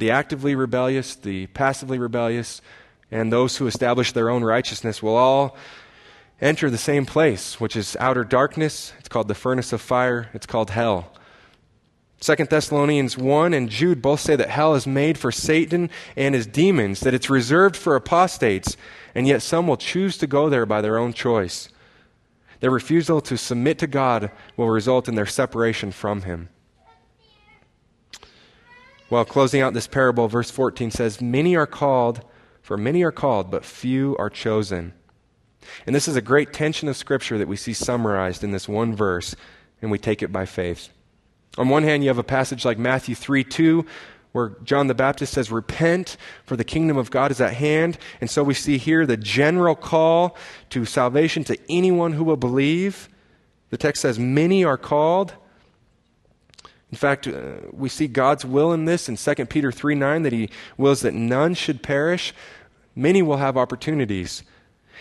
the 0.00 0.10
actively 0.10 0.54
rebellious, 0.54 1.14
the 1.14 1.46
passively 1.48 1.98
rebellious, 1.98 2.62
and 3.10 3.30
those 3.30 3.58
who 3.58 3.66
establish 3.66 4.12
their 4.12 4.30
own 4.30 4.42
righteousness 4.42 5.02
will 5.02 5.14
all 5.14 5.56
enter 6.40 6.70
the 6.70 6.78
same 6.78 7.04
place, 7.04 7.60
which 7.60 7.76
is 7.76 7.96
outer 8.00 8.24
darkness. 8.24 8.94
It's 8.98 9.08
called 9.08 9.28
the 9.28 9.34
furnace 9.34 9.74
of 9.74 9.80
fire, 9.82 10.30
it's 10.32 10.46
called 10.46 10.70
hell. 10.70 11.12
Second 12.22 12.50
Thessalonians 12.50 13.16
1 13.16 13.54
and 13.54 13.70
Jude 13.70 14.02
both 14.02 14.20
say 14.20 14.36
that 14.36 14.50
hell 14.50 14.74
is 14.74 14.86
made 14.86 15.16
for 15.16 15.32
Satan 15.32 15.88
and 16.16 16.34
his 16.34 16.46
demons, 16.46 17.00
that 17.00 17.14
it's 17.14 17.30
reserved 17.30 17.76
for 17.76 17.96
apostates, 17.96 18.76
and 19.14 19.26
yet 19.26 19.40
some 19.40 19.66
will 19.66 19.78
choose 19.78 20.18
to 20.18 20.26
go 20.26 20.50
there 20.50 20.66
by 20.66 20.82
their 20.82 20.98
own 20.98 21.14
choice. 21.14 21.70
Their 22.60 22.70
refusal 22.70 23.22
to 23.22 23.38
submit 23.38 23.78
to 23.78 23.86
God 23.86 24.30
will 24.58 24.68
result 24.68 25.08
in 25.08 25.14
their 25.14 25.24
separation 25.24 25.92
from 25.92 26.22
him. 26.22 26.50
Well, 29.08 29.24
closing 29.24 29.62
out 29.62 29.72
this 29.72 29.86
parable, 29.86 30.28
verse 30.28 30.50
14 30.50 30.90
says, 30.90 31.22
Many 31.22 31.56
are 31.56 31.66
called, 31.66 32.20
for 32.60 32.76
many 32.76 33.02
are 33.02 33.10
called, 33.10 33.50
but 33.50 33.64
few 33.64 34.14
are 34.18 34.30
chosen. 34.30 34.92
And 35.86 35.96
this 35.96 36.06
is 36.06 36.16
a 36.16 36.22
great 36.22 36.52
tension 36.52 36.86
of 36.86 36.98
Scripture 36.98 37.38
that 37.38 37.48
we 37.48 37.56
see 37.56 37.72
summarized 37.72 38.44
in 38.44 38.50
this 38.50 38.68
one 38.68 38.94
verse, 38.94 39.34
and 39.80 39.90
we 39.90 39.98
take 39.98 40.22
it 40.22 40.30
by 40.30 40.44
faith. 40.44 40.90
On 41.58 41.68
one 41.68 41.82
hand, 41.82 42.02
you 42.02 42.08
have 42.08 42.18
a 42.18 42.24
passage 42.24 42.64
like 42.64 42.78
Matthew 42.78 43.14
3 43.14 43.44
2, 43.44 43.84
where 44.32 44.52
John 44.62 44.86
the 44.86 44.94
Baptist 44.94 45.32
says, 45.32 45.50
Repent, 45.50 46.16
for 46.44 46.56
the 46.56 46.64
kingdom 46.64 46.96
of 46.96 47.10
God 47.10 47.30
is 47.30 47.40
at 47.40 47.54
hand. 47.54 47.98
And 48.20 48.30
so 48.30 48.44
we 48.44 48.54
see 48.54 48.78
here 48.78 49.06
the 49.06 49.16
general 49.16 49.74
call 49.74 50.36
to 50.70 50.84
salvation 50.84 51.44
to 51.44 51.58
anyone 51.68 52.12
who 52.12 52.24
will 52.24 52.36
believe. 52.36 53.08
The 53.70 53.76
text 53.76 54.02
says, 54.02 54.18
Many 54.18 54.64
are 54.64 54.78
called, 54.78 55.34
in 56.90 56.96
fact, 56.96 57.28
uh, 57.28 57.52
we 57.72 57.88
see 57.88 58.08
God's 58.08 58.44
will 58.44 58.72
in 58.72 58.84
this 58.84 59.08
in 59.08 59.16
2 59.16 59.46
Peter 59.46 59.70
3 59.70 59.94
9 59.94 60.22
that 60.22 60.32
He 60.32 60.50
wills 60.76 61.02
that 61.02 61.14
none 61.14 61.54
should 61.54 61.82
perish. 61.82 62.34
Many 62.96 63.22
will 63.22 63.36
have 63.36 63.56
opportunities. 63.56 64.42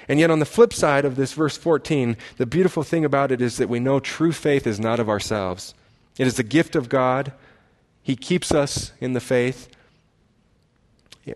And 0.08 0.20
yet, 0.20 0.32
on 0.32 0.40
the 0.40 0.46
flip 0.46 0.72
side 0.72 1.04
of 1.04 1.16
this 1.16 1.34
verse 1.34 1.58
14, 1.58 2.16
the 2.38 2.46
beautiful 2.46 2.84
thing 2.84 3.04
about 3.04 3.32
it 3.32 3.42
is 3.42 3.58
that 3.58 3.70
we 3.70 3.80
know 3.80 4.00
true 4.00 4.32
faith 4.32 4.66
is 4.66 4.80
not 4.80 5.00
of 5.00 5.10
ourselves. 5.10 5.74
It 6.18 6.28
is 6.28 6.40
a 6.40 6.44
gift 6.44 6.76
of 6.76 6.90
God. 6.90 7.34
He 8.02 8.16
keeps 8.16 8.54
us 8.54 8.92
in 9.00 9.14
the 9.14 9.20
faith. 9.20 9.70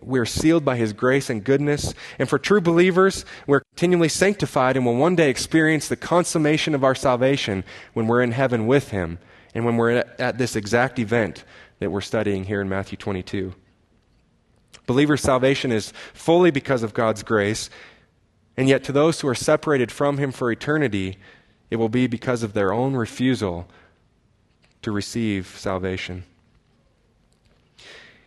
We're 0.02 0.26
sealed 0.26 0.66
by 0.66 0.78
His 0.78 0.94
grace 0.94 1.30
and 1.30 1.44
goodness. 1.44 1.94
And 2.18 2.28
for 2.28 2.40
true 2.40 2.62
believers, 2.62 3.26
we're 3.46 3.62
continually 3.76 4.10
sanctified 4.10 4.76
and 4.76 4.86
will 4.86 4.96
one 4.96 5.16
day 5.16 5.30
experience 5.30 5.88
the 5.88 5.96
consummation 5.96 6.74
of 6.74 6.84
our 6.84 6.96
salvation 6.96 7.64
when 7.94 8.08
we're 8.08 8.22
in 8.22 8.32
heaven 8.32 8.66
with 8.66 8.90
Him 8.90 9.20
and 9.54 9.66
when 9.66 9.78
we're 9.78 10.04
at, 10.20 10.38
this 10.38 10.56
exact 10.56 11.00
event 11.00 11.44
that 11.80 11.92
we're 11.92 12.02
studying 12.02 12.46
here 12.46 12.62
in 12.62 12.70
Matthew 12.70 12.98
22. 12.98 13.54
Believer 14.86 15.18
salvation 15.18 15.72
is 15.72 15.94
fully 16.14 16.52
because 16.52 16.84
of 16.84 16.94
God's 16.94 17.24
grace, 17.24 17.70
and 18.58 18.68
yet 18.68 18.84
to 18.86 18.92
those 18.92 19.22
who 19.22 19.28
are 19.28 19.36
separated 19.36 19.92
from 19.92 20.18
Him 20.18 20.32
for 20.32 20.52
eternity, 20.52 21.18
it 21.70 21.78
will 21.78 21.90
be 21.90 22.08
because 22.08 22.44
of 22.44 22.54
their 22.54 22.74
own 22.74 22.96
refusal 22.96 23.68
to 24.84 24.92
receive 24.92 25.48
salvation. 25.48 26.24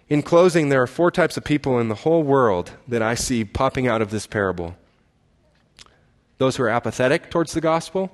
In 0.09 0.23
closing, 0.23 0.69
there 0.69 0.83
are 0.83 0.87
four 0.87 1.11
types 1.11 1.37
of 1.37 1.45
people 1.45 1.81
in 1.81 1.89
the 1.89 1.97
whole 1.97 2.23
world 2.23 2.73
that 2.87 3.03
I 3.03 3.15
see 3.15 3.45
popping 3.45 3.89
out 3.89 4.03
of 4.03 4.11
this 4.11 4.27
parable 4.27 4.77
those 6.39 6.57
who 6.57 6.63
are 6.65 6.69
apathetic 6.69 7.31
towards 7.31 7.55
the 7.55 7.63
gospel, 7.63 8.13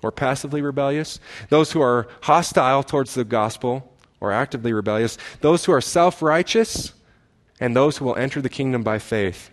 or 0.00 0.12
passively 0.12 0.62
rebellious, 0.62 1.18
those 1.48 1.72
who 1.72 1.80
are 1.80 2.06
hostile 2.22 2.84
towards 2.84 3.14
the 3.14 3.24
gospel 3.24 3.92
or 4.20 4.32
actively 4.32 4.72
rebellious, 4.72 5.18
those 5.40 5.64
who 5.64 5.72
are 5.72 5.80
self 5.80 6.22
righteous, 6.22 6.92
and 7.60 7.74
those 7.74 7.96
who 7.96 8.04
will 8.04 8.16
enter 8.16 8.40
the 8.40 8.48
kingdom 8.48 8.82
by 8.82 8.98
faith. 8.98 9.50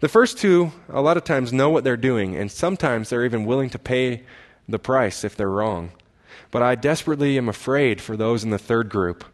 The 0.00 0.08
first 0.08 0.38
two, 0.38 0.72
a 0.88 1.02
lot 1.02 1.16
of 1.16 1.24
times, 1.24 1.52
know 1.52 1.70
what 1.70 1.82
they're 1.82 1.96
doing, 1.96 2.36
and 2.36 2.50
sometimes 2.50 3.10
they're 3.10 3.24
even 3.24 3.44
willing 3.44 3.70
to 3.70 3.78
pay 3.78 4.22
the 4.68 4.78
price 4.78 5.24
if 5.24 5.34
they're 5.34 5.50
wrong. 5.50 5.90
But 6.50 6.62
I 6.62 6.74
desperately 6.74 7.36
am 7.36 7.48
afraid 7.48 8.00
for 8.00 8.16
those 8.16 8.44
in 8.44 8.50
the 8.50 8.58
third 8.58 8.88
group 8.88 9.24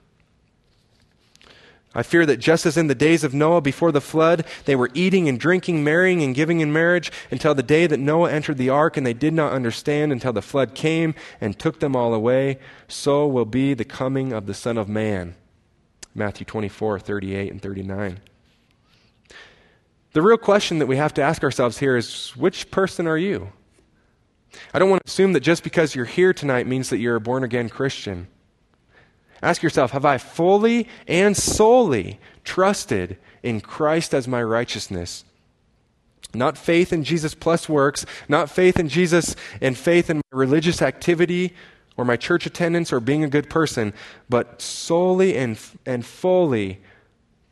I 1.94 2.02
fear 2.02 2.26
that 2.26 2.38
just 2.38 2.66
as 2.66 2.76
in 2.76 2.88
the 2.88 2.94
days 2.94 3.22
of 3.22 3.32
Noah 3.32 3.60
before 3.60 3.92
the 3.92 4.00
flood, 4.00 4.44
they 4.64 4.74
were 4.74 4.90
eating 4.94 5.28
and 5.28 5.38
drinking, 5.38 5.84
marrying 5.84 6.22
and 6.22 6.34
giving 6.34 6.58
in 6.60 6.72
marriage 6.72 7.12
until 7.30 7.54
the 7.54 7.62
day 7.62 7.86
that 7.86 8.00
Noah 8.00 8.32
entered 8.32 8.58
the 8.58 8.68
ark, 8.68 8.96
and 8.96 9.06
they 9.06 9.12
did 9.12 9.32
not 9.32 9.52
understand 9.52 10.10
until 10.10 10.32
the 10.32 10.42
flood 10.42 10.74
came 10.74 11.14
and 11.40 11.56
took 11.56 11.78
them 11.78 11.94
all 11.94 12.12
away, 12.12 12.58
so 12.88 13.26
will 13.28 13.44
be 13.44 13.74
the 13.74 13.84
coming 13.84 14.32
of 14.32 14.46
the 14.46 14.54
Son 14.54 14.76
of 14.76 14.88
Man. 14.88 15.36
Matthew 16.16 16.44
24, 16.44 16.98
38 16.98 17.52
and 17.52 17.62
39. 17.62 18.20
The 20.12 20.22
real 20.22 20.38
question 20.38 20.78
that 20.80 20.86
we 20.86 20.96
have 20.96 21.14
to 21.14 21.22
ask 21.22 21.44
ourselves 21.44 21.78
here 21.78 21.96
is 21.96 22.30
which 22.30 22.70
person 22.72 23.06
are 23.06 23.18
you? 23.18 23.52
I 24.74 24.80
don't 24.80 24.90
want 24.90 25.06
to 25.06 25.08
assume 25.08 25.34
that 25.34 25.40
just 25.40 25.62
because 25.62 25.94
you're 25.94 26.04
here 26.04 26.32
tonight 26.32 26.66
means 26.66 26.90
that 26.90 26.98
you're 26.98 27.14
a 27.14 27.20
born 27.20 27.44
again 27.44 27.68
Christian. 27.68 28.26
Ask 29.40 29.62
yourself 29.62 29.92
Have 29.92 30.04
I 30.04 30.18
fully 30.18 30.88
and 31.06 31.36
solely 31.36 32.18
trusted 32.42 33.16
in 33.44 33.60
Christ 33.60 34.12
as 34.12 34.26
my 34.26 34.42
righteousness? 34.42 35.24
Not 36.34 36.58
faith 36.58 36.92
in 36.92 37.04
Jesus 37.04 37.36
plus 37.36 37.68
works, 37.68 38.04
not 38.28 38.50
faith 38.50 38.80
in 38.80 38.88
Jesus 38.88 39.36
and 39.60 39.78
faith 39.78 40.10
in 40.10 40.16
my 40.16 40.22
religious 40.32 40.82
activity 40.82 41.54
or 41.96 42.04
my 42.04 42.16
church 42.16 42.44
attendance 42.44 42.92
or 42.92 42.98
being 42.98 43.22
a 43.22 43.28
good 43.28 43.48
person, 43.48 43.94
but 44.28 44.60
solely 44.60 45.36
and, 45.36 45.56
and 45.86 46.04
fully 46.04 46.80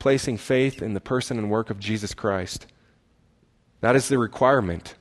placing 0.00 0.38
faith 0.38 0.82
in 0.82 0.94
the 0.94 1.00
person 1.00 1.38
and 1.38 1.48
work 1.48 1.70
of 1.70 1.78
Jesus 1.78 2.14
Christ. 2.14 2.66
That 3.80 3.94
is 3.94 4.08
the 4.08 4.18
requirement. 4.18 4.96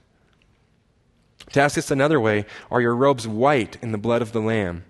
To 1.54 1.62
ask 1.62 1.76
this 1.76 1.92
another 1.92 2.20
way, 2.20 2.46
are 2.70 2.82
your 2.82 2.96
robes 2.96 3.28
white 3.28 3.78
in 3.82 3.92
the 3.92 3.98
blood 3.98 4.22
of 4.22 4.32
the 4.32 4.40
Lamb? 4.40 4.84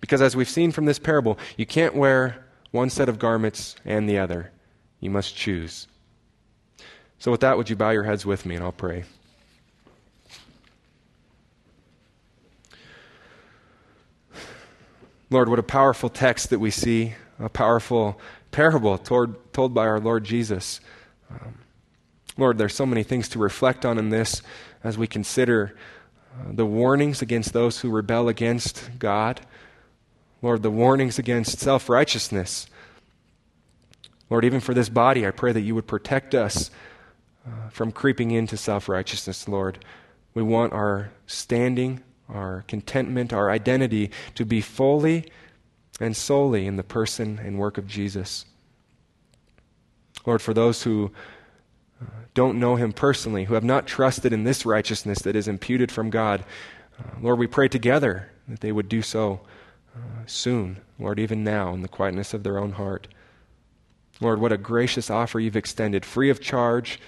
Because 0.00 0.22
as 0.22 0.34
we've 0.34 0.48
seen 0.48 0.72
from 0.72 0.86
this 0.86 0.98
parable, 0.98 1.38
you 1.56 1.66
can't 1.66 1.94
wear 1.94 2.46
one 2.70 2.88
set 2.88 3.08
of 3.08 3.18
garments 3.18 3.76
and 3.84 4.08
the 4.08 4.18
other. 4.18 4.50
You 5.00 5.10
must 5.10 5.36
choose. 5.36 5.86
So, 7.18 7.30
with 7.30 7.40
that, 7.40 7.56
would 7.56 7.68
you 7.68 7.76
bow 7.76 7.90
your 7.90 8.04
heads 8.04 8.24
with 8.24 8.46
me 8.46 8.54
and 8.54 8.64
I'll 8.64 8.72
pray? 8.72 9.04
Lord, 15.28 15.48
what 15.48 15.58
a 15.58 15.64
powerful 15.64 16.08
text 16.08 16.50
that 16.50 16.58
we 16.58 16.70
see, 16.70 17.14
a 17.38 17.48
powerful 17.48 18.20
parable 18.50 18.98
told, 18.98 19.52
told 19.52 19.74
by 19.74 19.86
our 19.86 20.00
Lord 20.00 20.24
Jesus. 20.24 20.80
Um, 21.30 21.58
Lord, 22.36 22.58
there's 22.58 22.74
so 22.74 22.86
many 22.86 23.02
things 23.02 23.28
to 23.30 23.38
reflect 23.38 23.84
on 23.84 23.98
in 23.98 24.08
this 24.08 24.42
as 24.82 24.96
we 24.96 25.06
consider 25.06 25.76
uh, 26.32 26.52
the 26.52 26.66
warnings 26.66 27.22
against 27.22 27.52
those 27.52 27.80
who 27.80 27.90
rebel 27.90 28.28
against 28.28 28.90
God. 28.98 29.40
Lord, 30.42 30.62
the 30.62 30.70
warnings 30.70 31.18
against 31.18 31.58
self 31.58 31.88
righteousness. 31.88 32.66
Lord, 34.30 34.44
even 34.44 34.60
for 34.60 34.74
this 34.74 34.88
body, 34.88 35.26
I 35.26 35.32
pray 35.32 35.52
that 35.52 35.60
you 35.60 35.74
would 35.74 35.88
protect 35.88 36.34
us 36.34 36.70
uh, 37.46 37.68
from 37.70 37.92
creeping 37.92 38.30
into 38.30 38.56
self 38.56 38.88
righteousness, 38.88 39.48
Lord. 39.48 39.84
We 40.34 40.42
want 40.42 40.72
our 40.72 41.10
standing, 41.26 42.02
our 42.28 42.64
contentment, 42.68 43.32
our 43.32 43.50
identity 43.50 44.10
to 44.36 44.44
be 44.44 44.60
fully 44.60 45.30
and 46.00 46.16
solely 46.16 46.66
in 46.66 46.76
the 46.76 46.84
person 46.84 47.40
and 47.42 47.58
work 47.58 47.76
of 47.76 47.86
Jesus. 47.86 48.46
Lord, 50.24 50.40
for 50.40 50.54
those 50.54 50.82
who 50.82 51.10
don't 52.34 52.58
know 52.58 52.76
him 52.76 52.92
personally, 52.92 53.44
who 53.44 53.54
have 53.54 53.64
not 53.64 53.86
trusted 53.86 54.32
in 54.32 54.44
this 54.44 54.64
righteousness 54.64 55.20
that 55.20 55.36
is 55.36 55.48
imputed 55.48 55.90
from 55.90 56.10
God, 56.10 56.44
uh, 56.98 57.02
Lord, 57.20 57.38
we 57.38 57.46
pray 57.46 57.68
together 57.68 58.30
that 58.48 58.60
they 58.60 58.72
would 58.72 58.88
do 58.88 59.02
so 59.02 59.40
uh, 59.96 60.24
soon, 60.26 60.80
Lord, 60.98 61.18
even 61.18 61.42
now, 61.42 61.74
in 61.74 61.82
the 61.82 61.88
quietness 61.88 62.32
of 62.34 62.42
their 62.42 62.58
own 62.58 62.72
heart. 62.72 63.08
Lord, 64.20 64.40
what 64.40 64.52
a 64.52 64.58
gracious 64.58 65.10
offer 65.10 65.40
you've 65.40 65.56
extended, 65.56 66.04
free 66.04 66.30
of 66.30 66.40
charge. 66.40 67.00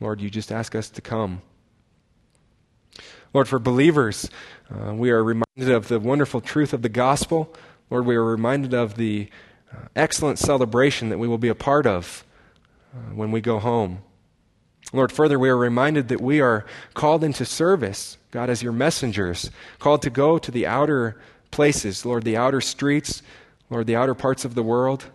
Lord, 0.00 0.20
you 0.20 0.28
just 0.28 0.52
ask 0.52 0.74
us 0.74 0.90
to 0.90 1.00
come. 1.00 1.40
Lord, 3.32 3.48
for 3.48 3.58
believers, 3.58 4.28
uh, 4.70 4.94
we 4.94 5.10
are 5.10 5.22
reminded 5.22 5.70
of 5.70 5.88
the 5.88 6.00
wonderful 6.00 6.40
truth 6.40 6.72
of 6.72 6.82
the 6.82 6.88
gospel. 6.88 7.54
Lord, 7.90 8.06
we 8.06 8.16
are 8.16 8.24
reminded 8.24 8.74
of 8.74 8.96
the 8.96 9.28
uh, 9.72 9.86
excellent 9.94 10.38
celebration 10.38 11.08
that 11.08 11.18
we 11.18 11.28
will 11.28 11.38
be 11.38 11.48
a 11.48 11.54
part 11.54 11.86
of 11.86 12.24
Uh, 12.94 13.14
when 13.14 13.30
we 13.30 13.40
go 13.40 13.58
home. 13.58 13.98
Lord, 14.92 15.10
further, 15.10 15.38
we 15.38 15.48
are 15.48 15.56
reminded 15.56 16.08
that 16.08 16.20
we 16.20 16.40
are 16.40 16.64
called 16.94 17.24
into 17.24 17.44
service, 17.44 18.16
God, 18.30 18.48
as 18.48 18.62
your 18.62 18.72
messengers, 18.72 19.50
called 19.78 20.02
to 20.02 20.10
go 20.10 20.38
to 20.38 20.50
the 20.50 20.66
outer 20.66 21.20
places, 21.50 22.06
Lord, 22.06 22.22
the 22.22 22.36
outer 22.36 22.60
streets, 22.60 23.22
Lord, 23.68 23.86
the 23.86 23.96
outer 23.96 24.14
parts 24.14 24.44
of 24.44 24.54
the 24.54 24.62
world, 24.62 25.06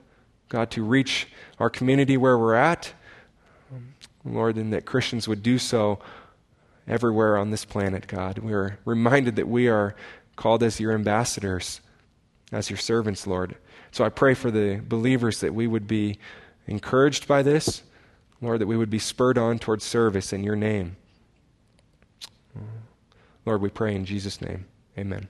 God, 0.50 0.70
to 0.72 0.84
reach 0.84 1.28
our 1.58 1.70
community 1.70 2.18
where 2.18 2.38
we're 2.38 2.56
at, 2.56 2.94
um, 3.72 3.94
Lord, 4.26 4.58
and 4.58 4.74
that 4.74 4.86
Christians 4.86 5.28
would 5.28 5.42
do 5.42 5.58
so 5.58 6.00
everywhere 6.88 7.38
on 7.38 7.52
this 7.52 7.64
planet, 7.64 8.08
God. 8.08 8.40
We 8.40 8.54
are 8.54 8.78
reminded 8.84 9.38
that 9.38 9.48
we 9.48 9.70
are 9.70 9.96
called 10.36 10.62
as 10.62 10.80
your 10.80 10.92
ambassadors, 10.92 11.80
as 12.52 12.70
your 12.70 12.78
servants, 12.78 13.26
Lord. 13.26 13.56
So 13.92 14.04
I 14.04 14.10
pray 14.10 14.34
for 14.34 14.52
the 14.52 14.82
believers 14.86 15.40
that 15.40 15.54
we 15.54 15.68
would 15.68 15.88
be 15.88 16.18
encouraged 16.68 17.28
by 17.28 17.42
this, 17.42 17.84
Lord, 18.42 18.60
that 18.62 18.68
we 18.68 18.78
would 18.78 18.90
be 18.90 19.00
spurred 19.00 19.38
on 19.38 19.60
towards 19.60 19.84
service 19.84 20.34
in 20.34 20.44
your 20.44 20.56
name. 20.56 20.98
Lord, 23.46 23.62
we 23.62 23.70
pray 23.70 23.96
in 23.96 24.06
Jesus' 24.06 24.42
name. 24.42 24.66
Amen. 24.98 25.28